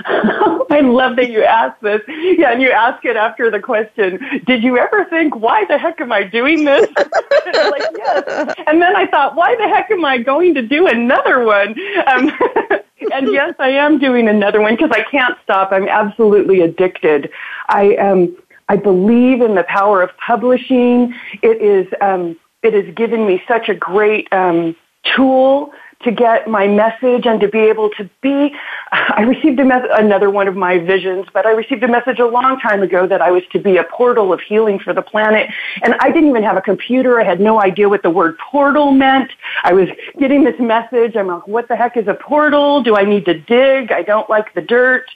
I 0.04 0.80
love 0.82 1.16
that 1.16 1.30
you 1.30 1.42
asked 1.42 1.80
this. 1.82 2.02
Yeah, 2.08 2.52
and 2.52 2.60
you 2.60 2.70
ask 2.70 3.04
it 3.04 3.16
after 3.16 3.50
the 3.50 3.60
question, 3.60 4.20
did 4.46 4.62
you 4.62 4.76
ever 4.76 5.06
think, 5.06 5.34
why 5.36 5.64
the 5.64 5.78
heck 5.78 6.00
am 6.00 6.12
I 6.12 6.22
doing 6.22 6.64
this? 6.64 6.86
and, 6.96 7.70
like, 7.70 7.82
yes. 7.96 8.54
And 8.66 8.82
then 8.82 8.94
I 8.94 9.06
thought, 9.06 9.36
why 9.36 9.56
the 9.56 9.68
heck 9.68 9.90
am 9.90 10.04
I 10.04 10.18
going 10.18 10.54
to 10.54 10.62
do 10.62 10.86
another 10.86 11.44
one? 11.44 11.74
Um, 12.06 12.30
and 13.12 13.32
yes, 13.32 13.54
I 13.58 13.70
am 13.70 13.98
doing 13.98 14.28
another 14.28 14.60
one 14.60 14.74
because 14.74 14.90
I 14.92 15.02
can't 15.10 15.36
stop. 15.42 15.72
I'm 15.72 15.88
absolutely 15.88 16.60
addicted. 16.60 17.30
I 17.68 17.96
um, 17.96 18.36
I 18.68 18.76
believe 18.76 19.40
in 19.40 19.54
the 19.54 19.64
power 19.64 20.02
of 20.02 20.10
publishing. 20.18 21.14
It 21.42 21.62
is 21.62 21.86
um, 22.00 22.36
it 22.62 22.74
has 22.74 22.94
given 22.94 23.26
me 23.26 23.42
such 23.48 23.68
a 23.68 23.74
great 23.74 24.32
um, 24.32 24.76
tool 25.14 25.72
to 26.02 26.12
get 26.12 26.48
my 26.48 26.66
message 26.66 27.26
and 27.26 27.40
to 27.40 27.48
be 27.48 27.58
able 27.58 27.90
to 27.90 28.08
be. 28.20 28.54
I 28.92 29.22
received 29.22 29.58
a 29.60 29.64
mes- 29.64 29.88
another 29.92 30.30
one 30.30 30.48
of 30.48 30.56
my 30.56 30.78
visions, 30.78 31.26
but 31.32 31.46
I 31.46 31.50
received 31.50 31.82
a 31.82 31.88
message 31.88 32.18
a 32.18 32.26
long 32.26 32.58
time 32.60 32.82
ago 32.82 33.06
that 33.06 33.20
I 33.20 33.30
was 33.30 33.42
to 33.52 33.58
be 33.58 33.76
a 33.76 33.84
portal 33.84 34.32
of 34.32 34.40
healing 34.40 34.78
for 34.78 34.92
the 34.92 35.02
planet. 35.02 35.50
And 35.82 35.94
I 36.00 36.10
didn't 36.10 36.28
even 36.30 36.42
have 36.42 36.56
a 36.56 36.62
computer. 36.62 37.20
I 37.20 37.24
had 37.24 37.40
no 37.40 37.60
idea 37.60 37.88
what 37.88 38.02
the 38.02 38.10
word 38.10 38.36
portal 38.38 38.92
meant. 38.92 39.30
I 39.64 39.72
was 39.72 39.88
getting 40.18 40.44
this 40.44 40.58
message. 40.60 41.16
I'm 41.16 41.28
like, 41.28 41.46
what 41.46 41.68
the 41.68 41.76
heck 41.76 41.96
is 41.96 42.06
a 42.06 42.14
portal? 42.14 42.82
Do 42.82 42.96
I 42.96 43.04
need 43.04 43.24
to 43.24 43.34
dig? 43.34 43.92
I 43.92 44.02
don't 44.02 44.28
like 44.30 44.54
the 44.54 44.62
dirt 44.62 45.06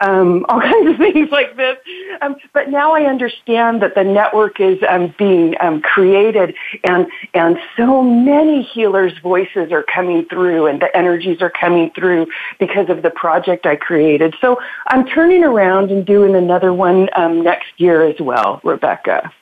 um, 0.00 0.44
all 0.48 0.60
kinds 0.60 0.90
of 0.90 0.96
things 0.96 1.30
like 1.30 1.56
this. 1.56 1.78
Um, 2.20 2.36
but 2.52 2.68
now 2.68 2.92
I 2.94 3.04
understand 3.04 3.82
that 3.82 3.94
the 3.94 4.04
network 4.04 4.60
is 4.60 4.78
um, 4.88 5.14
being 5.18 5.54
um, 5.60 5.80
created, 5.82 6.54
and 6.84 7.06
and 7.34 7.58
so 7.76 8.02
many 8.02 8.62
healers' 8.62 9.18
voices 9.18 9.72
are 9.72 9.82
coming 9.84 10.24
through, 10.26 10.66
and 10.66 10.80
the 10.80 10.94
energies 10.96 11.40
are 11.42 11.50
coming 11.50 11.90
through 11.90 12.26
because 12.58 12.88
of 12.88 13.02
the 13.02 13.10
project 13.10 13.66
I 13.66 13.76
created. 13.76 14.34
So 14.40 14.60
I'm 14.88 15.06
turning 15.06 15.44
around 15.44 15.90
and 15.90 16.04
doing 16.04 16.34
another 16.34 16.72
one 16.72 17.08
um, 17.14 17.42
next 17.42 17.68
year 17.76 18.02
as 18.02 18.20
well, 18.20 18.60
Rebecca. 18.64 19.32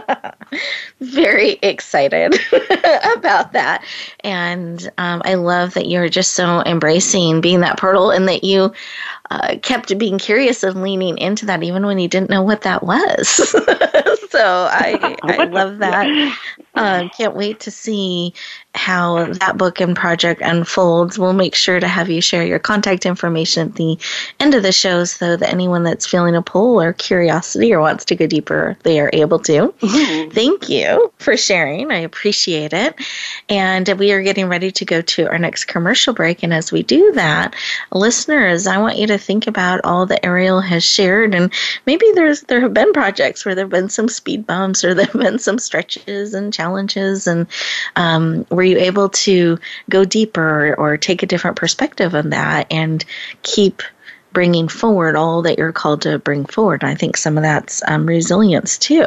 Very 1.00 1.58
excited 1.62 2.34
about 3.16 3.52
that. 3.52 3.84
And 4.20 4.90
um, 4.98 5.22
I 5.24 5.34
love 5.34 5.74
that 5.74 5.88
you're 5.88 6.08
just 6.08 6.34
so 6.34 6.62
embracing 6.64 7.40
being 7.40 7.60
that 7.60 7.78
portal 7.78 8.10
and 8.10 8.28
that 8.28 8.44
you 8.44 8.72
uh, 9.30 9.56
kept 9.62 9.96
being 9.98 10.18
curious 10.18 10.62
and 10.62 10.82
leaning 10.82 11.18
into 11.18 11.46
that 11.46 11.62
even 11.62 11.86
when 11.86 11.98
he 11.98 12.08
didn't 12.08 12.30
know 12.30 12.42
what 12.42 12.62
that 12.62 12.82
was. 12.82 13.28
so 14.30 14.68
I, 14.70 15.16
I 15.22 15.44
love 15.50 15.78
that. 15.78 16.36
Uh, 16.74 17.08
can't 17.10 17.36
wait 17.36 17.60
to 17.60 17.70
see 17.70 18.32
how 18.74 19.26
that 19.34 19.58
book 19.58 19.80
and 19.80 19.94
project 19.94 20.40
unfolds. 20.40 21.18
We'll 21.18 21.34
make 21.34 21.54
sure 21.54 21.78
to 21.78 21.86
have 21.86 22.08
you 22.08 22.22
share 22.22 22.44
your 22.44 22.58
contact 22.58 23.04
information 23.04 23.68
at 23.68 23.74
the 23.74 23.98
end 24.40 24.54
of 24.54 24.62
the 24.62 24.72
show 24.72 25.04
so 25.04 25.36
that 25.36 25.48
anyone 25.48 25.82
that's 25.82 26.06
feeling 26.06 26.34
a 26.34 26.40
pull 26.40 26.80
or 26.80 26.94
curiosity 26.94 27.74
or 27.74 27.80
wants 27.80 28.06
to 28.06 28.16
go 28.16 28.26
deeper, 28.26 28.76
they 28.84 29.00
are 29.00 29.10
able 29.12 29.38
to. 29.40 29.74
Mm-hmm. 29.80 30.30
Thank 30.30 30.70
you 30.70 31.12
for 31.18 31.36
sharing. 31.36 31.90
I 31.90 31.98
appreciate 31.98 32.72
it. 32.72 32.94
And 33.50 33.86
we 33.98 34.12
are 34.12 34.22
getting 34.22 34.48
ready 34.48 34.70
to 34.70 34.84
go 34.86 35.02
to 35.02 35.28
our 35.28 35.38
next 35.38 35.66
commercial 35.66 36.14
break. 36.14 36.42
And 36.42 36.54
as 36.54 36.72
we 36.72 36.82
do 36.82 37.12
that, 37.12 37.54
listeners, 37.92 38.66
I 38.66 38.78
want 38.78 38.96
you 38.96 39.06
to 39.08 39.11
think 39.18 39.46
about 39.46 39.80
all 39.84 40.06
that 40.06 40.24
Ariel 40.24 40.60
has 40.60 40.84
shared. 40.84 41.34
And 41.34 41.52
maybe 41.86 42.06
there's 42.14 42.42
there 42.42 42.60
have 42.60 42.74
been 42.74 42.92
projects 42.92 43.44
where 43.44 43.54
there 43.54 43.64
have 43.64 43.70
been 43.70 43.88
some 43.88 44.08
speed 44.08 44.46
bumps 44.46 44.84
or 44.84 44.94
there 44.94 45.06
have 45.06 45.20
been 45.20 45.38
some 45.38 45.58
stretches 45.58 46.34
and 46.34 46.52
challenges 46.52 47.26
and 47.26 47.46
um, 47.96 48.46
were 48.50 48.62
you 48.62 48.78
able 48.78 49.08
to 49.08 49.58
go 49.90 50.04
deeper 50.04 50.74
or 50.78 50.96
take 50.96 51.22
a 51.22 51.26
different 51.26 51.56
perspective 51.56 52.14
on 52.14 52.30
that 52.30 52.66
and 52.70 53.04
keep 53.42 53.82
bringing 54.32 54.68
forward 54.68 55.16
all 55.16 55.42
that 55.42 55.58
you're 55.58 55.72
called 55.72 56.02
to 56.02 56.18
bring 56.18 56.44
forward. 56.44 56.84
I 56.84 56.94
think 56.94 57.16
some 57.16 57.36
of 57.36 57.42
that's 57.42 57.82
um, 57.88 58.06
resilience 58.06 58.78
too. 58.78 59.06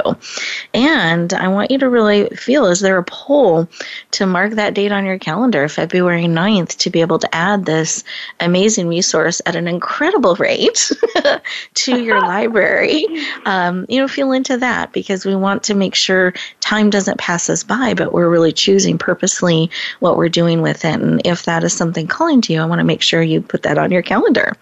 And 0.74 1.34
I 1.34 1.48
want 1.48 1.72
you 1.72 1.78
to 1.80 1.90
really 1.90 2.30
feel 2.30 2.66
is 2.66 2.80
there 2.80 2.98
a 2.98 3.04
poll 3.04 3.68
to 4.12 4.26
mark 4.26 4.54
that 4.54 4.74
date 4.74 4.92
on 4.92 5.06
your 5.06 5.18
calendar, 5.18 5.68
February 5.68 6.24
9th, 6.26 6.78
to 6.78 6.90
be 6.90 7.02
able 7.02 7.20
to 7.20 7.36
add 7.36 7.66
this 7.66 8.04
amazing 8.40 8.88
resource 8.88 9.42
at 9.46 9.56
an 9.56 9.68
incredible 9.68 10.36
rate 10.36 10.92
to 11.74 12.02
your 12.02 12.20
library. 12.28 13.06
Um, 13.46 13.86
you 13.90 14.00
know, 14.00 14.08
feel 14.08 14.32
into 14.32 14.58
that 14.58 14.92
because 14.94 15.26
we 15.26 15.36
want 15.36 15.64
to 15.64 15.74
make 15.74 15.96
sure 15.96 16.34
time 16.62 16.90
doesn't 16.90 17.20
pass 17.20 17.50
us 17.50 17.64
by, 17.64 17.94
but 17.94 18.14
we're 18.14 18.30
really 18.30 18.52
choosing 18.52 18.98
purposely 18.98 19.70
what 20.00 20.18
we're 20.18 20.30
doing 20.30 20.62
with 20.62 20.86
it. 20.86 21.00
And 21.00 21.22
if 21.26 21.44
that 21.44 21.64
is 21.64 21.74
something 21.74 22.08
calling 22.08 22.42
to 22.42 22.54
you, 22.54 22.62
I 22.62 22.66
want 22.66 22.80
to 22.80 22.86
make 22.86 23.02
sure 23.02 23.22
you 23.22 23.42
put 23.42 23.64
that 23.64 23.78
on 23.78 23.92
your 23.92 24.02
calendar. 24.02 24.54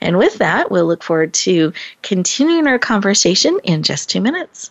And 0.00 0.18
with 0.18 0.38
that, 0.38 0.70
we'll 0.70 0.86
look 0.86 1.02
forward 1.02 1.34
to 1.34 1.72
continuing 2.02 2.66
our 2.66 2.78
conversation 2.78 3.58
in 3.64 3.82
just 3.82 4.08
two 4.08 4.20
minutes. 4.20 4.70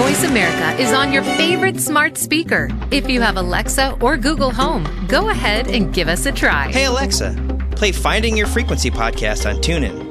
Voice 0.00 0.24
America 0.24 0.82
is 0.82 0.92
on 0.92 1.12
your 1.12 1.22
favorite 1.22 1.78
smart 1.78 2.16
speaker. 2.16 2.68
If 2.90 3.08
you 3.08 3.20
have 3.20 3.36
Alexa 3.36 3.96
or 4.00 4.16
Google 4.16 4.50
Home, 4.50 4.84
go 5.06 5.28
ahead 5.28 5.68
and 5.68 5.92
give 5.92 6.08
us 6.08 6.26
a 6.26 6.32
try. 6.32 6.72
Hey, 6.72 6.86
Alexa, 6.86 7.36
play 7.76 7.92
Finding 7.92 8.36
Your 8.36 8.46
Frequency 8.46 8.90
podcast 8.90 9.48
on 9.48 9.60
TuneIn. 9.62 10.10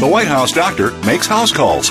The 0.00 0.10
White 0.10 0.26
House 0.28 0.52
doctor 0.52 0.90
makes 1.06 1.26
house 1.26 1.52
calls. 1.52 1.90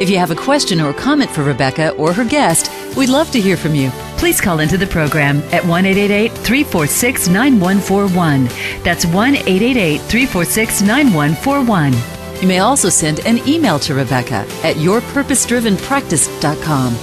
If 0.00 0.08
you 0.08 0.16
have 0.16 0.30
a 0.30 0.34
question 0.34 0.80
or 0.80 0.94
comment 0.94 1.30
for 1.30 1.42
Rebecca 1.42 1.90
or 1.90 2.14
her 2.14 2.24
guest, 2.24 2.72
we'd 2.96 3.10
love 3.10 3.30
to 3.32 3.40
hear 3.40 3.58
from 3.58 3.74
you. 3.74 3.90
Please 4.16 4.40
call 4.40 4.60
into 4.60 4.78
the 4.78 4.86
program 4.86 5.42
at 5.52 5.62
1 5.62 5.84
346 5.84 7.28
9141. 7.28 8.46
That's 8.82 9.04
1 9.04 9.34
346 9.34 10.80
9141. 10.80 11.92
You 12.40 12.48
may 12.48 12.60
also 12.60 12.88
send 12.88 13.20
an 13.26 13.46
email 13.46 13.78
to 13.80 13.92
Rebecca 13.92 14.46
at 14.64 14.76
yourpurposedrivenpractice.com. 14.76 16.96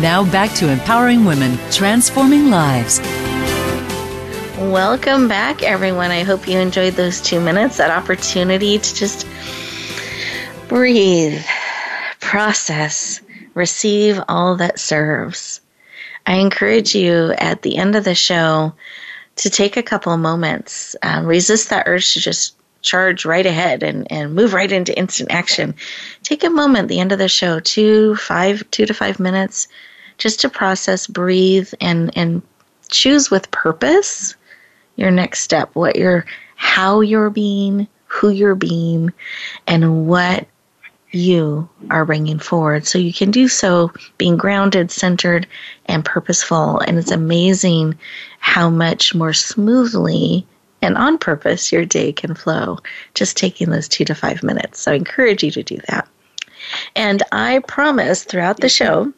Now 0.00 0.22
back 0.30 0.54
to 0.54 0.70
empowering 0.70 1.24
women, 1.24 1.58
transforming 1.72 2.50
lives. 2.50 3.00
Welcome 4.60 5.26
back, 5.26 5.64
everyone. 5.64 6.12
I 6.12 6.22
hope 6.22 6.46
you 6.46 6.60
enjoyed 6.60 6.94
those 6.94 7.20
two 7.20 7.40
minutes, 7.40 7.78
that 7.78 7.90
opportunity 7.90 8.78
to 8.78 8.94
just 8.94 9.26
breathe 10.68 11.44
process, 12.34 13.20
receive 13.54 14.20
all 14.26 14.56
that 14.56 14.80
serves. 14.80 15.60
I 16.26 16.34
encourage 16.34 16.92
you 16.92 17.32
at 17.38 17.62
the 17.62 17.76
end 17.76 17.94
of 17.94 18.02
the 18.02 18.16
show 18.16 18.74
to 19.36 19.48
take 19.48 19.76
a 19.76 19.84
couple 19.84 20.16
moments, 20.16 20.96
uh, 21.04 21.22
resist 21.24 21.70
that 21.70 21.86
urge 21.86 22.12
to 22.14 22.20
just 22.20 22.56
charge 22.82 23.24
right 23.24 23.46
ahead 23.46 23.84
and, 23.84 24.10
and 24.10 24.34
move 24.34 24.52
right 24.52 24.72
into 24.72 24.98
instant 24.98 25.30
action. 25.30 25.76
Take 26.24 26.42
a 26.42 26.50
moment 26.50 26.86
at 26.86 26.88
the 26.88 26.98
end 26.98 27.12
of 27.12 27.20
the 27.20 27.28
show, 27.28 27.60
two, 27.60 28.16
five, 28.16 28.68
two 28.72 28.84
to 28.84 28.94
five 28.94 29.20
minutes, 29.20 29.68
just 30.18 30.40
to 30.40 30.48
process, 30.48 31.06
breathe, 31.06 31.72
and, 31.80 32.10
and 32.18 32.42
choose 32.88 33.30
with 33.30 33.48
purpose 33.52 34.34
your 34.96 35.12
next 35.12 35.42
step, 35.42 35.70
what 35.74 35.94
you're, 35.94 36.26
how 36.56 37.00
you're 37.00 37.30
being, 37.30 37.86
who 38.06 38.30
you're 38.30 38.56
being, 38.56 39.12
and 39.68 40.08
what 40.08 40.48
you 41.14 41.68
are 41.90 42.04
bringing 42.04 42.38
forward. 42.38 42.86
So 42.86 42.98
you 42.98 43.12
can 43.12 43.30
do 43.30 43.48
so 43.48 43.92
being 44.18 44.36
grounded, 44.36 44.90
centered, 44.90 45.46
and 45.86 46.04
purposeful. 46.04 46.80
And 46.80 46.98
it's 46.98 47.10
amazing 47.10 47.98
how 48.40 48.70
much 48.70 49.14
more 49.14 49.32
smoothly 49.32 50.46
and 50.82 50.96
on 50.96 51.16
purpose 51.16 51.72
your 51.72 51.84
day 51.84 52.12
can 52.12 52.34
flow 52.34 52.78
just 53.14 53.36
taking 53.36 53.70
those 53.70 53.88
two 53.88 54.04
to 54.04 54.14
five 54.14 54.42
minutes. 54.42 54.80
So 54.80 54.92
I 54.92 54.96
encourage 54.96 55.42
you 55.42 55.50
to 55.52 55.62
do 55.62 55.78
that. 55.88 56.06
And 56.94 57.22
I 57.32 57.60
promise 57.60 58.24
throughout 58.24 58.60
the 58.60 58.68
show 58.68 59.12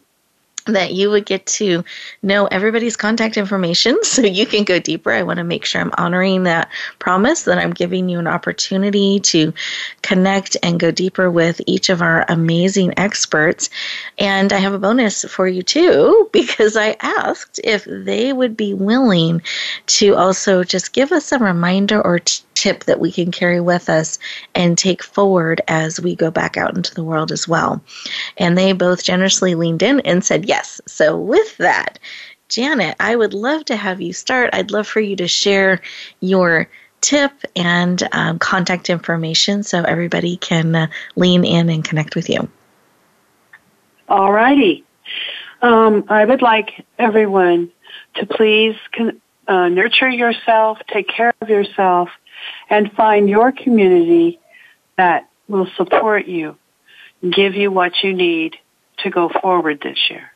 that 0.67 0.93
you 0.93 1.11
would 1.11 1.27
get 1.27 1.47
to 1.47 1.85
know 2.23 2.47
everybody's 2.47 2.97
contact 2.97 3.37
information 3.37 3.99
so 4.03 4.23
you 4.23 4.47
can 4.47 4.65
go 4.65 4.79
deeper. 4.79 5.13
I 5.13 5.23
want 5.23 5.39
to 5.39 5.45
make 5.45 5.65
sure 5.65 5.81
I'm 5.81 5.93
honoring 5.97 6.45
that 6.45 6.71
promise 6.99 7.45
that 7.45 7.59
I'm 7.59 7.73
giving 7.73 8.09
you 8.09 8.19
an 8.19 8.27
opportunity 8.27 9.21
to 9.21 9.53
connect 10.03 10.57
and 10.63 10.81
go 10.81 10.91
deeper 10.91 11.31
with 11.31 11.61
each 11.67 11.89
of 11.89 12.03
our 12.03 12.25
amazing 12.29 12.95
experts. 12.97 13.71
And 14.19 14.53
I 14.53 14.59
have 14.59 14.75
a 14.75 14.79
bonus 14.79 15.25
for 15.25 15.47
you 15.49 15.63
too 15.63 16.29
because 16.33 16.77
I 16.77 16.97
asked 17.01 17.61
if 17.65 17.85
they 17.85 18.33
would 18.33 18.57
be 18.57 18.75
willing 18.75 19.43
to 19.87 20.15
also 20.15 20.65
just 20.65 20.93
give 20.93 21.13
us 21.13 21.33
a 21.33 21.39
reminder 21.39 22.01
or 22.01 22.21
tip 22.57 22.85
that 22.85 22.99
we 22.99 23.13
can 23.13 23.31
carry 23.31 23.61
with 23.61 23.89
us 23.89 24.19
and 24.55 24.77
take 24.77 25.03
forward 25.03 25.61
as 25.69 26.01
we 26.01 26.17
go 26.17 26.31
back 26.31 26.57
out 26.57 26.75
into 26.77 26.95
the 26.95 27.05
world 27.05 27.31
as 27.31 27.47
well. 27.47 27.81
And 28.37 28.59
they 28.59 28.73
both 28.73 29.05
generously 29.05 29.55
leaned 29.55 29.83
in 29.83 30.01
and 30.01 30.25
said 30.25 30.47
yes. 30.47 30.81
So, 30.87 31.17
with 31.17 31.57
that, 31.59 31.99
Janet, 32.49 32.97
I 32.99 33.15
would 33.15 33.35
love 33.35 33.65
to 33.67 33.77
have 33.77 34.01
you 34.01 34.13
start. 34.13 34.51
I'd 34.53 34.71
love 34.71 34.87
for 34.87 35.01
you 35.01 35.17
to 35.17 35.29
share 35.29 35.81
your 36.21 36.69
tip 37.01 37.33
and 37.55 38.03
um, 38.13 38.39
contact 38.39 38.91
information 38.91 39.63
so 39.63 39.83
everybody 39.83 40.37
can 40.37 40.75
uh, 40.75 40.87
lean 41.15 41.45
in 41.45 41.69
and 41.69 41.85
connect 41.85 42.17
with 42.17 42.29
you. 42.29 42.49
All 44.09 44.33
righty. 44.33 44.85
Um, 45.63 46.05
I 46.09 46.25
would 46.25 46.43
like 46.43 46.85
everyone 46.99 47.71
to 48.15 48.27
please 48.27 48.77
con- 48.93 49.21
uh, 49.49 49.69
nurture 49.69 50.09
yourself, 50.09 50.79
take 50.93 51.09
care 51.09 51.33
of 51.41 51.49
yourself, 51.49 52.09
and 52.69 52.93
find 52.93 53.29
your 53.29 53.53
community 53.53 54.41
that 54.97 55.29
will 55.49 55.69
support 55.77 56.27
you, 56.27 56.57
give 57.31 57.55
you 57.55 57.71
what 57.71 58.03
you 58.03 58.13
need 58.13 58.57
to 58.99 59.11
go 59.11 59.29
forward 59.29 59.81
this 59.83 59.99
year. 60.11 60.33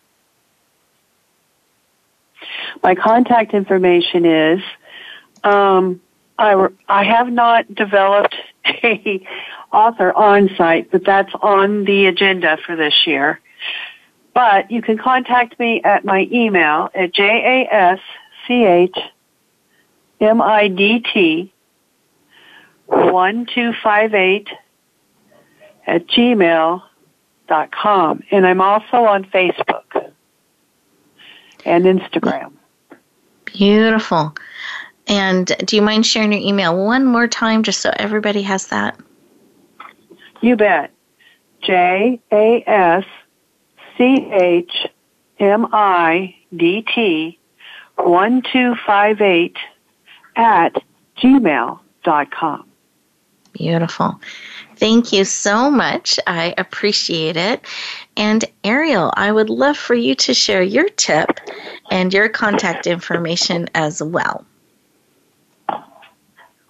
My 2.82 2.94
contact 2.94 3.52
information 3.54 4.24
is, 4.24 4.60
um, 5.44 6.00
I, 6.38 6.68
I 6.88 7.04
have 7.04 7.28
not 7.30 7.74
developed 7.74 8.34
a 8.64 9.26
author 9.72 10.12
on 10.12 10.50
site, 10.56 10.90
but 10.90 11.04
that's 11.04 11.32
on 11.40 11.84
the 11.84 12.06
agenda 12.06 12.56
for 12.64 12.74
this 12.76 13.06
year. 13.06 13.40
But 14.34 14.70
you 14.70 14.80
can 14.82 14.96
contact 14.98 15.58
me 15.58 15.82
at 15.82 16.04
my 16.04 16.28
email 16.30 16.88
at 16.94 17.12
j-a-s-c-h-m-i-d-t 17.12 18.02
1258 22.90 24.48
at 25.86 26.06
gmail.com. 26.06 26.82
And 28.30 28.46
I'm 28.46 28.60
also 28.60 28.96
on 28.96 29.24
Facebook 29.24 30.12
and 31.64 31.84
Instagram. 31.84 32.52
Beautiful. 33.44 34.34
And 35.06 35.46
do 35.64 35.76
you 35.76 35.82
mind 35.82 36.06
sharing 36.06 36.32
your 36.32 36.40
email 36.40 36.76
one 36.84 37.04
more 37.04 37.26
time 37.26 37.62
just 37.62 37.80
so 37.80 37.90
everybody 37.96 38.42
has 38.42 38.68
that? 38.68 38.98
You 40.40 40.56
bet. 40.56 40.92
J 41.62 42.20
A 42.32 42.64
S 42.66 43.04
C 43.98 44.30
H 44.32 44.86
M 45.38 45.66
I 45.72 46.34
D 46.56 46.84
T 46.94 47.38
1258 47.96 49.56
at 50.36 50.82
gmail.com. 51.18 52.69
Beautiful. 53.52 54.20
Thank 54.76 55.12
you 55.12 55.24
so 55.24 55.70
much. 55.70 56.18
I 56.26 56.54
appreciate 56.56 57.36
it. 57.36 57.60
And 58.16 58.44
Ariel, 58.64 59.12
I 59.16 59.32
would 59.32 59.50
love 59.50 59.76
for 59.76 59.94
you 59.94 60.14
to 60.16 60.34
share 60.34 60.62
your 60.62 60.88
tip 60.88 61.40
and 61.90 62.14
your 62.14 62.28
contact 62.28 62.86
information 62.86 63.68
as 63.74 64.02
well. 64.02 64.46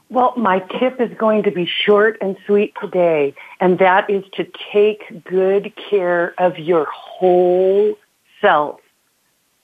Well, 0.08 0.34
my 0.36 0.58
tip 0.58 1.00
is 1.00 1.16
going 1.16 1.44
to 1.44 1.52
be 1.52 1.66
short 1.66 2.18
and 2.20 2.36
sweet 2.44 2.74
today, 2.80 3.32
and 3.60 3.78
that 3.78 4.10
is 4.10 4.24
to 4.34 4.44
take 4.72 5.22
good 5.22 5.72
care 5.88 6.34
of 6.38 6.58
your 6.58 6.86
whole 6.90 7.96
self. 8.40 8.80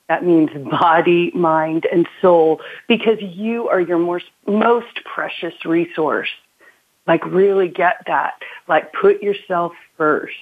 That 0.09 0.25
means 0.25 0.51
body, 0.71 1.33
mind, 1.35 1.89
and 1.91 2.07
soul, 2.23 2.61
because 2.87 3.21
you 3.21 3.69
are 3.69 3.81
your 3.81 3.99
most, 3.99 4.27
most 4.47 5.03
precious 5.05 5.65
resource. 5.65 6.29
Like 7.07 7.25
really 7.27 7.69
get 7.69 7.97
that. 8.07 8.43
Like 8.69 8.93
put 8.93 9.23
yourself 9.23 9.73
first. 9.97 10.35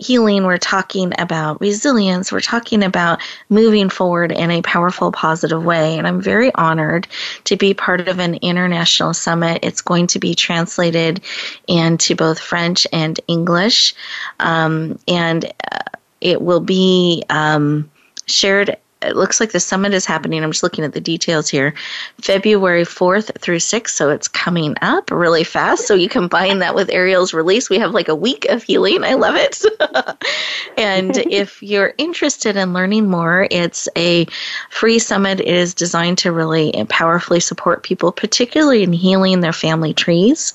healing, 0.00 0.44
we're 0.44 0.58
talking 0.58 1.12
about 1.18 1.60
resilience, 1.60 2.32
we're 2.32 2.40
talking 2.40 2.82
about 2.82 3.20
moving 3.48 3.88
forward 3.88 4.32
in 4.32 4.50
a 4.50 4.62
powerful, 4.62 5.12
positive 5.12 5.62
way. 5.64 5.98
And 5.98 6.06
I'm 6.06 6.20
very 6.20 6.52
honored 6.54 7.06
to 7.44 7.56
be 7.56 7.74
part 7.74 8.08
of 8.08 8.18
an 8.18 8.36
international 8.36 9.14
summit. 9.14 9.60
It's 9.62 9.82
going 9.82 10.06
to 10.08 10.18
be 10.18 10.34
translated 10.34 11.20
into 11.68 12.16
both 12.16 12.40
French 12.40 12.86
and 12.92 13.20
English, 13.28 13.94
um, 14.40 14.98
and 15.06 15.44
uh, 15.44 15.78
it 16.20 16.40
will 16.40 16.60
be 16.60 17.24
um, 17.30 17.90
shared 18.26 18.76
it 19.02 19.16
looks 19.16 19.40
like 19.40 19.50
the 19.52 19.60
summit 19.60 19.94
is 19.94 20.04
happening. 20.04 20.42
I'm 20.42 20.52
just 20.52 20.62
looking 20.62 20.84
at 20.84 20.92
the 20.92 21.00
details 21.00 21.48
here. 21.48 21.72
February 22.20 22.84
4th 22.84 23.34
through 23.38 23.58
6th, 23.58 23.90
so 23.90 24.10
it's 24.10 24.28
coming 24.28 24.74
up 24.82 25.10
really 25.10 25.44
fast. 25.44 25.86
So 25.86 25.94
you 25.94 26.08
combine 26.08 26.58
that 26.58 26.74
with 26.74 26.90
Ariel's 26.90 27.32
release, 27.32 27.70
we 27.70 27.78
have 27.78 27.92
like 27.92 28.08
a 28.08 28.14
week 28.14 28.44
of 28.46 28.62
healing. 28.62 29.02
I 29.04 29.14
love 29.14 29.36
it. 29.36 29.62
and 30.76 31.16
if 31.30 31.62
you're 31.62 31.94
interested 31.98 32.56
in 32.56 32.74
learning 32.74 33.08
more, 33.08 33.46
it's 33.50 33.88
a 33.96 34.26
free 34.68 34.98
summit. 34.98 35.40
It 35.40 35.48
is 35.48 35.72
designed 35.74 36.18
to 36.18 36.32
really 36.32 36.72
powerfully 36.88 37.40
support 37.40 37.82
people, 37.82 38.12
particularly 38.12 38.82
in 38.82 38.92
healing 38.92 39.40
their 39.40 39.52
family 39.52 39.94
trees. 39.94 40.54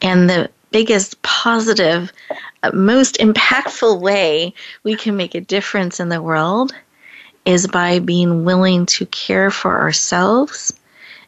And 0.00 0.30
the 0.30 0.50
biggest 0.70 1.20
positive, 1.22 2.12
uh, 2.62 2.70
most 2.72 3.18
impactful 3.18 4.00
way 4.00 4.54
we 4.82 4.96
can 4.96 5.16
make 5.16 5.34
a 5.34 5.40
difference 5.40 6.00
in 6.00 6.08
the 6.08 6.22
world 6.22 6.72
is 7.44 7.66
by 7.66 7.98
being 7.98 8.44
willing 8.44 8.86
to 8.86 9.04
care 9.06 9.50
for 9.50 9.78
ourselves 9.78 10.72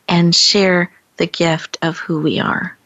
and 0.09 0.35
share 0.35 0.91
the 1.17 1.27
gift 1.27 1.79
of 1.83 1.99
who 1.99 2.21
we 2.21 2.41
are. 2.41 2.77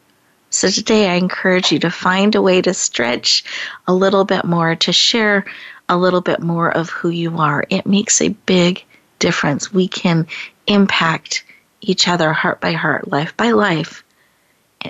So 0.49 0.69
today 0.69 1.09
I 1.09 1.15
encourage 1.15 1.71
you 1.71 1.79
to 1.79 1.89
find 1.89 2.35
a 2.35 2.41
way 2.41 2.61
to 2.61 2.73
stretch 2.73 3.43
a 3.87 3.93
little 3.93 4.25
bit 4.25 4.43
more, 4.43 4.75
to 4.75 4.91
share 4.91 5.45
a 5.87 5.97
little 5.97 6.21
bit 6.21 6.41
more 6.41 6.69
of 6.69 6.89
who 6.89 7.09
you 7.09 7.37
are. 7.37 7.65
It 7.69 7.85
makes 7.85 8.21
a 8.21 8.29
big 8.29 8.83
difference. 9.19 9.73
We 9.73 9.87
can 9.87 10.27
impact 10.67 11.45
each 11.81 12.07
other 12.07 12.33
heart 12.33 12.61
by 12.61 12.73
heart, 12.73 13.09
life 13.09 13.35
by 13.37 13.51
life, 13.51 14.03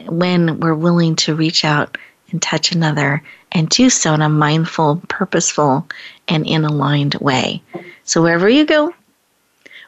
when 0.07 0.59
we're 0.59 0.75
willing 0.75 1.15
to 1.17 1.35
reach 1.35 1.63
out 1.65 1.97
and 2.31 2.41
touch 2.41 2.71
another 2.71 3.21
and 3.51 3.69
do 3.69 3.89
so 3.89 4.13
in 4.13 4.21
a 4.21 4.29
mindful, 4.29 5.01
purposeful, 5.07 5.87
and 6.27 6.47
in 6.47 6.63
aligned 6.63 7.15
way. 7.15 7.61
So 8.03 8.21
wherever 8.21 8.49
you 8.49 8.65
go, 8.65 8.93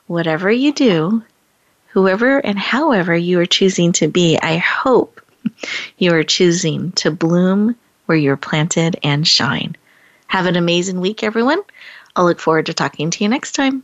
whatever 0.08 0.52
you 0.52 0.74
do, 0.74 1.24
whoever 1.94 2.40
and 2.40 2.58
however 2.58 3.16
you 3.16 3.40
are 3.40 3.46
choosing 3.46 3.92
to 3.94 4.08
be, 4.08 4.38
I 4.42 4.58
hope 4.58 5.22
you 6.00 6.12
are 6.16 6.24
choosing 6.24 6.92
to 6.94 7.12
bloom 7.12 7.76
where 8.08 8.18
you're 8.18 8.36
planted 8.36 9.00
and 9.04 9.28
shine. 9.28 9.76
Have 10.26 10.48
an 10.48 10.56
amazing 10.56 11.00
week, 11.00 11.24
everyone. 11.24 11.62
I'll 12.16 12.26
look 12.26 12.40
forward 12.40 12.66
to 12.66 12.74
talking 12.74 13.12
to 13.12 13.24
you 13.24 13.30
next 13.30 13.52
time. 13.52 13.84